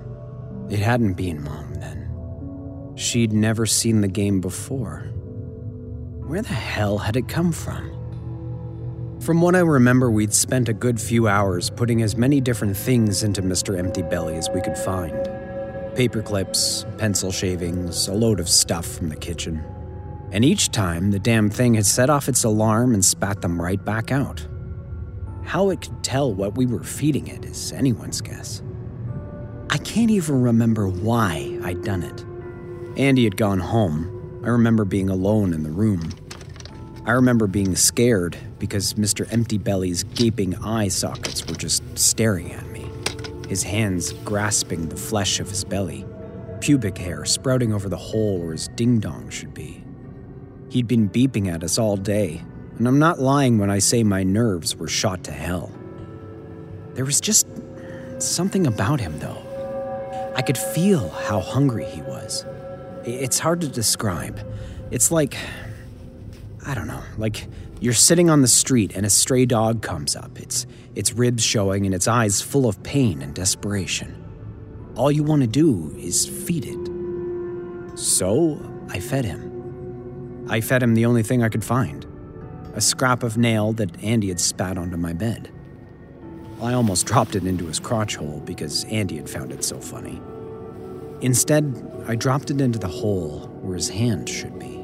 [0.71, 2.95] It hadn't been Mom then.
[2.97, 5.01] She'd never seen the game before.
[6.27, 7.91] Where the hell had it come from?
[9.21, 13.23] From what I remember, we'd spent a good few hours putting as many different things
[13.23, 13.79] into Mr.
[13.79, 15.29] Empty Belly as we could find
[15.95, 19.63] paper clips, pencil shavings, a load of stuff from the kitchen.
[20.33, 23.83] And each time, the damn thing had set off its alarm and spat them right
[23.85, 24.47] back out.
[25.45, 28.63] How it could tell what we were feeding it is anyone's guess.
[29.69, 32.25] I can't even remember why I'd done it.
[32.99, 34.41] Andy had gone home.
[34.43, 36.11] I remember being alone in the room.
[37.05, 39.31] I remember being scared because Mr.
[39.33, 42.89] Empty Belly's gaping eye sockets were just staring at me,
[43.49, 46.07] his hands grasping the flesh of his belly,
[46.61, 49.82] pubic hair sprouting over the hole where his ding dong should be.
[50.73, 52.43] He'd been beeping at us all day,
[52.79, 55.71] and I'm not lying when I say my nerves were shot to hell.
[56.95, 57.47] There was just
[58.17, 60.33] something about him, though.
[60.35, 62.47] I could feel how hungry he was.
[63.05, 64.41] It's hard to describe.
[64.91, 65.37] It's like,
[66.65, 67.49] I don't know, like
[67.81, 71.85] you're sitting on the street and a stray dog comes up, its, its ribs showing
[71.85, 74.17] and its eyes full of pain and desperation.
[74.95, 77.99] All you want to do is feed it.
[77.99, 78.59] So
[78.89, 79.52] I fed him.
[80.49, 82.07] I fed him the only thing I could find
[82.75, 85.51] a scrap of nail that Andy had spat onto my bed.
[86.63, 90.21] I almost dropped it into his crotch hole because Andy had found it so funny.
[91.21, 94.79] Instead, I dropped it into the hole where his hand should be.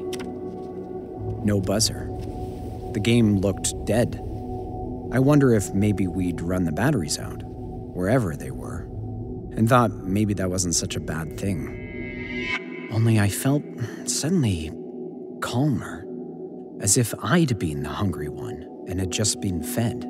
[1.43, 2.05] No buzzer.
[2.93, 4.15] The game looked dead.
[5.11, 8.81] I wonder if maybe we'd run the batteries out, wherever they were,
[9.55, 12.89] and thought maybe that wasn't such a bad thing.
[12.91, 13.63] Only I felt
[14.05, 14.71] suddenly
[15.41, 16.05] calmer,
[16.79, 20.01] as if I'd been the hungry one and had just been fed.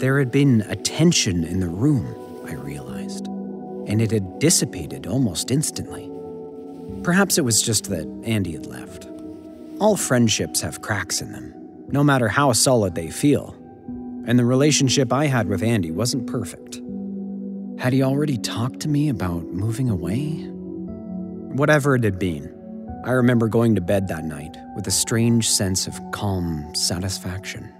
[0.00, 2.14] There had been a tension in the room,
[2.46, 6.10] I realized, and it had dissipated almost instantly.
[7.02, 9.08] Perhaps it was just that Andy had left.
[9.80, 11.52] All friendships have cracks in them,
[11.88, 13.54] no matter how solid they feel.
[14.26, 16.80] And the relationship I had with Andy wasn't perfect.
[17.78, 20.48] Had he already talked to me about moving away?
[21.52, 22.55] Whatever it had been,
[23.06, 27.72] I remember going to bed that night with a strange sense of calm satisfaction.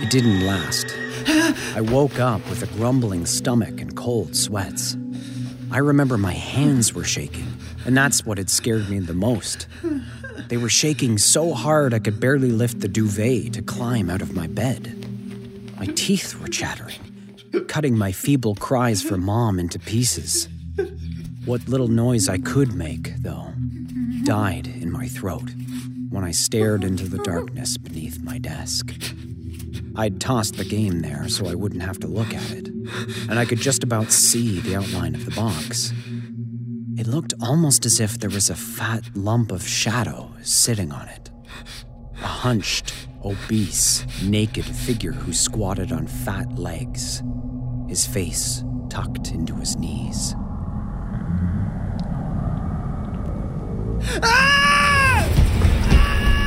[0.00, 0.96] It didn't last.
[1.76, 4.96] I woke up with a grumbling stomach and cold sweats.
[5.70, 7.52] I remember my hands were shaking,
[7.84, 9.66] and that's what had scared me the most.
[10.48, 14.34] They were shaking so hard I could barely lift the duvet to climb out of
[14.34, 14.96] my bed.
[15.78, 17.00] My teeth were chattering,
[17.60, 20.48] cutting my feeble cries for mom into pieces.
[21.44, 23.52] What little noise I could make, though,
[24.24, 25.50] died in my throat
[26.10, 28.94] when I stared into the darkness beneath my desk.
[29.96, 32.68] I'd tossed the game there so I wouldn't have to look at it,
[33.28, 35.92] and I could just about see the outline of the box.
[36.96, 41.30] It looked almost as if there was a fat lump of shadow sitting on it.
[42.22, 47.22] A hunched, obese, naked figure who squatted on fat legs,
[47.92, 50.34] his face tucked into his knees.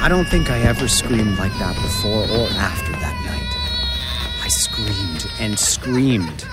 [0.02, 4.44] I don't think I ever screamed like that before or after that night.
[4.44, 6.48] I screamed and screamed.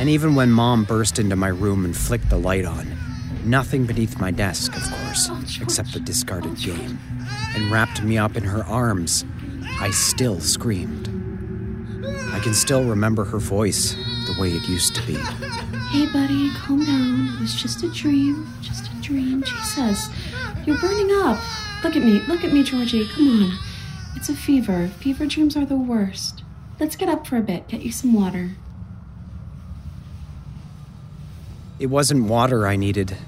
[0.00, 2.98] And even when mom burst into my room and flicked the light on,
[3.44, 5.30] nothing beneath my desk, of course,
[5.60, 6.98] except the discarded game,
[7.54, 9.24] and wrapped me up in her arms,
[9.78, 11.15] I still screamed.
[12.32, 13.94] I can still remember her voice
[14.26, 15.14] the way it used to be.
[15.90, 17.34] Hey, buddy, calm down.
[17.34, 18.46] It was just a dream.
[18.60, 19.42] Just a dream.
[19.42, 20.08] Jesus,
[20.64, 21.38] you're burning up.
[21.82, 22.20] Look at me.
[22.28, 23.08] Look at me, Georgie.
[23.08, 23.58] Come on.
[24.14, 24.88] It's a fever.
[24.88, 26.42] Fever dreams are the worst.
[26.78, 27.68] Let's get up for a bit.
[27.68, 28.52] Get you some water.
[31.78, 33.18] It wasn't water I needed,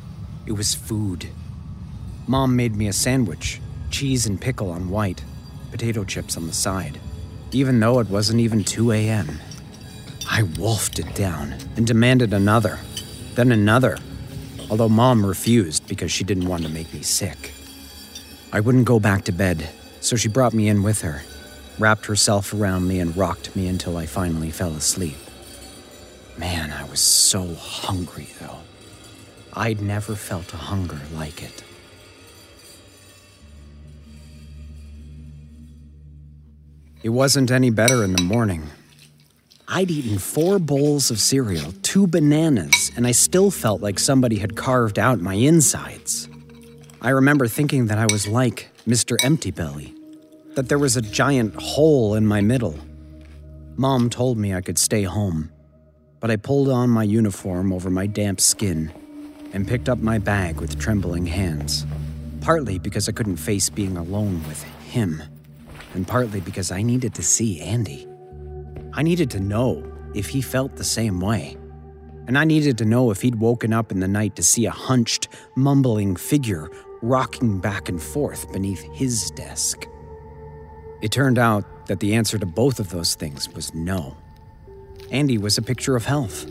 [0.46, 1.28] it was food.
[2.26, 3.60] Mom made me a sandwich,
[3.90, 5.22] cheese and pickle on white,
[5.70, 6.98] potato chips on the side,
[7.53, 9.41] even though it wasn't even 2 a.m.
[10.29, 12.79] I wolfed it down and demanded another,
[13.35, 13.99] then another,
[14.70, 17.53] although Mom refused because she didn't want to make me sick.
[18.53, 19.69] I wouldn't go back to bed,
[20.01, 21.23] so she brought me in with her,
[21.79, 25.16] wrapped herself around me, and rocked me until I finally fell asleep.
[26.37, 28.59] Man, I was so hungry, though.
[29.55, 31.65] I'd never felt a hunger like it.
[37.03, 38.65] It wasn't any better in the morning.
[39.69, 44.57] I'd eaten four bowls of cereal, two bananas, and I still felt like somebody had
[44.57, 46.29] carved out my insides.
[47.01, 49.16] I remember thinking that I was like Mr.
[49.23, 49.95] Empty Belly,
[50.57, 52.77] that there was a giant hole in my middle.
[53.77, 55.53] Mom told me I could stay home,
[56.19, 58.91] but I pulled on my uniform over my damp skin
[59.53, 61.87] and picked up my bag with trembling hands,
[62.41, 65.23] partly because I couldn't face being alone with him,
[65.94, 68.06] and partly because I needed to see Andy.
[68.93, 69.85] I needed to know
[70.15, 71.56] if he felt the same way.
[72.27, 74.70] And I needed to know if he'd woken up in the night to see a
[74.70, 76.70] hunched, mumbling figure
[77.01, 79.86] rocking back and forth beneath his desk.
[81.01, 84.16] It turned out that the answer to both of those things was no.
[85.10, 86.44] Andy was a picture of health.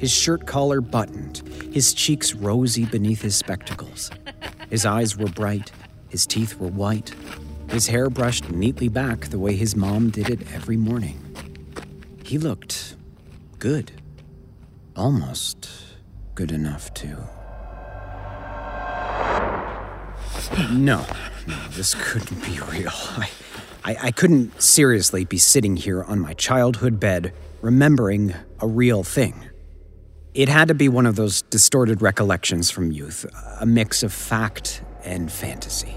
[0.00, 1.42] His shirt collar buttoned,
[1.72, 4.10] his cheeks rosy beneath his spectacles.
[4.70, 5.70] His eyes were bright,
[6.08, 7.14] his teeth were white,
[7.74, 11.18] his hair brushed neatly back the way his mom did it every morning.
[12.24, 12.94] He looked
[13.58, 13.90] good.
[14.94, 15.68] Almost
[16.36, 17.28] good enough to.
[20.70, 21.04] No,
[21.48, 22.92] no, this couldn't be real.
[22.92, 23.30] I,
[23.84, 29.48] I, I couldn't seriously be sitting here on my childhood bed remembering a real thing.
[30.32, 33.26] It had to be one of those distorted recollections from youth,
[33.60, 35.96] a mix of fact and fantasy.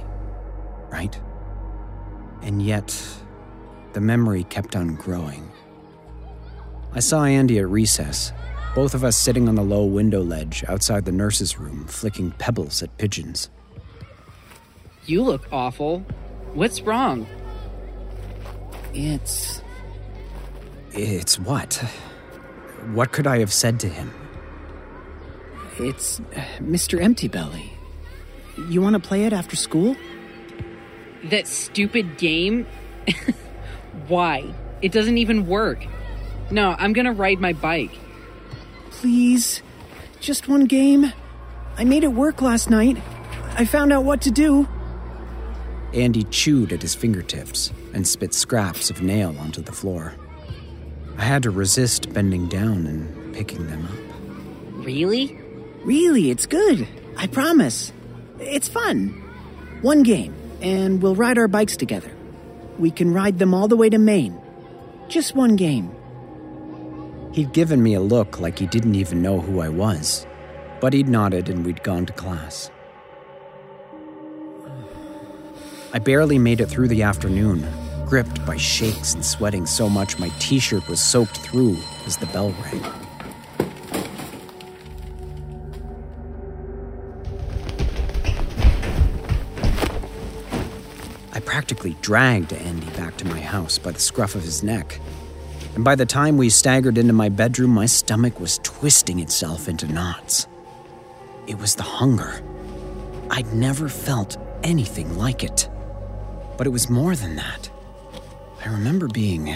[0.90, 1.20] Right?
[2.48, 2.98] And yet,
[3.92, 5.52] the memory kept on growing.
[6.94, 8.32] I saw Andy at recess,
[8.74, 12.82] both of us sitting on the low window ledge outside the nurse's room, flicking pebbles
[12.82, 13.50] at pigeons.
[15.08, 16.00] You look awful.
[16.54, 17.28] What's wrong?
[18.94, 19.62] It's.
[20.94, 21.74] It's what?
[22.94, 24.14] What could I have said to him?
[25.80, 27.02] It's uh, Mr.
[27.02, 27.74] Empty Belly.
[28.70, 29.98] You want to play it after school?
[31.30, 32.66] That stupid game?
[34.08, 34.54] Why?
[34.82, 35.86] It doesn't even work.
[36.52, 37.92] No, I'm gonna ride my bike.
[38.92, 39.62] Please.
[40.20, 41.12] Just one game.
[41.78, 42.98] I made it work last night.
[43.56, 44.68] I found out what to do.
[45.94, 50.14] Andy chewed at his fingertips and spit scraps of nail onto the floor.
[51.18, 54.86] I had to resist bending down and picking them up.
[54.86, 55.38] Really?
[55.84, 56.88] Really, it's good.
[57.18, 57.92] I promise.
[58.40, 59.10] It's fun.
[59.82, 62.12] One game, and we'll ride our bikes together.
[62.78, 64.40] We can ride them all the way to Maine.
[65.08, 65.92] Just one game.
[67.32, 70.26] He'd given me a look like he didn't even know who I was,
[70.82, 72.72] but he'd nodded and we'd gone to class.
[75.94, 77.66] I barely made it through the afternoon,
[78.06, 82.26] gripped by shakes and sweating so much my t shirt was soaked through as the
[82.28, 83.07] bell rang.
[91.68, 95.02] Practically dragged Andy back to my house by the scruff of his neck.
[95.76, 99.86] And by the time we staggered into my bedroom, my stomach was twisting itself into
[99.86, 100.48] knots.
[101.46, 102.42] It was the hunger.
[103.30, 105.68] I'd never felt anything like it.
[106.58, 107.70] But it was more than that.
[108.66, 109.54] I remember being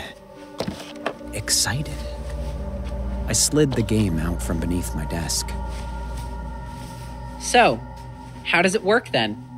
[1.31, 1.95] excited.
[3.27, 5.49] I slid the game out from beneath my desk.
[7.39, 7.79] So,
[8.43, 9.50] how does it work then?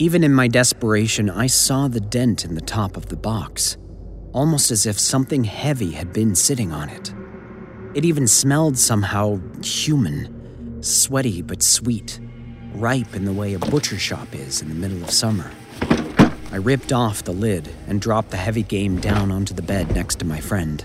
[0.00, 3.76] Even in my desperation, I saw the dent in the top of the box,
[4.32, 7.12] almost as if something heavy had been sitting on it.
[7.94, 12.20] It even smelled somehow human, sweaty but sweet,
[12.74, 15.50] ripe in the way a butcher shop is in the middle of summer.
[16.52, 20.20] I ripped off the lid and dropped the heavy game down onto the bed next
[20.20, 20.84] to my friend.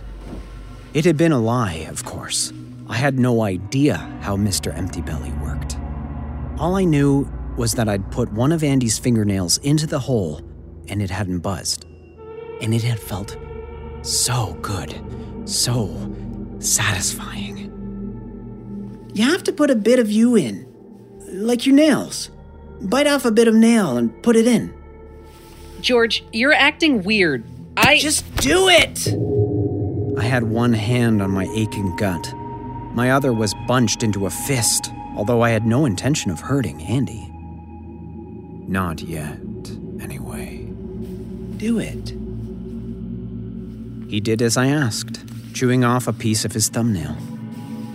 [0.95, 2.52] It had been a lie, of course.
[2.90, 4.76] I had no idea how Mr.
[4.76, 5.77] Empty Belly worked.
[6.57, 10.41] All I knew was that I'd put one of Andy's fingernails into the hole
[10.88, 11.85] and it hadn't buzzed.
[12.61, 13.38] And it had felt
[14.01, 15.01] so good,
[15.45, 16.13] so
[16.59, 17.71] satisfying.
[19.13, 20.67] You have to put a bit of you in,
[21.27, 22.31] like your nails.
[22.81, 24.73] Bite off a bit of nail and put it in.
[25.81, 27.43] George, you're acting weird.
[27.77, 27.97] I.
[27.97, 29.07] Just do it!
[30.17, 32.34] I had one hand on my aching gut.
[32.93, 37.32] My other was bunched into a fist, although I had no intention of hurting Andy.
[38.68, 39.40] Not yet,
[40.02, 40.68] anyway.
[41.57, 42.14] Do it.
[44.10, 45.23] He did as I asked,
[45.53, 47.15] chewing off a piece of his thumbnail.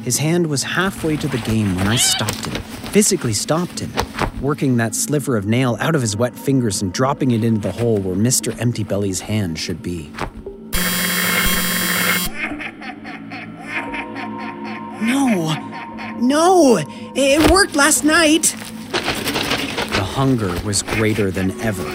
[0.05, 2.61] His hand was halfway to the game when I stopped him,
[2.93, 3.93] physically stopped him,
[4.40, 7.73] working that sliver of nail out of his wet fingers and dropping it into the
[7.73, 8.59] hole where Mr.
[8.61, 10.11] Empty Belly's hand should be.
[15.03, 15.55] No!
[16.20, 16.78] No!
[17.15, 18.55] It worked last night!
[20.19, 21.86] Hunger was greater than ever.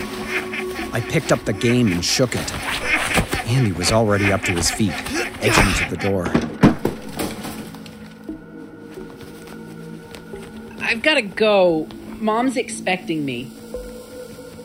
[0.94, 2.54] I picked up the game and shook it.
[3.50, 4.94] Andy was already up to his feet,
[5.42, 6.30] edging to the door.
[10.80, 11.90] I've gotta go.
[12.22, 13.52] Mom's expecting me.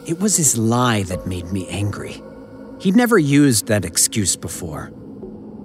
[0.06, 2.22] It was his lie that made me angry.
[2.78, 4.92] He'd never used that excuse before.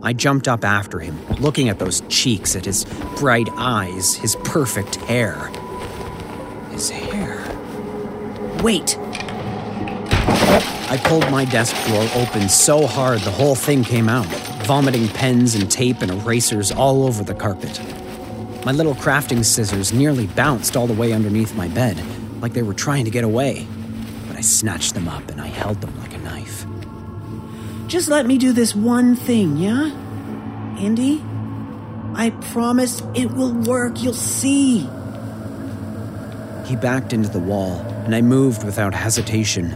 [0.01, 2.85] I jumped up after him, looking at those cheeks, at his
[3.17, 5.35] bright eyes, his perfect hair.
[6.71, 7.42] His hair.
[8.61, 8.97] Wait!
[10.89, 14.27] I pulled my desk drawer open so hard the whole thing came out,
[14.65, 17.81] vomiting pens and tape and erasers all over the carpet.
[18.65, 22.01] My little crafting scissors nearly bounced all the way underneath my bed,
[22.41, 23.67] like they were trying to get away.
[24.27, 26.65] But I snatched them up and I held them like a knife.
[27.87, 29.91] Just let me do this one thing, yeah?
[30.77, 31.23] Andy?
[32.15, 34.87] I promise it will work, you'll see.
[36.65, 39.75] He backed into the wall, and I moved without hesitation.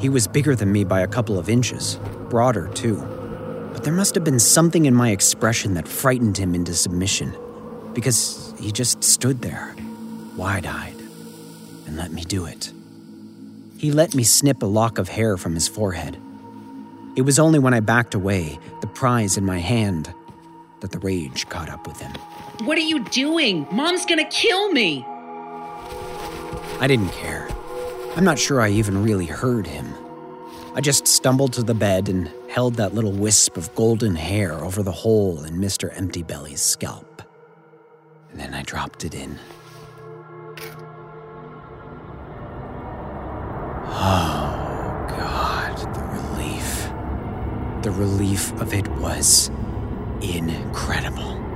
[0.00, 1.98] He was bigger than me by a couple of inches,
[2.28, 2.96] broader too.
[3.72, 7.34] But there must have been something in my expression that frightened him into submission,
[7.94, 9.74] because he just stood there,
[10.36, 10.96] wide eyed,
[11.86, 12.72] and let me do it.
[13.76, 16.16] He let me snip a lock of hair from his forehead.
[17.16, 20.12] It was only when I backed away, the prize in my hand,
[20.80, 22.12] that the rage caught up with him.
[22.64, 23.66] What are you doing?
[23.70, 25.04] Mom's gonna kill me!
[26.80, 27.48] I didn't care.
[28.14, 29.92] I'm not sure I even really heard him.
[30.74, 34.84] I just stumbled to the bed and held that little wisp of golden hair over
[34.84, 35.90] the hole in Mr.
[35.96, 37.22] Empty Belly's scalp.
[38.30, 39.38] And then I dropped it in.
[43.88, 46.90] Oh, God, the relief.
[47.82, 49.50] The relief of it was
[50.22, 51.47] incredible.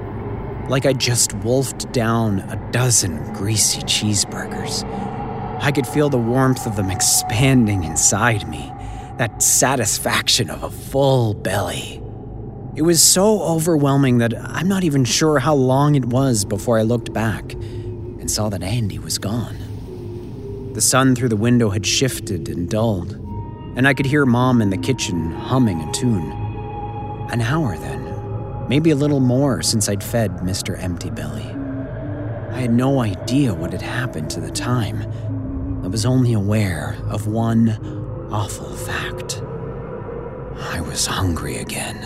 [0.72, 4.82] Like I just wolfed down a dozen greasy cheeseburgers.
[5.60, 8.72] I could feel the warmth of them expanding inside me,
[9.18, 12.02] that satisfaction of a full belly.
[12.74, 16.82] It was so overwhelming that I'm not even sure how long it was before I
[16.84, 20.72] looked back and saw that Andy was gone.
[20.72, 23.12] The sun through the window had shifted and dulled,
[23.76, 26.32] and I could hear Mom in the kitchen humming a tune.
[27.30, 28.01] An hour then,
[28.72, 30.82] maybe a little more since I'd fed Mr.
[30.82, 31.44] Empty Belly.
[32.52, 35.02] I had no idea what had happened to the time.
[35.84, 37.68] I was only aware of one
[38.32, 39.42] awful fact
[40.56, 41.98] I was hungry again.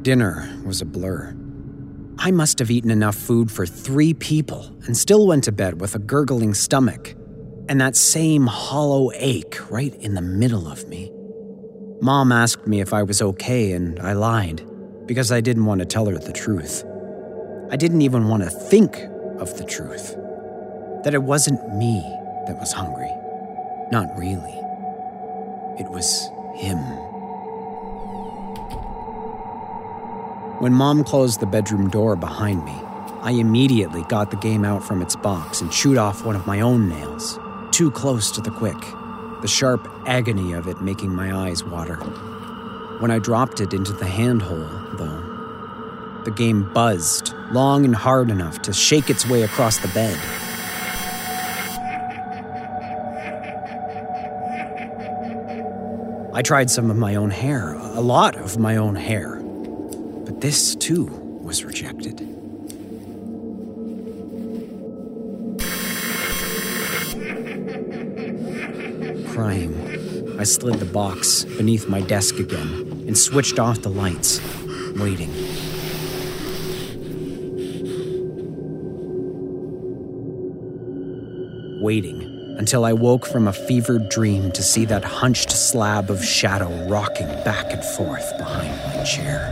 [0.00, 1.36] Dinner was a blur.
[2.16, 5.94] I must have eaten enough food for three people and still went to bed with
[5.94, 7.14] a gurgling stomach
[7.68, 11.10] and that same hollow ache right in the middle of me.
[12.00, 14.62] Mom asked me if I was okay, and I lied
[15.06, 16.84] because I didn't want to tell her the truth.
[17.70, 18.96] I didn't even want to think
[19.38, 20.14] of the truth
[21.04, 22.00] that it wasn't me
[22.46, 23.10] that was hungry.
[23.90, 24.58] Not really.
[25.78, 26.78] It was him.
[30.60, 32.74] When mom closed the bedroom door behind me,
[33.20, 36.60] I immediately got the game out from its box and chewed off one of my
[36.60, 37.38] own nails,
[37.74, 38.80] too close to the quick,
[39.42, 41.96] the sharp agony of it making my eyes water.
[43.00, 48.62] When I dropped it into the handhole, though, the game buzzed long and hard enough
[48.62, 50.16] to shake its way across the bed.
[56.32, 59.40] I tried some of my own hair, a lot of my own hair.
[59.40, 61.06] But this, too,
[61.42, 62.33] was rejected.
[69.34, 74.40] Crying, I slid the box beneath my desk again and switched off the lights,
[74.94, 75.32] waiting.
[81.82, 82.22] Waiting
[82.58, 87.26] until I woke from a fevered dream to see that hunched slab of shadow rocking
[87.42, 89.50] back and forth behind my chair.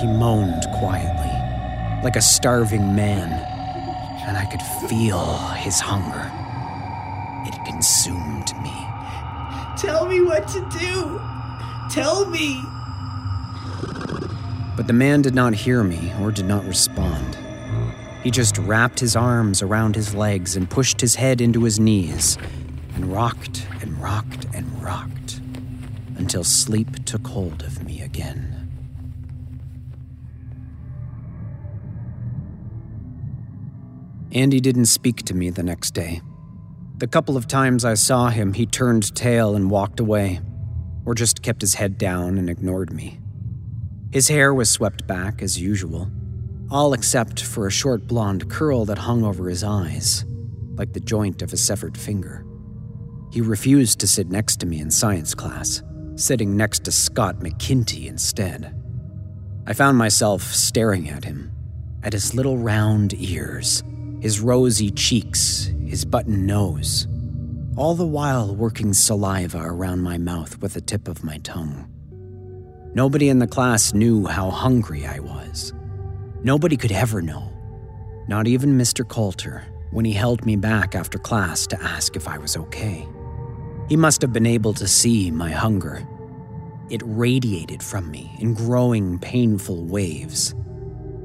[0.00, 3.32] He moaned quietly, like a starving man,
[4.28, 6.30] and I could feel his hunger.
[7.44, 8.31] It consumed me.
[9.82, 11.20] Tell me what to do.
[11.90, 12.62] Tell me.
[14.76, 17.36] But the man did not hear me or did not respond.
[18.22, 22.38] He just wrapped his arms around his legs and pushed his head into his knees
[22.94, 25.40] and rocked and rocked and rocked
[26.16, 28.70] until sleep took hold of me again.
[34.30, 36.20] Andy didn't speak to me the next day.
[37.02, 40.38] The couple of times I saw him, he turned tail and walked away,
[41.04, 43.18] or just kept his head down and ignored me.
[44.12, 46.12] His hair was swept back as usual
[46.70, 50.24] all except for a short blonde curl that hung over his eyes,
[50.76, 52.46] like the joint of a severed finger.
[53.32, 55.82] He refused to sit next to me in science class,
[56.14, 58.80] sitting next to Scott McKinty instead.
[59.66, 61.50] I found myself staring at him,
[62.04, 63.82] at his little round ears,
[64.22, 67.08] his rosy cheeks, his button nose,
[67.76, 71.88] all the while working saliva around my mouth with the tip of my tongue.
[72.94, 75.72] Nobody in the class knew how hungry I was.
[76.44, 77.52] Nobody could ever know.
[78.28, 79.04] Not even Mr.
[79.04, 83.04] Coulter, when he held me back after class to ask if I was okay.
[83.88, 86.06] He must have been able to see my hunger.
[86.90, 90.54] It radiated from me in growing, painful waves.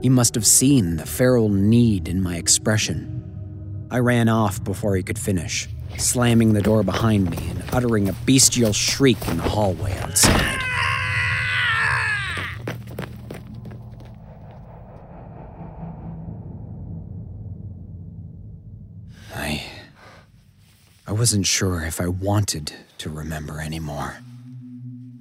[0.01, 3.87] He must have seen the feral need in my expression.
[3.89, 5.67] I ran off before he could finish,
[5.97, 10.59] slamming the door behind me and uttering a bestial shriek in the hallway outside.
[19.33, 19.63] I
[21.07, 24.17] I wasn't sure if I wanted to remember anymore.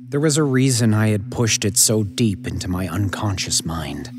[0.09, 4.11] There was a reason I had pushed it so deep into my unconscious mind.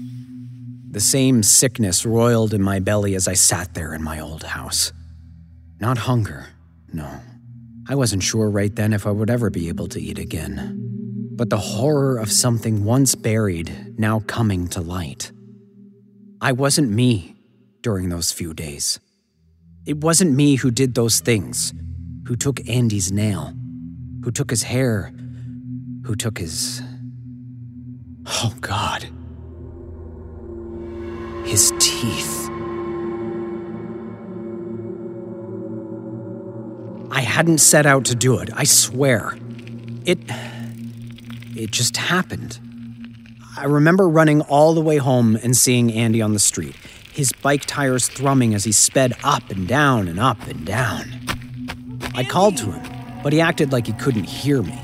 [0.90, 4.94] The same sickness roiled in my belly as I sat there in my old house.
[5.80, 6.48] Not hunger,
[6.94, 7.10] no.
[7.90, 11.32] I wasn't sure right then if I would ever be able to eat again.
[11.36, 15.32] But the horror of something once buried now coming to light.
[16.42, 17.36] I wasn't me
[17.82, 19.00] during those few days.
[19.86, 21.74] It wasn't me who did those things,
[22.28, 23.54] who took Andy's nail,
[24.24, 25.14] who took his hair,
[26.04, 26.82] who took his.
[28.26, 29.08] Oh, God.
[31.48, 32.50] His teeth.
[37.12, 39.38] I hadn't set out to do it, I swear.
[40.06, 40.20] It.
[41.56, 42.60] It just happened.
[43.58, 46.76] I remember running all the way home and seeing Andy on the street
[47.18, 51.04] his bike tires thrumming as he sped up and down and up and down.
[52.14, 54.80] I called to him, but he acted like he couldn't hear me,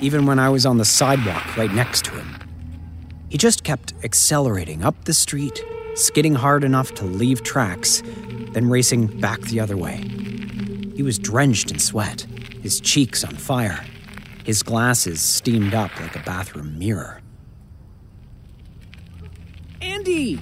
[0.00, 2.38] even when I was on the sidewalk right next to him.
[3.28, 5.62] He just kept accelerating up the street,
[5.94, 8.02] skidding hard enough to leave tracks,
[8.52, 9.96] then racing back the other way.
[10.96, 12.26] He was drenched in sweat,
[12.62, 13.84] his cheeks on fire,
[14.44, 17.20] his glasses steamed up like a bathroom mirror.
[19.80, 20.40] Andy!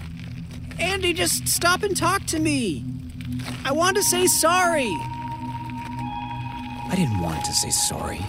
[0.79, 2.85] Andy, just stop and talk to me!
[3.65, 4.91] I want to say sorry!
[6.91, 8.21] I didn't want to say sorry.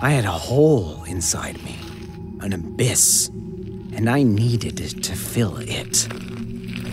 [0.00, 1.76] I had a hole inside me,
[2.40, 3.30] an abyss,
[3.98, 6.06] and I needed to fill it.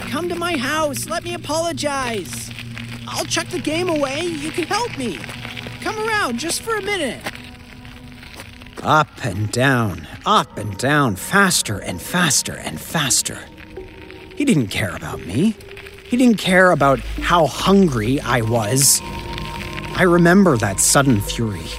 [0.09, 2.49] Come to my house, let me apologize.
[3.07, 5.19] I'll chuck the game away, you can help me.
[5.81, 7.21] Come around just for a minute.
[8.81, 13.37] Up and down, up and down, faster and faster and faster.
[14.35, 15.55] He didn't care about me.
[16.05, 18.99] He didn't care about how hungry I was.
[19.95, 21.69] I remember that sudden fury,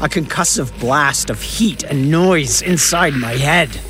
[0.00, 3.80] a concussive blast of heat and noise inside my head.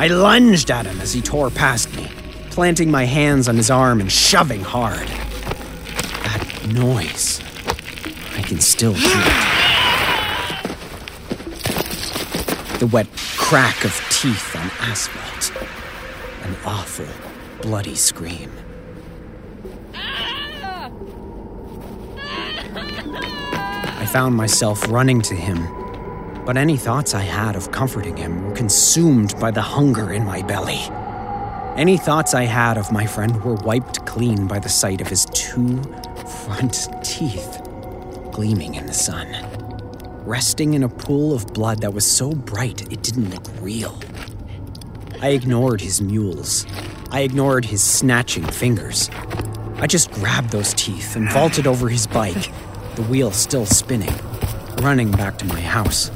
[0.00, 2.08] I lunged at him as he tore past me,
[2.48, 5.06] planting my hands on his arm and shoving hard.
[5.06, 7.42] That noise,
[8.34, 9.60] I can still hear it.
[12.78, 15.52] The wet crack of teeth on asphalt.
[16.44, 17.04] An awful,
[17.60, 18.50] bloody scream.
[23.92, 25.58] I found myself running to him,
[26.50, 30.42] but any thoughts I had of comforting him were consumed by the hunger in my
[30.42, 30.80] belly.
[31.80, 35.26] Any thoughts I had of my friend were wiped clean by the sight of his
[35.26, 35.80] two
[36.44, 37.62] front teeth
[38.32, 39.28] gleaming in the sun,
[40.26, 43.96] resting in a pool of blood that was so bright it didn't look real.
[45.22, 46.66] I ignored his mewls.
[47.12, 49.08] I ignored his snatching fingers.
[49.76, 52.50] I just grabbed those teeth and vaulted over his bike,
[52.96, 54.14] the wheel still spinning,
[54.78, 56.10] running back to my house.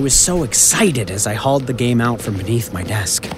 [0.00, 3.28] Was so excited as I hauled the game out from beneath my desk.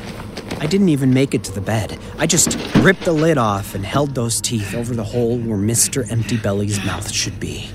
[0.61, 1.99] I didn't even make it to the bed.
[2.19, 6.09] I just ripped the lid off and held those teeth over the hole where Mr.
[6.09, 7.69] Empty Belly's mouth should be.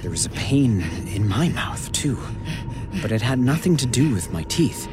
[0.00, 0.80] There was a pain
[1.14, 2.18] in my mouth, too,
[3.02, 4.88] but it had nothing to do with my teeth.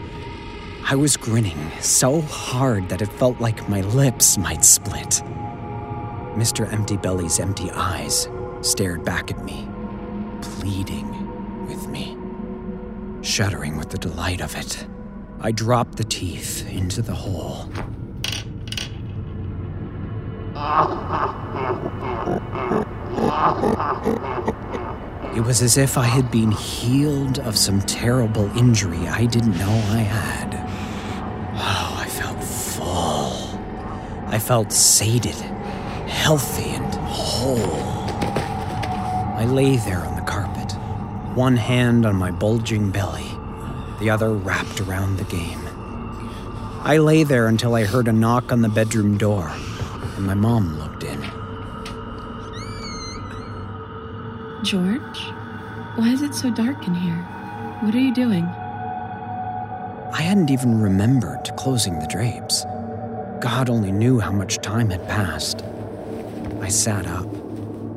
[0.84, 5.22] I was grinning so hard that it felt like my lips might split.
[6.36, 6.70] Mr.
[6.74, 8.28] Empty Belly's empty eyes
[8.60, 9.70] stared back at me,
[10.42, 11.23] pleading
[13.24, 14.86] shuddering with the delight of it.
[15.40, 17.70] I dropped the teeth into the hole.
[25.36, 29.72] It was as if I had been healed of some terrible injury I didn't know
[29.72, 30.54] I had.
[31.56, 33.60] Oh, I felt full.
[34.28, 35.36] I felt sated,
[36.08, 38.04] healthy, and whole.
[39.36, 40.13] I lay there
[41.36, 43.32] one hand on my bulging belly,
[44.00, 45.60] the other wrapped around the game.
[46.84, 49.52] I lay there until I heard a knock on the bedroom door,
[50.16, 51.22] and my mom looked in.
[54.64, 55.20] George?
[55.96, 57.18] Why is it so dark in here?
[57.82, 58.46] What are you doing?
[60.14, 62.64] I hadn't even remembered closing the drapes.
[63.42, 65.64] God only knew how much time had passed.
[66.62, 67.28] I sat up,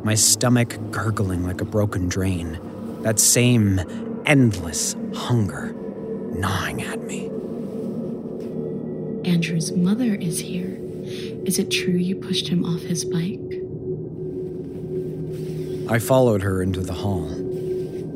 [0.05, 2.59] my stomach gurgling like a broken drain,
[3.07, 3.81] that same
[4.27, 5.73] endless hunger
[6.35, 7.27] gnawing at me.
[9.25, 10.77] Andrew's mother is here.
[11.47, 13.39] Is it true you pushed him off his bike?
[15.89, 17.31] I followed her into the hall.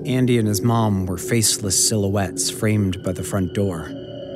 [0.09, 3.83] Andy and his mom were faceless silhouettes framed by the front door,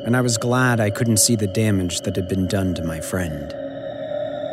[0.06, 3.01] and I was glad I couldn't see the damage that had been done to my
[3.01, 3.52] friend.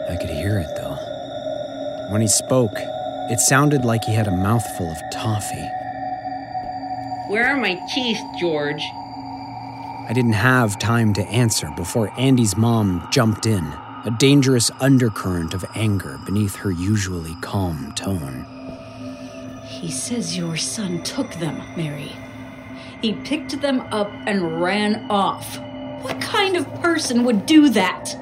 [0.10, 0.98] I could hear it, though.
[2.12, 5.70] When he spoke, it sounded like he had a mouthful of toffee.
[7.32, 8.84] Where are my teeth, George?
[8.84, 13.64] I didn't have time to answer before Andy's mom jumped in,
[14.04, 18.46] a dangerous undercurrent of anger beneath her usually calm tone.
[19.66, 22.12] He says your son took them, Mary.
[23.02, 25.58] He picked them up and ran off.
[26.04, 28.14] What kind of person would do that?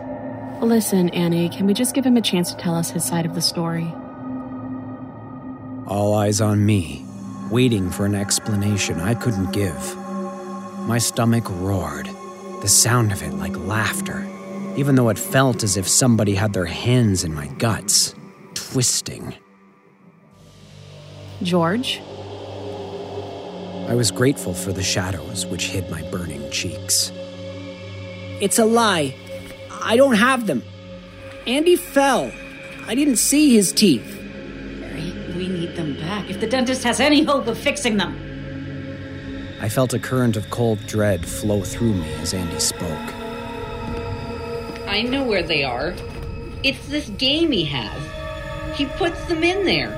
[0.61, 3.33] Listen, Annie, can we just give him a chance to tell us his side of
[3.33, 3.91] the story?
[5.87, 7.08] All eyes on me,
[7.49, 9.95] waiting for an explanation I couldn't give.
[10.85, 12.07] My stomach roared,
[12.61, 14.27] the sound of it like laughter,
[14.75, 18.13] even though it felt as if somebody had their hands in my guts,
[18.53, 19.35] twisting.
[21.41, 22.01] George?
[23.87, 27.11] I was grateful for the shadows which hid my burning cheeks.
[28.41, 29.15] It's a lie.
[29.81, 30.61] I don't have them.
[31.47, 32.31] Andy fell.
[32.85, 34.18] I didn't see his teeth.
[36.09, 38.17] Back if the dentist has any hope of fixing them.
[39.61, 43.13] I felt a current of cold dread flow through me as Andy spoke.
[44.87, 45.93] I know where they are.
[46.63, 48.01] It's this game he has.
[48.75, 49.93] He puts them in there.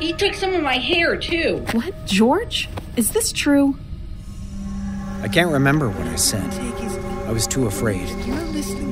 [0.00, 1.62] He took some of my hair, too.
[1.72, 2.06] What?
[2.06, 2.70] George?
[2.96, 3.76] Is this true?
[5.20, 6.50] I can't remember what I said.
[7.28, 8.08] I was too afraid.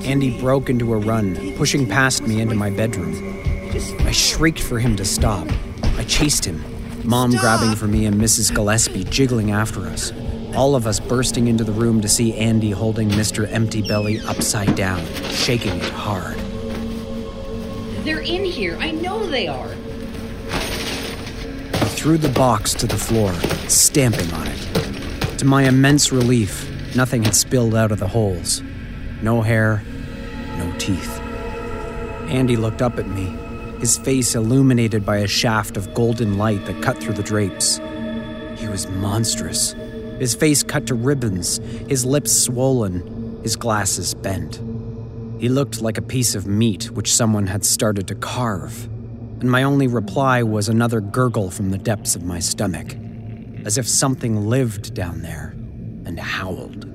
[0.05, 3.15] Andy broke into a run, pushing past me into my bedroom.
[4.01, 5.49] I shrieked for him to stop.
[6.03, 6.61] I chased him,
[7.05, 8.53] Mom grabbing for me and Mrs.
[8.53, 10.13] Gillespie jiggling after us.
[10.53, 13.49] All of us bursting into the room to see Andy holding Mr.
[13.49, 16.37] Empty Belly upside down, shaking it hard.
[18.05, 18.77] They're in here.
[18.81, 19.71] I know they are.
[20.51, 23.33] I threw the box to the floor,
[23.69, 25.39] stamping on it.
[25.39, 28.61] To my immense relief, nothing had spilled out of the holes.
[29.23, 29.85] No hair,
[30.59, 31.21] no teeth.
[32.27, 33.39] Andy looked up at me,
[33.83, 37.81] his face illuminated by a shaft of golden light that cut through the drapes.
[38.55, 39.73] He was monstrous.
[40.21, 44.63] His face cut to ribbons, his lips swollen, his glasses bent.
[45.41, 48.85] He looked like a piece of meat which someone had started to carve,
[49.41, 52.95] and my only reply was another gurgle from the depths of my stomach,
[53.65, 55.57] as if something lived down there
[56.07, 56.87] and howled.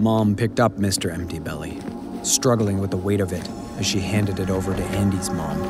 [0.00, 1.12] Mom picked up Mr.
[1.12, 1.78] Empty Belly,
[2.22, 3.46] struggling with the weight of it
[3.78, 5.60] as she handed it over to Andy's mom.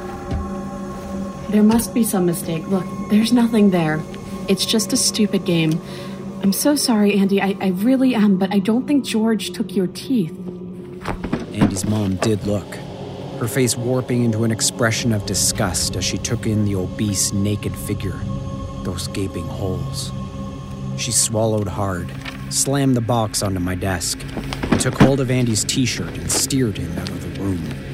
[1.51, 2.66] There must be some mistake.
[2.66, 4.03] Look, there's nothing there.
[4.49, 5.81] It's just a stupid game.
[6.43, 7.41] I'm so sorry, Andy.
[7.41, 10.37] I, I really am, but I don't think George took your teeth.
[11.55, 12.74] Andy's mom did look,
[13.41, 17.74] her face warping into an expression of disgust as she took in the obese, naked
[17.74, 18.19] figure,
[18.83, 20.12] those gaping holes.
[20.99, 22.12] She swallowed hard,
[22.51, 24.19] slammed the box onto my desk,
[24.70, 27.85] and took hold of Andy's t shirt and steered him out of the room.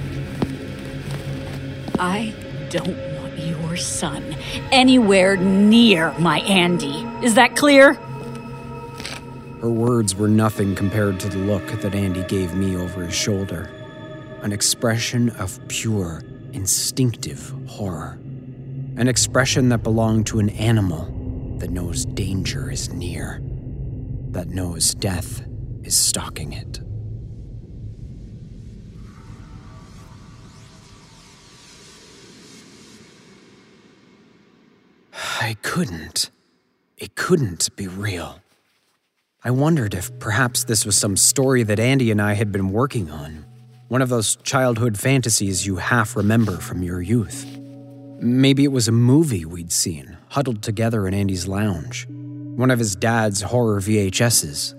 [2.02, 2.34] I
[2.68, 4.34] don't want your son
[4.72, 7.06] anywhere near my Andy.
[7.24, 7.92] Is that clear?
[9.60, 13.70] Her words were nothing compared to the look that Andy gave me over his shoulder
[14.42, 18.18] an expression of pure, instinctive horror.
[18.96, 21.04] An expression that belonged to an animal
[21.58, 23.40] that knows danger is near,
[24.32, 25.44] that knows death
[25.84, 26.80] is stalking it.
[35.42, 36.30] I couldn't.
[36.96, 38.40] It couldn't be real.
[39.42, 43.10] I wondered if perhaps this was some story that Andy and I had been working
[43.10, 43.44] on.
[43.88, 47.44] One of those childhood fantasies you half remember from your youth.
[48.20, 52.06] Maybe it was a movie we'd seen, huddled together in Andy's lounge.
[52.08, 54.76] One of his dad's horror VHSs.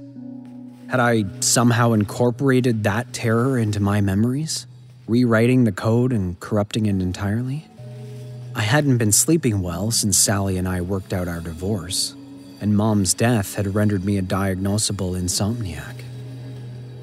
[0.90, 4.66] Had I somehow incorporated that terror into my memories,
[5.10, 7.68] rewriting the code and corrupting it entirely?
[8.56, 12.16] I hadn't been sleeping well since Sally and I worked out our divorce,
[12.62, 15.96] and Mom's death had rendered me a diagnosable insomniac.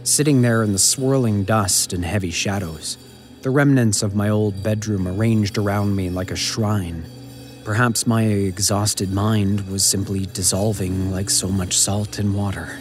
[0.04, 2.98] Sitting there in the swirling dust and heavy shadows,
[3.42, 7.04] the remnants of my old bedroom arranged around me like a shrine.
[7.64, 12.78] Perhaps my exhausted mind was simply dissolving like so much salt in water.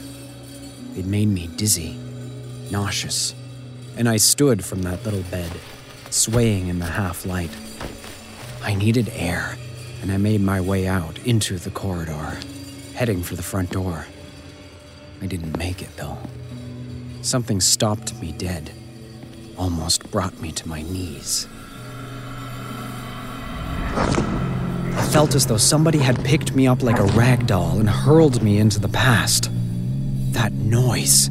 [0.95, 1.97] It made me dizzy,
[2.69, 3.33] nauseous,
[3.97, 5.51] and I stood from that little bed,
[6.11, 7.51] swaying in the half light.
[8.61, 9.57] I needed air,
[10.01, 12.37] and I made my way out into the corridor,
[12.93, 14.05] heading for the front door.
[15.21, 16.17] I didn't make it, though.
[17.21, 18.71] Something stopped me dead,
[19.57, 21.47] almost brought me to my knees.
[23.95, 28.41] I felt as though somebody had picked me up like a rag doll and hurled
[28.43, 29.49] me into the past.
[30.33, 31.29] That noise,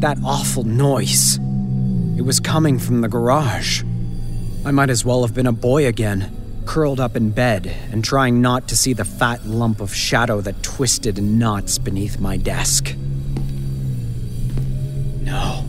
[0.00, 1.36] that awful noise.
[2.16, 3.82] It was coming from the garage.
[4.64, 6.39] I might as well have been a boy again
[6.70, 10.62] curled up in bed and trying not to see the fat lump of shadow that
[10.62, 12.94] twisted in knots beneath my desk.
[15.20, 15.64] No.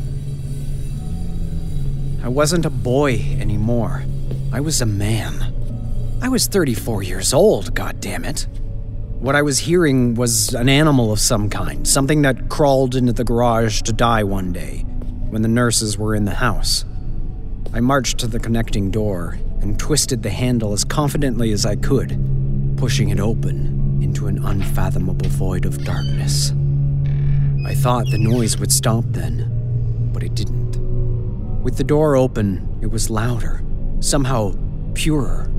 [2.23, 4.05] I wasn't a boy anymore.
[4.53, 6.19] I was a man.
[6.21, 8.45] I was 34 years old, God damn it!
[9.17, 13.23] What I was hearing was an animal of some kind, something that crawled into the
[13.23, 14.85] garage to die one day
[15.31, 16.85] when the nurses were in the house.
[17.73, 22.17] I marched to the connecting door and twisted the handle as confidently as I could,
[22.77, 26.51] pushing it open into an unfathomable void of darkness.
[27.65, 30.77] I thought the noise would stop then, but it didn't.
[31.61, 33.61] With the door open, it was louder,
[33.99, 34.55] somehow
[34.95, 35.49] purer.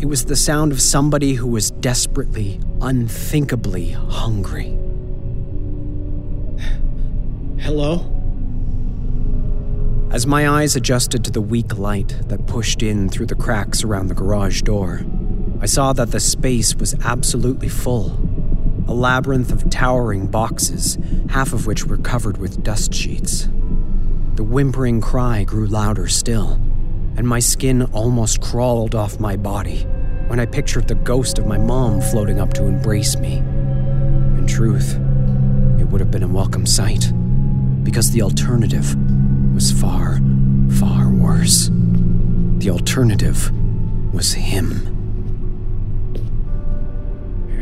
[0.00, 4.76] It was the sound of somebody who was desperately, unthinkably hungry.
[7.58, 8.13] Hello?
[10.14, 14.06] As my eyes adjusted to the weak light that pushed in through the cracks around
[14.06, 15.00] the garage door,
[15.60, 18.16] I saw that the space was absolutely full.
[18.86, 20.98] A labyrinth of towering boxes,
[21.30, 23.48] half of which were covered with dust sheets.
[24.36, 26.60] The whimpering cry grew louder still,
[27.16, 29.80] and my skin almost crawled off my body
[30.28, 33.38] when I pictured the ghost of my mom floating up to embrace me.
[33.38, 34.94] In truth,
[35.80, 37.12] it would have been a welcome sight,
[37.82, 38.96] because the alternative
[39.54, 40.20] was far,
[40.80, 41.70] far worse.
[42.58, 43.52] The alternative
[44.12, 44.90] was him.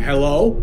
[0.02, 0.56] Hello?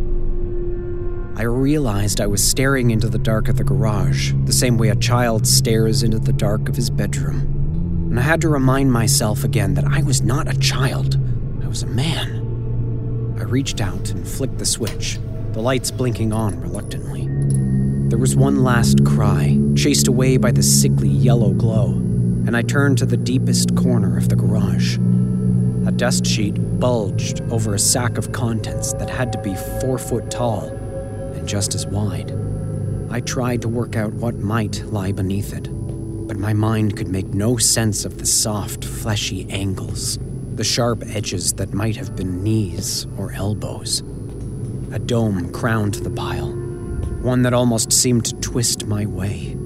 [1.36, 4.96] I realized I was staring into the dark of the garage, the same way a
[4.96, 8.08] child stares into the dark of his bedroom.
[8.10, 11.18] And I had to remind myself again that I was not a child,
[11.64, 13.38] I was a man.
[13.40, 15.20] I reached out and flicked the switch,
[15.54, 17.69] the lights blinking on reluctantly.
[18.10, 22.98] There was one last cry, chased away by the sickly yellow glow, and I turned
[22.98, 24.98] to the deepest corner of the garage.
[25.86, 30.32] A dust sheet bulged over a sack of contents that had to be four foot
[30.32, 30.70] tall
[31.36, 32.34] and just as wide.
[33.12, 35.70] I tried to work out what might lie beneath it,
[36.28, 40.18] but my mind could make no sense of the soft, fleshy angles,
[40.56, 44.00] the sharp edges that might have been knees or elbows.
[44.92, 46.59] A dome crowned the pile,
[47.22, 49.58] one that almost seemed to twist my way,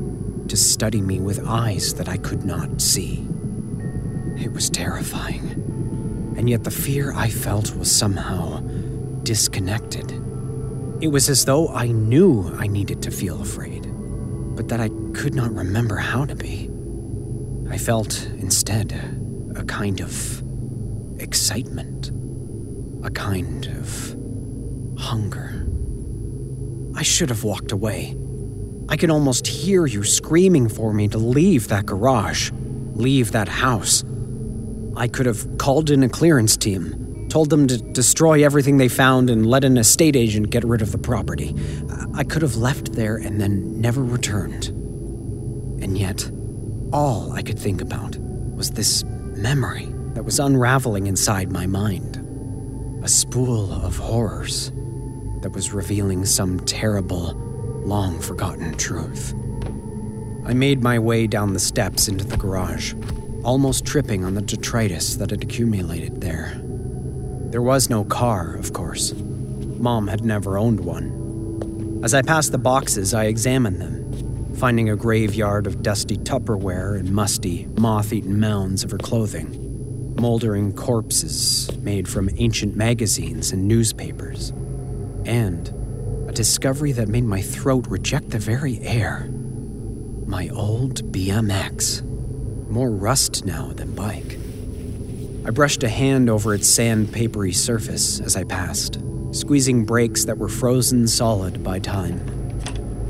[0.47, 3.25] to study me with eyes that I could not see.
[4.37, 8.59] It was terrifying, and yet the fear I felt was somehow
[9.23, 10.11] disconnected.
[11.01, 13.85] It was as though I knew I needed to feel afraid,
[14.55, 16.69] but that I could not remember how to be.
[17.69, 18.93] I felt, instead,
[19.55, 20.41] a kind of
[21.19, 22.11] excitement,
[23.03, 24.15] a kind of
[24.99, 25.52] hunger.
[26.95, 28.15] I should have walked away.
[28.89, 32.51] I can almost hear you screaming for me to leave that garage,
[32.93, 34.03] leave that house.
[34.95, 39.29] I could have called in a clearance team, told them to destroy everything they found
[39.29, 41.55] and let an estate agent get rid of the property.
[42.13, 44.67] I could have left there and then never returned.
[45.81, 46.29] And yet,
[46.91, 52.19] all I could think about was this memory that was unraveling inside my mind.
[53.03, 54.71] A spool of horrors
[55.43, 57.33] that was revealing some terrible,
[57.85, 59.33] long forgotten truth.
[60.45, 62.93] I made my way down the steps into the garage,
[63.43, 66.59] almost tripping on the detritus that had accumulated there.
[67.51, 69.13] There was no car, of course.
[69.13, 72.01] Mom had never owned one.
[72.03, 77.11] As I passed the boxes, I examined them, finding a graveyard of dusty Tupperware and
[77.11, 84.53] musty, moth eaten mounds of her clothing, moldering corpses made from ancient magazines and newspapers,
[85.25, 85.67] and
[86.27, 89.29] a discovery that made my throat reject the very air.
[90.25, 92.01] My old BMX.
[92.69, 94.39] More rust now than bike.
[95.45, 98.99] I brushed a hand over its sandpapery surface as I passed,
[99.31, 102.21] squeezing brakes that were frozen solid by time.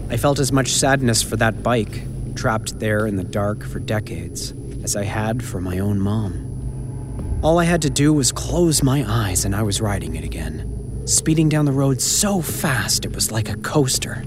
[0.09, 2.01] I felt as much sadness for that bike,
[2.35, 4.53] trapped there in the dark for decades,
[4.83, 7.39] as I had for my own mom.
[7.43, 10.82] All I had to do was close my eyes and I was riding it again,
[11.05, 14.23] speeding down the road so fast it was like a coaster.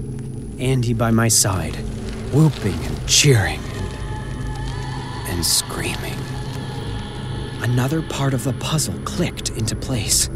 [0.59, 1.75] Andy by my side,
[2.31, 3.59] whooping and cheering
[5.27, 6.15] and, screaming.
[7.61, 10.29] Another part of the puzzle clicked into place.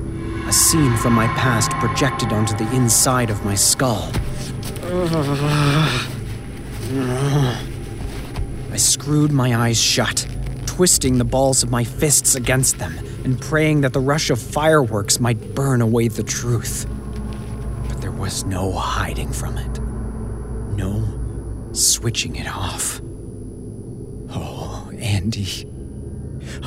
[0.48, 4.12] A scene from my past projected onto the inside of my skull.
[8.72, 10.28] I screwed my eyes shut,
[10.66, 15.20] twisting the balls of my fists against them and praying that the rush of fireworks
[15.20, 16.88] might burn away the truth.
[17.88, 19.80] But there was no hiding from it,
[20.76, 23.02] no switching it off.
[24.30, 25.68] Oh, Andy.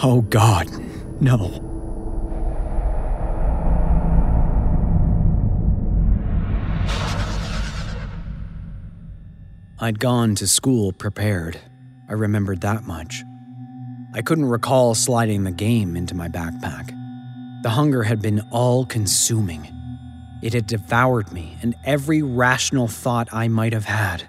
[0.02, 0.68] Oh, God,
[1.20, 1.60] no.
[9.80, 11.58] I'd gone to school prepared.
[12.08, 13.22] I remembered that much.
[14.16, 16.94] I couldn't recall sliding the game into my backpack.
[17.64, 19.68] The hunger had been all consuming.
[20.40, 24.22] It had devoured me and every rational thought I might have had.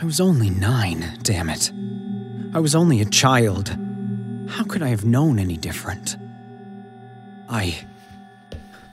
[0.00, 1.70] I was only nine, damn it.
[2.52, 3.68] I was only a child.
[4.48, 6.16] How could I have known any different?
[7.48, 7.78] I.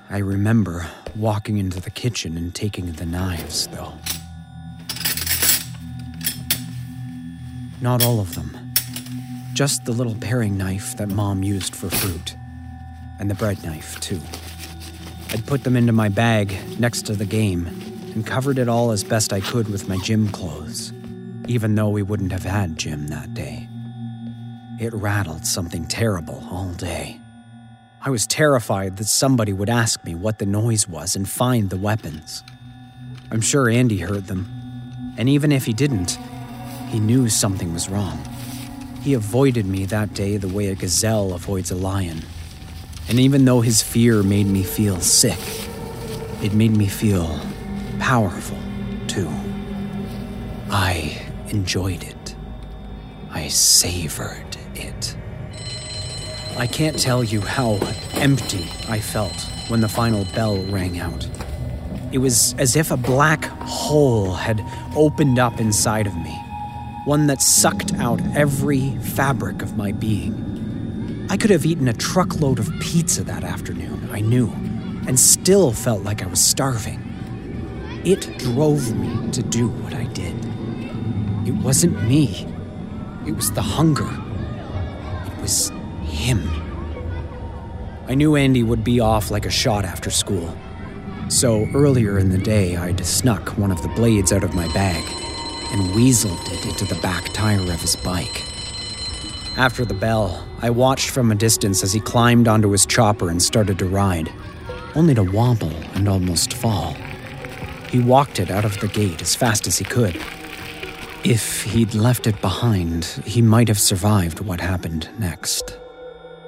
[0.07, 3.93] I remember walking into the kitchen and taking the knives, though.
[7.81, 8.58] Not all of them.
[9.59, 12.37] Just the little paring knife that Mom used for fruit.
[13.19, 14.21] And the bread knife, too.
[15.31, 17.67] I'd put them into my bag next to the game
[18.13, 20.93] and covered it all as best I could with my gym clothes.
[21.47, 23.67] even though we wouldn't have had gym that day.
[24.79, 27.19] It rattled something terrible all day.
[28.01, 31.75] I was terrified that somebody would ask me what the noise was and find the
[31.75, 32.45] weapons.
[33.29, 34.47] I'm sure Andy heard them,
[35.17, 36.17] and even if he didn't,
[36.87, 38.23] he knew something was wrong.
[39.01, 42.21] He avoided me that day the way a gazelle avoids a lion.
[43.07, 45.39] And even though his fear made me feel sick,
[46.43, 47.39] it made me feel
[47.99, 48.57] powerful,
[49.07, 49.29] too.
[50.69, 52.35] I enjoyed it.
[53.31, 55.15] I savored it.
[56.57, 57.79] I can't tell you how
[58.13, 59.35] empty I felt
[59.69, 61.27] when the final bell rang out.
[62.11, 64.61] It was as if a black hole had
[64.95, 66.37] opened up inside of me,
[67.09, 71.25] one that sucked out every fabric of my being.
[71.31, 74.49] I could have eaten a truckload of pizza that afternoon, I knew,
[75.07, 77.01] and still felt like I was starving.
[78.05, 80.35] It drove me to do what I did.
[81.47, 82.45] It wasn't me,
[83.25, 84.11] it was the hunger.
[85.25, 85.71] It was
[86.03, 86.47] him.
[88.07, 90.55] I knew Andy would be off like a shot after school.
[91.27, 95.18] So earlier in the day, I'd snuck one of the blades out of my bag
[95.71, 98.43] and weaseled it into the back tire of his bike.
[99.57, 103.41] After the bell, I watched from a distance as he climbed onto his chopper and
[103.41, 104.31] started to ride,
[104.95, 106.95] only to wobble and almost fall.
[107.89, 110.15] He walked it out of the gate as fast as he could.
[111.23, 115.77] If he'd left it behind, he might have survived what happened next.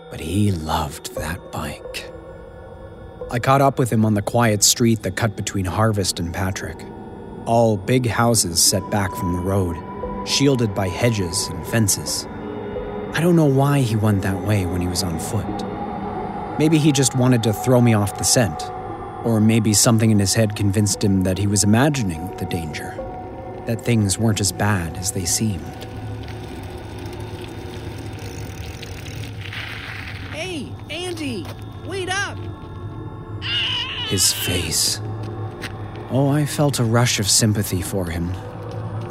[0.10, 2.12] But he loved that bike.
[3.32, 6.78] I caught up with him on the quiet street that cut between Harvest and Patrick.
[7.52, 9.76] All big houses set back from the road,
[10.26, 12.26] shielded by hedges and fences.
[13.12, 15.66] I don't know why he went that way when he was on foot.
[16.58, 18.72] Maybe he just wanted to throw me off the scent,
[19.26, 22.96] or maybe something in his head convinced him that he was imagining the danger,
[23.66, 25.86] that things weren't as bad as they seemed.
[30.32, 31.46] Hey, Andy,
[31.86, 32.38] wait up!
[34.08, 35.02] His face.
[36.14, 38.34] Oh, I felt a rush of sympathy for him.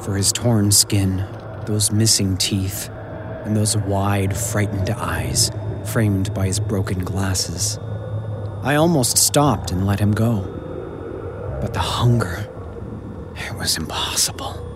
[0.00, 1.24] For his torn skin,
[1.64, 2.90] those missing teeth,
[3.46, 5.50] and those wide, frightened eyes
[5.86, 7.78] framed by his broken glasses.
[8.62, 10.42] I almost stopped and let him go.
[11.62, 12.46] But the hunger,
[13.34, 14.66] it was impossible.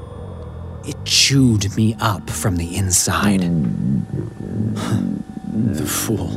[0.87, 3.43] It chewed me up from the inside.
[5.55, 6.29] The fool.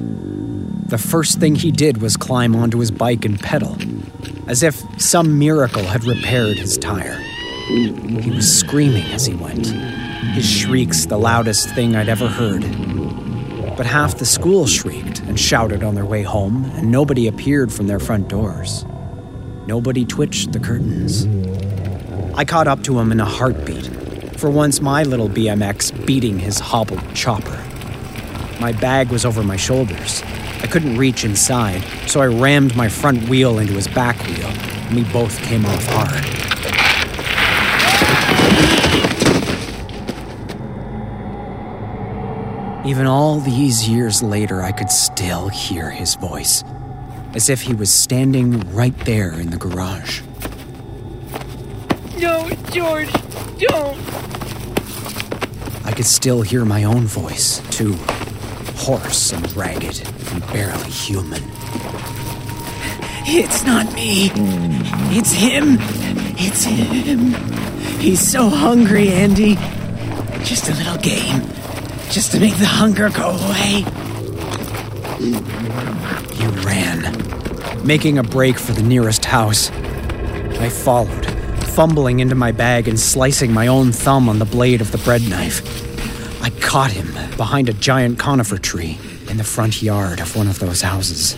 [0.87, 3.75] The first thing he did was climb onto his bike and pedal,
[4.47, 7.19] as if some miracle had repaired his tire.
[7.67, 12.61] He was screaming as he went, his shrieks the loudest thing I'd ever heard.
[13.75, 17.87] But half the school shrieked and shouted on their way home, and nobody appeared from
[17.87, 18.85] their front doors.
[19.65, 21.25] Nobody twitched the curtains.
[22.35, 23.87] I caught up to him in a heartbeat,
[24.39, 27.66] for once my little BMX beating his hobbled chopper.
[28.59, 30.23] My bag was over my shoulders.
[30.63, 34.95] I couldn't reach inside, so I rammed my front wheel into his back wheel, and
[34.95, 36.25] we both came off hard.
[42.87, 46.63] Even all these years later, I could still hear his voice,
[47.35, 50.21] as if he was standing right there in the garage.
[52.17, 53.11] No, George,
[53.59, 53.99] don't!
[55.85, 57.95] I could still hear my own voice, too
[58.77, 60.01] hoarse and ragged
[60.31, 61.43] and barely human.
[63.29, 64.31] It's not me.
[65.17, 65.77] It's him.
[66.39, 67.33] It's him.
[67.99, 69.55] He's so hungry, Andy.
[70.43, 71.41] Just a little game.
[72.09, 73.83] Just to make the hunger go away.
[76.39, 79.71] You ran, making a break for the nearest house.
[80.59, 81.25] I followed,
[81.75, 85.27] fumbling into my bag and slicing my own thumb on the blade of the bread
[85.27, 85.86] knife.
[86.67, 88.99] Caught him behind a giant conifer tree
[89.29, 91.33] in the front yard of one of those houses.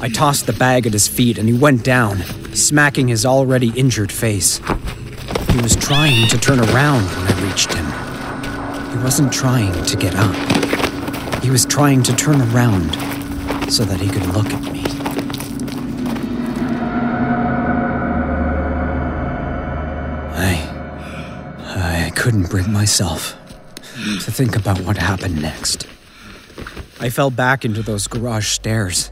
[0.00, 2.24] I tossed the bag at his feet and he went down,
[2.56, 4.58] smacking his already injured face.
[5.52, 8.98] He was trying to turn around when I reached him.
[8.98, 10.34] He wasn't trying to get up.
[11.44, 12.94] He was trying to turn around
[13.72, 14.82] so that he could look at me.
[20.34, 22.06] I.
[22.08, 23.36] I couldn't bring myself
[24.16, 25.86] to think about what happened next.
[27.00, 29.10] I fell back into those garage stairs,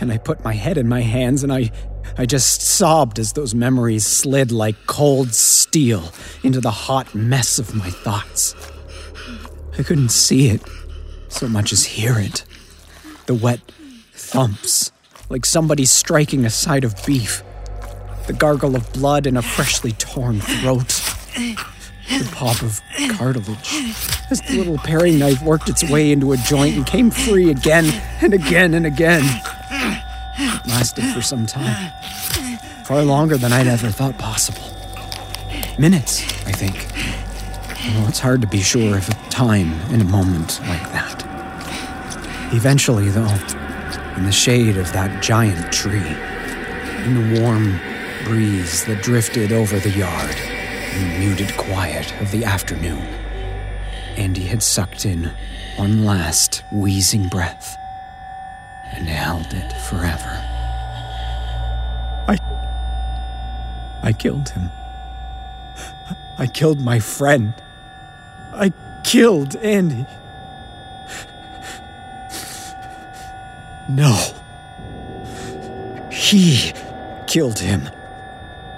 [0.00, 1.70] and I put my head in my hands and I.
[2.16, 7.74] I just sobbed as those memories slid like cold steel into the hot mess of
[7.74, 8.54] my thoughts.
[9.76, 10.62] I couldn't see it
[11.28, 12.44] so much as hear it.
[13.26, 13.60] The wet
[14.14, 14.92] thumps,
[15.28, 17.42] like somebody striking a side of beef.
[18.28, 21.00] The gargle of blood in a freshly torn throat.
[22.08, 22.80] The pop of
[23.16, 23.74] cartilage
[24.30, 27.86] as the little paring knife worked its way into a joint and came free again
[28.22, 29.24] and again and again.
[30.38, 31.92] It lasted for some time,
[32.84, 34.62] far longer than I'd ever thought possible.
[35.78, 36.74] Minutes, I think.
[37.94, 41.24] Well, it's hard to be sure of time in a moment like that.
[42.52, 43.34] Eventually, though,
[44.16, 45.98] in the shade of that giant tree,
[47.04, 47.78] in the warm
[48.24, 50.36] breeze that drifted over the yard,
[50.96, 53.02] the muted quiet of the afternoon,
[54.16, 55.30] Andy had sucked in
[55.76, 57.76] one last wheezing breath
[58.94, 60.42] and held it forever.
[62.28, 62.38] I.
[64.02, 64.70] I killed him.
[66.38, 67.52] I killed my friend.
[68.54, 68.72] I
[69.04, 70.06] killed Andy.
[73.90, 74.16] No.
[76.10, 76.72] He
[77.26, 77.90] killed him.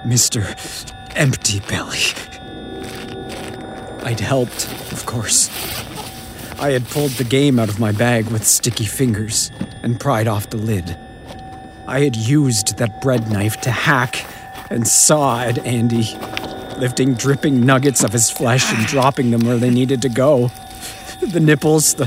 [0.05, 0.43] Mr.
[1.15, 1.99] Empty Belly.
[4.03, 5.49] I'd helped, of course.
[6.59, 9.51] I had pulled the game out of my bag with sticky fingers
[9.83, 10.97] and pried off the lid.
[11.87, 14.25] I had used that bread knife to hack
[14.69, 16.15] and saw at Andy,
[16.77, 20.49] lifting dripping nuggets of his flesh and dropping them where they needed to go.
[21.21, 22.05] The nipples, the,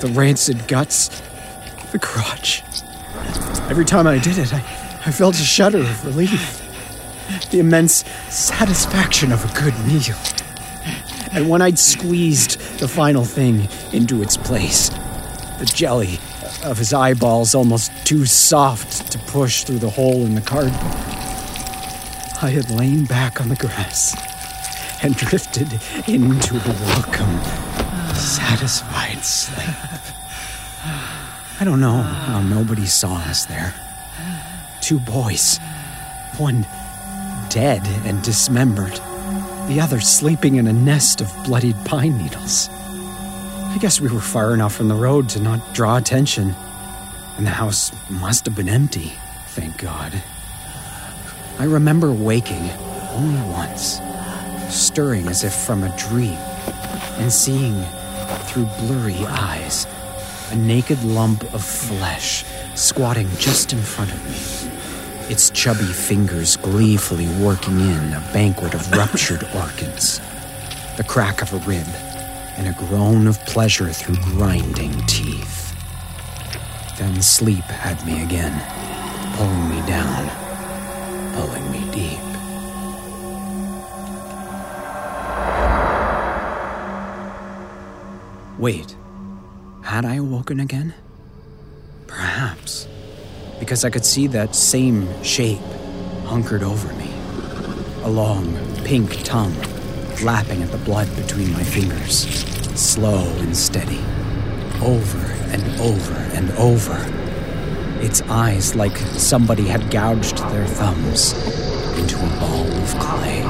[0.00, 1.08] the rancid guts,
[1.92, 2.62] the crotch.
[3.70, 4.58] Every time I did it, I,
[5.06, 6.61] I felt a shudder of relief.
[7.50, 10.16] The immense satisfaction of a good meal.
[11.32, 14.90] And when I'd squeezed the final thing into its place,
[15.58, 16.18] the jelly
[16.64, 20.92] of his eyeballs almost too soft to push through the hole in the cardboard,
[22.42, 24.14] I had lain back on the grass
[25.02, 27.38] and drifted into a welcome,
[28.14, 29.76] satisfied sleep.
[31.60, 33.74] I don't know how nobody saw us there.
[34.80, 35.58] Two boys,
[36.36, 36.66] one
[37.52, 38.94] dead and dismembered,
[39.68, 42.70] the other sleeping in a nest of bloodied pine needles.
[42.70, 46.54] I guess we were far enough from the road to not draw attention,
[47.36, 49.12] and the house must have been empty,
[49.48, 50.12] thank God.
[51.58, 52.70] I remember waking
[53.10, 54.00] only once,
[54.70, 56.38] stirring as if from a dream,
[57.18, 57.82] and seeing
[58.46, 59.86] through blurry eyes
[60.52, 64.81] a naked lump of flesh squatting just in front of me,
[65.32, 70.20] its chubby fingers gleefully working in a banquet of ruptured organs,
[70.98, 71.86] the crack of a rib,
[72.58, 75.74] and a groan of pleasure through grinding teeth.
[76.98, 78.52] Then sleep had me again,
[79.36, 80.28] pulling me down,
[81.32, 82.18] pulling me deep.
[88.58, 88.94] Wait,
[89.82, 90.92] had I awoken again?
[92.06, 92.86] Perhaps.
[93.62, 95.60] Because I could see that same shape
[96.24, 97.08] hunkered over me.
[98.02, 99.54] A long, pink tongue
[100.24, 102.26] lapping at the blood between my fingers,
[102.74, 104.00] slow and steady.
[104.82, 107.06] Over and over and over.
[108.04, 111.32] Its eyes like somebody had gouged their thumbs
[111.96, 113.42] into a ball of clay.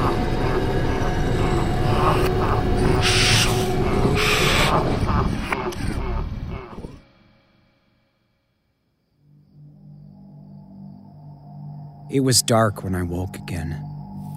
[12.13, 13.73] It was dark when I woke again,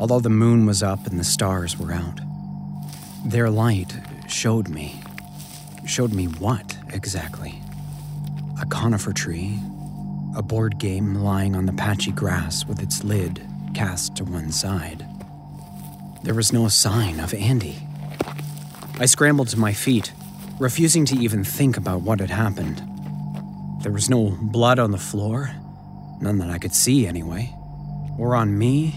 [0.00, 2.20] although the moon was up and the stars were out.
[3.22, 3.94] Their light
[4.28, 5.02] showed me.
[5.84, 7.60] Showed me what, exactly?
[8.58, 9.60] A conifer tree,
[10.34, 15.06] a board game lying on the patchy grass with its lid cast to one side.
[16.22, 17.76] There was no sign of Andy.
[18.98, 20.14] I scrambled to my feet,
[20.58, 22.82] refusing to even think about what had happened.
[23.82, 25.50] There was no blood on the floor,
[26.22, 27.52] none that I could see anyway,
[28.18, 28.94] or on me,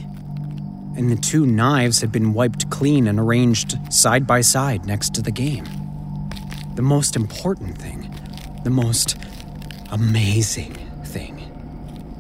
[0.96, 5.22] and the two knives had been wiped clean and arranged side by side next to
[5.22, 5.66] the game.
[6.76, 8.14] The most important thing,
[8.64, 9.18] the most
[9.92, 10.74] amazing
[11.06, 11.46] thing,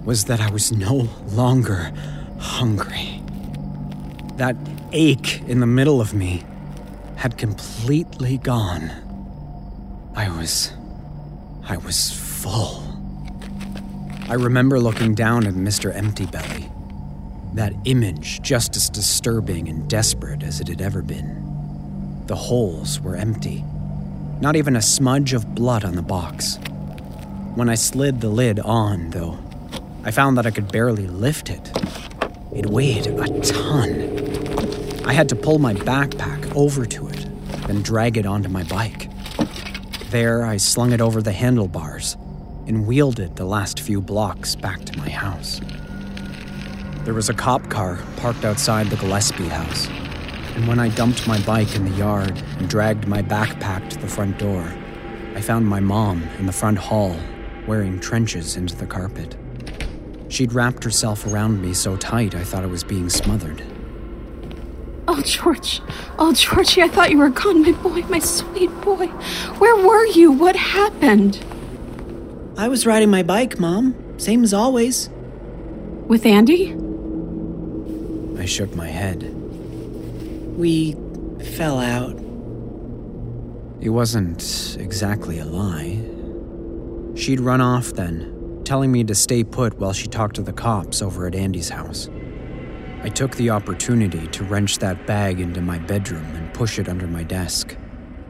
[0.05, 1.91] was that I was no longer
[2.39, 3.21] hungry.
[4.37, 4.55] That
[4.91, 6.43] ache in the middle of me
[7.17, 8.91] had completely gone.
[10.15, 10.71] I was.
[11.67, 12.83] I was full.
[14.29, 15.93] I remember looking down at Mr.
[15.93, 16.68] Empty Belly.
[17.53, 22.23] That image just as disturbing and desperate as it had ever been.
[22.27, 23.65] The holes were empty.
[24.39, 26.59] Not even a smudge of blood on the box.
[27.55, 29.37] When I slid the lid on, though,
[30.03, 31.71] I found that I could barely lift it.
[32.55, 35.05] It weighed a ton.
[35.05, 37.27] I had to pull my backpack over to it,
[37.67, 39.09] then drag it onto my bike.
[40.11, 42.15] There, I slung it over the handlebars
[42.67, 45.59] and wheeled it the last few blocks back to my house.
[47.09, 49.87] There was a cop car parked outside the Gillespie house,
[50.53, 54.07] And when I dumped my bike in the yard and dragged my backpack to the
[54.07, 54.71] front door,
[55.33, 57.17] I found my mom in the front hall
[57.65, 59.35] wearing trenches into the carpet.
[60.27, 63.63] She'd wrapped herself around me so tight I thought I was being smothered.
[65.07, 65.81] Oh, George.
[66.19, 67.63] Oh, Georgie, I thought you were gone.
[67.63, 69.07] My boy, my sweet boy.
[69.57, 70.31] Where were you?
[70.31, 71.43] What happened?
[72.55, 73.95] I was riding my bike, Mom.
[74.19, 75.09] Same as always.
[76.07, 76.88] With Andy?
[78.49, 79.31] Shook my head.
[80.57, 80.97] We
[81.55, 82.17] fell out.
[83.79, 86.03] It wasn't exactly a lie.
[87.15, 91.03] She'd run off then, telling me to stay put while she talked to the cops
[91.03, 92.09] over at Andy's house.
[93.03, 97.05] I took the opportunity to wrench that bag into my bedroom and push it under
[97.05, 97.77] my desk,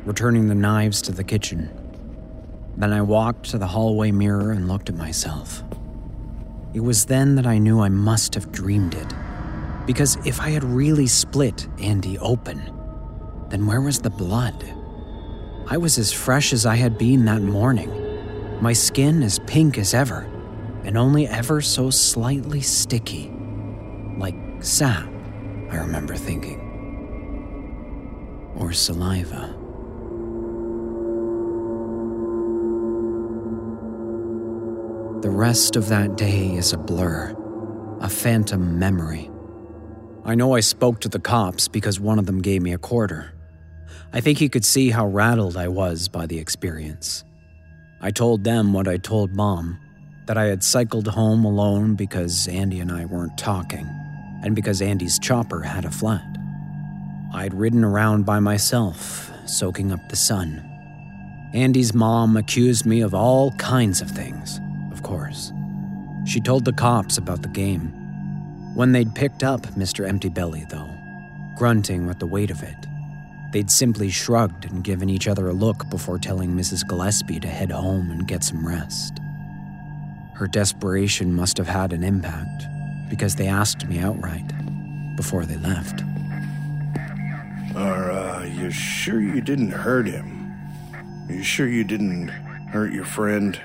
[0.04, 1.72] returning the knives to the kitchen.
[2.76, 5.64] Then I walked to the hallway mirror and looked at myself.
[6.74, 9.14] It was then that I knew I must have dreamed it.
[9.90, 12.62] Because if I had really split Andy open,
[13.50, 14.64] then where was the blood?
[15.66, 17.90] I was as fresh as I had been that morning,
[18.62, 20.30] my skin as pink as ever,
[20.84, 23.34] and only ever so slightly sticky.
[24.20, 25.10] Like sap,
[25.72, 26.60] I remember thinking.
[28.60, 29.56] Or saliva.
[35.24, 37.36] The rest of that day is a blur,
[38.02, 39.29] a phantom memory.
[40.26, 43.34] I know I spoke to the cops because one of them gave me a quarter.
[44.12, 47.24] I think he could see how rattled I was by the experience.
[48.02, 49.80] I told them what I told Mom
[50.28, 53.88] that I had cycled home alone because Andy and I weren't talking,
[54.44, 56.38] and because Andy's chopper had a flat.
[57.34, 60.64] I'd ridden around by myself, soaking up the sun.
[61.54, 64.60] Andy's mom accused me of all kinds of things,
[64.92, 65.52] of course.
[66.26, 67.94] She told the cops about the game.
[68.80, 70.08] When they'd picked up Mr.
[70.08, 70.90] Empty Belly, though,
[71.58, 72.88] grunting with the weight of it,
[73.52, 76.88] they'd simply shrugged and given each other a look before telling Mrs.
[76.88, 79.20] Gillespie to head home and get some rest.
[80.34, 82.64] Her desperation must have had an impact,
[83.10, 84.48] because they asked me outright
[85.18, 86.02] before they left.
[87.76, 90.58] Are uh, you sure you didn't hurt him?
[91.28, 93.60] Are you sure you didn't hurt your friend?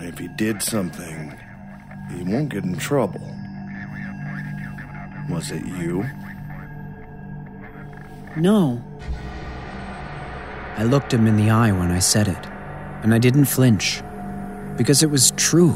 [0.00, 1.38] If he did something,
[2.10, 3.37] he won't get in trouble.
[5.28, 6.04] Was it you?
[8.36, 8.82] No.
[10.76, 12.46] I looked him in the eye when I said it,
[13.02, 14.02] and I didn't flinch,
[14.76, 15.74] because it was true.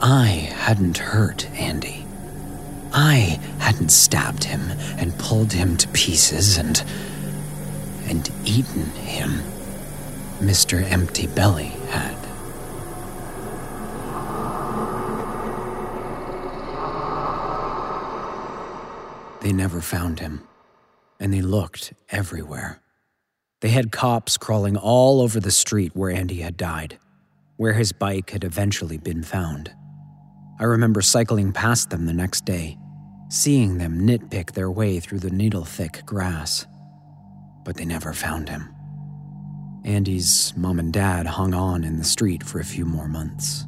[0.00, 2.06] I hadn't hurt Andy.
[2.92, 6.82] I hadn't stabbed him and pulled him to pieces and.
[8.06, 9.42] and eaten him.
[10.38, 10.82] Mr.
[10.90, 12.19] Empty Belly had.
[19.40, 20.46] They never found him,
[21.18, 22.80] and they looked everywhere.
[23.60, 26.98] They had cops crawling all over the street where Andy had died,
[27.56, 29.72] where his bike had eventually been found.
[30.58, 32.76] I remember cycling past them the next day,
[33.30, 36.66] seeing them nitpick their way through the needle thick grass.
[37.64, 38.74] But they never found him.
[39.84, 43.66] Andy's mom and dad hung on in the street for a few more months.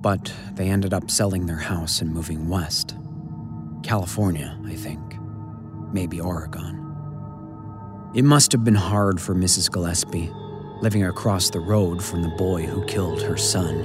[0.00, 2.94] But they ended up selling their house and moving west.
[3.82, 5.16] California, I think.
[5.92, 6.76] Maybe Oregon.
[8.14, 9.70] It must have been hard for Mrs.
[9.70, 10.32] Gillespie,
[10.80, 13.76] living across the road from the boy who killed her son.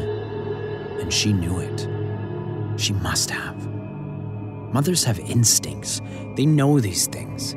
[0.99, 1.87] And she knew it.
[2.79, 3.55] She must have.
[4.73, 6.01] Mothers have instincts,
[6.35, 7.53] they know these things.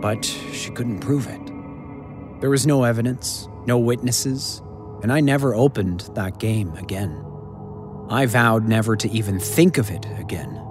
[0.00, 2.40] But she couldn't prove it.
[2.40, 4.62] There was no evidence, no witnesses,
[5.02, 7.24] and I never opened that game again.
[8.08, 10.61] I vowed never to even think of it again.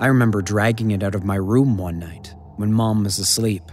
[0.00, 3.64] I remember dragging it out of my room one night when mom was asleep,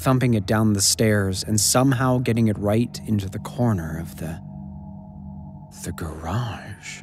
[0.00, 4.40] thumping it down the stairs and somehow getting it right into the corner of the.
[5.84, 7.02] the garage.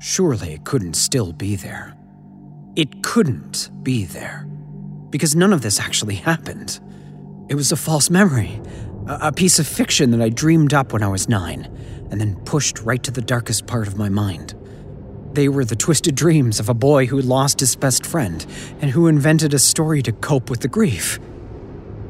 [0.00, 1.96] Surely it couldn't still be there.
[2.76, 4.46] It couldn't be there.
[5.08, 6.78] Because none of this actually happened.
[7.48, 8.60] It was a false memory,
[9.06, 11.64] a, piece of fiction that I dreamed up when I was nine,
[12.10, 14.54] and then pushed right to the darkest part of my mind.
[15.34, 18.46] They were the twisted dreams of a boy who lost his best friend
[18.80, 21.18] and who invented a story to cope with the grief.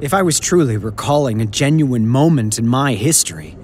[0.02, 3.56] If I was truly recalling a genuine moment in my history,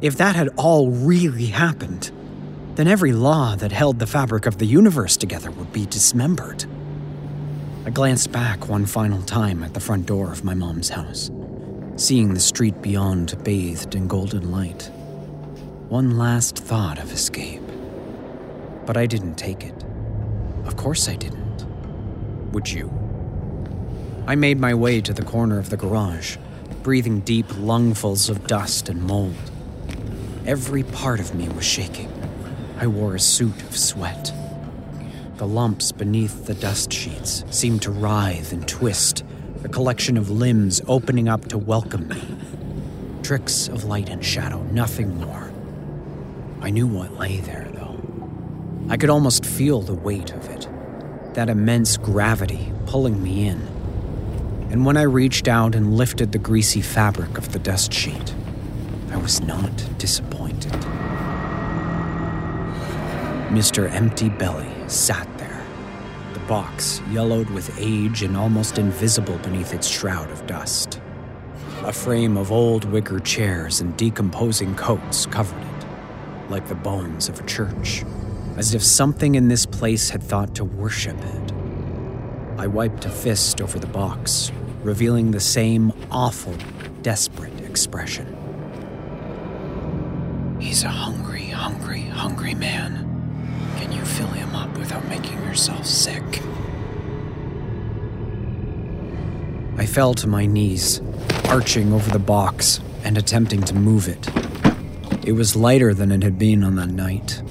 [0.00, 2.12] if that had all really happened,
[2.76, 6.64] then every law that held the fabric of the universe together would be dismembered.
[7.84, 11.32] I glanced back one final time at the front door of my mom's house,
[11.96, 14.88] seeing the street beyond bathed in golden light.
[15.88, 17.69] One last thought of escape.
[18.90, 19.84] But I didn't take it.
[20.64, 21.64] Of course I didn't.
[22.50, 22.92] Would you?
[24.26, 26.38] I made my way to the corner of the garage,
[26.82, 29.36] breathing deep lungfuls of dust and mold.
[30.44, 32.10] Every part of me was shaking.
[32.78, 34.32] I wore a suit of sweat.
[35.36, 39.22] The lumps beneath the dust sheets seemed to writhe and twist,
[39.62, 42.22] a collection of limbs opening up to welcome me.
[43.22, 45.52] Tricks of light and shadow, nothing more.
[46.60, 47.69] I knew what lay there.
[48.90, 50.68] I could almost feel the weight of it,
[51.34, 53.60] that immense gravity pulling me in.
[54.72, 58.34] And when I reached out and lifted the greasy fabric of the dust sheet,
[59.12, 60.72] I was not disappointed.
[63.52, 63.88] Mr.
[63.88, 65.64] Empty Belly sat there,
[66.34, 71.00] the box yellowed with age and almost invisible beneath its shroud of dust.
[71.84, 75.86] A frame of old wicker chairs and decomposing coats covered it,
[76.50, 78.02] like the bones of a church,
[78.60, 81.52] as if something in this place had thought to worship it.
[82.58, 86.54] I wiped a fist over the box, revealing the same awful,
[87.00, 88.26] desperate expression.
[90.60, 93.06] He's a hungry, hungry, hungry man.
[93.78, 96.42] Can you fill him up without making yourself sick?
[99.78, 101.00] I fell to my knees,
[101.46, 104.28] arching over the box and attempting to move it.
[105.26, 107.42] It was lighter than it had been on that night,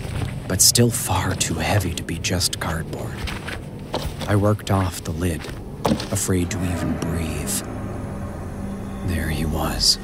[0.49, 3.13] but still far too heavy to be just cardboard.
[4.27, 5.41] I worked off the lid,
[6.11, 7.61] afraid to even breathe.
[9.05, 9.99] There he was,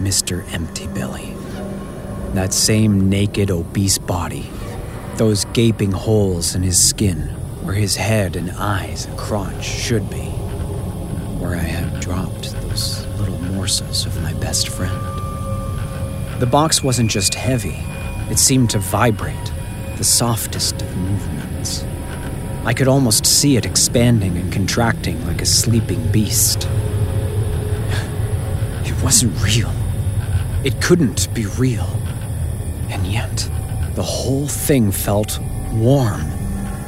[0.00, 0.44] Mr.
[0.52, 1.32] Empty Belly.
[2.34, 4.50] That same naked, obese body,
[5.14, 7.28] those gaping holes in his skin
[7.62, 10.26] where his head and eyes and crotch should be,
[11.38, 14.98] where I had dropped those little morsels of my best friend.
[16.40, 17.78] The box wasn't just heavy,
[18.30, 19.52] it seemed to vibrate,
[19.96, 21.84] the softest of movements.
[22.64, 26.68] I could almost see it expanding and contracting like a sleeping beast.
[28.84, 29.72] It wasn't real.
[30.64, 31.88] It couldn't be real.
[32.88, 33.50] And yet,
[33.94, 35.40] the whole thing felt
[35.72, 36.22] warm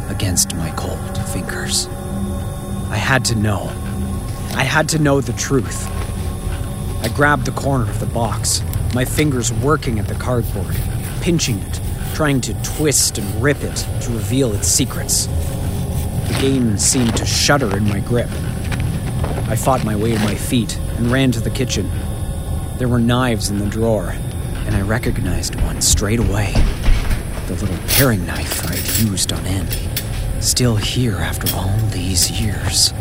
[0.08, 1.88] against my cold fingers.
[2.90, 3.64] I had to know.
[4.54, 5.88] I had to know the truth.
[7.02, 8.62] I grabbed the corner of the box,
[8.94, 10.76] my fingers working at the cardboard,
[11.24, 11.80] pinching it,
[12.12, 15.24] trying to twist and rip it to reveal its secrets.
[15.24, 18.28] The game seemed to shudder in my grip.
[19.48, 21.90] I fought my way to my feet and ran to the kitchen.
[22.76, 24.10] There were knives in the drawer,
[24.66, 26.52] and I recognized one straight away.
[27.46, 29.88] The little paring knife I'd used on Andy.
[30.42, 32.92] Still here after all these years.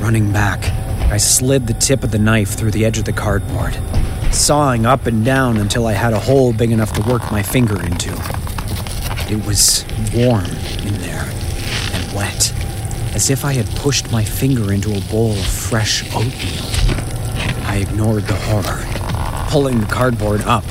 [0.00, 0.64] Running back,
[1.12, 3.74] I slid the tip of the knife through the edge of the cardboard,
[4.30, 7.82] sawing up and down until I had a hole big enough to work my finger
[7.82, 8.12] into.
[9.30, 9.84] It was
[10.14, 10.46] warm
[10.86, 11.28] in there
[11.92, 12.52] and wet,
[13.14, 16.64] as if I had pushed my finger into a bowl of fresh oatmeal.
[17.66, 18.82] I ignored the horror,
[19.50, 20.64] pulling the cardboard up,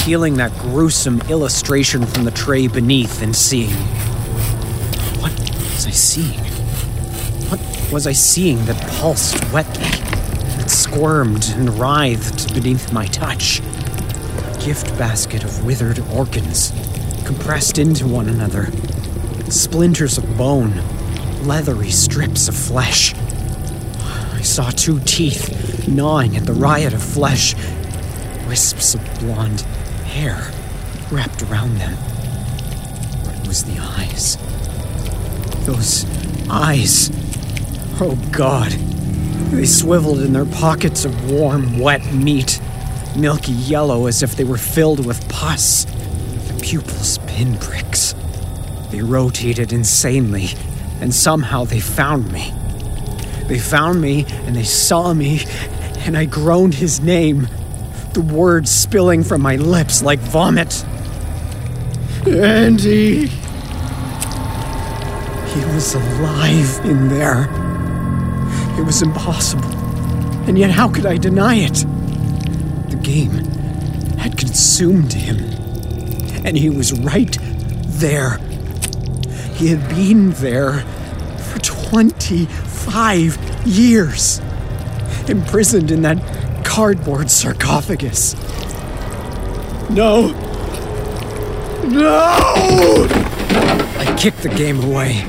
[0.00, 3.76] peeling that gruesome illustration from the tray beneath, and seeing.
[5.20, 6.40] What was I seeing?
[7.48, 10.09] What was I seeing that pulsed wetly,
[10.90, 13.60] squirmed and writhed beneath my touch?
[13.60, 16.72] A gift basket of withered organs,
[17.24, 18.66] compressed into one another,
[19.50, 20.74] splinters of bone,
[21.46, 23.14] leathery strips of flesh.
[24.34, 27.54] I saw two teeth gnawing at the riot of flesh,
[28.48, 29.60] wisps of blonde
[30.10, 30.50] hair
[31.12, 31.92] wrapped around them.
[33.40, 34.36] It was the eyes.
[35.66, 36.04] Those
[36.50, 37.10] eyes.
[38.00, 38.89] Oh God.
[39.50, 42.60] They swiveled in their pockets of warm, wet meat,
[43.16, 45.84] milky yellow as if they were filled with pus.
[45.84, 48.14] The pupils pinpricks.
[48.90, 50.48] They rotated insanely,
[51.00, 52.52] and somehow they found me.
[53.48, 55.42] They found me, and they saw me,
[56.06, 57.48] and I groaned his name,
[58.14, 60.84] the words spilling from my lips like vomit.
[62.26, 63.26] Andy!
[65.50, 67.48] He was alive in there.
[68.78, 69.64] It was impossible.
[70.46, 71.84] And yet, how could I deny it?
[72.90, 73.30] The game
[74.16, 75.38] had consumed him.
[76.44, 77.36] And he was right
[78.00, 78.38] there.
[79.54, 80.80] He had been there
[81.38, 84.40] for 25 years,
[85.28, 88.34] imprisoned in that cardboard sarcophagus.
[89.90, 90.28] No!
[91.86, 93.06] No!
[93.98, 95.22] I kicked the game away,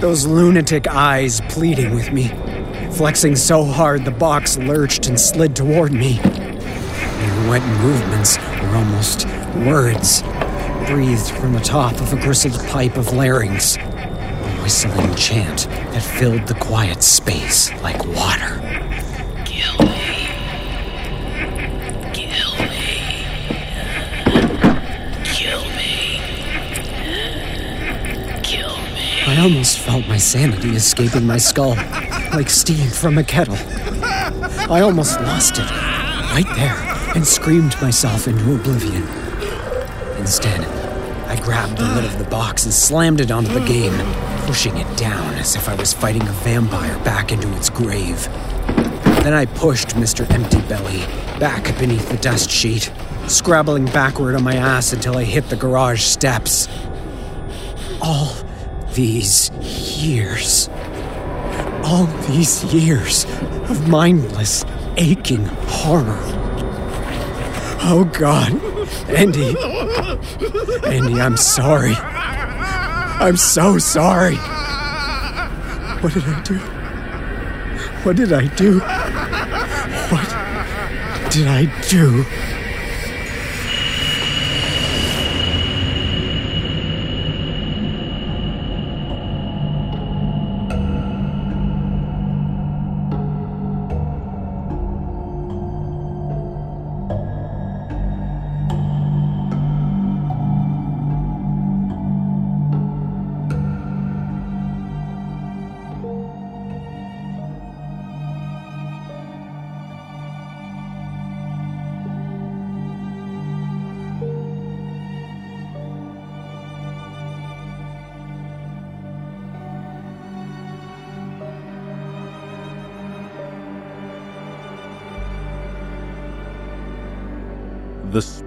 [0.00, 2.32] those lunatic eyes pleading with me.
[2.98, 6.18] Flexing so hard, the box lurched and slid toward me.
[7.48, 9.24] Wet movements were almost
[9.64, 10.22] words,
[10.88, 13.76] breathed from the top of a gristled pipe of larynx.
[13.76, 13.80] A
[14.64, 18.60] whistling chant that filled the quiet space like water.
[19.44, 20.26] Kill me.
[22.12, 23.22] Kill me.
[25.22, 26.20] Kill me.
[28.42, 29.22] Kill me.
[29.24, 31.76] I almost felt my sanity escaping my skull,
[32.32, 33.56] like steam from a kettle.
[34.70, 35.70] I almost lost it,
[36.32, 36.76] right there,
[37.14, 39.02] and screamed myself into oblivion.
[40.18, 40.64] Instead,
[41.26, 43.94] I grabbed the lid of the box and slammed it onto the game,
[44.46, 48.24] pushing it down as if I was fighting a vampire back into its grave.
[49.22, 50.30] Then I pushed Mr.
[50.30, 51.00] Empty Belly
[51.38, 52.90] back beneath the dust sheet,
[53.26, 56.68] scrabbling backward on my ass until I hit the garage steps.
[58.00, 58.34] All
[58.92, 59.50] these
[60.00, 60.68] years.
[61.90, 63.24] All these years
[63.70, 64.62] of mindless,
[64.98, 66.18] aching horror.
[67.80, 68.52] Oh God,
[69.08, 69.56] Andy.
[70.86, 71.94] Andy, I'm sorry.
[71.94, 74.36] I'm so sorry.
[76.02, 76.58] What did I do?
[78.04, 78.80] What did I do?
[80.10, 80.28] What
[81.32, 82.24] did I do?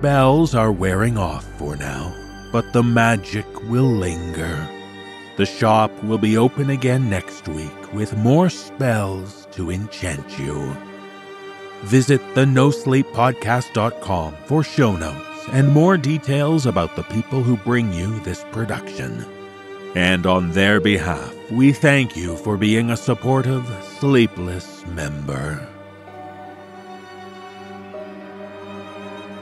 [0.01, 2.11] Spells are wearing off for now,
[2.51, 4.67] but the magic will linger.
[5.37, 10.75] The shop will be open again next week with more spells to enchant you.
[11.83, 18.19] Visit the nosleeppodcast.com for show notes and more details about the people who bring you
[18.21, 19.23] this production.
[19.93, 23.67] And on their behalf, we thank you for being a supportive,
[23.99, 25.70] sleepless member.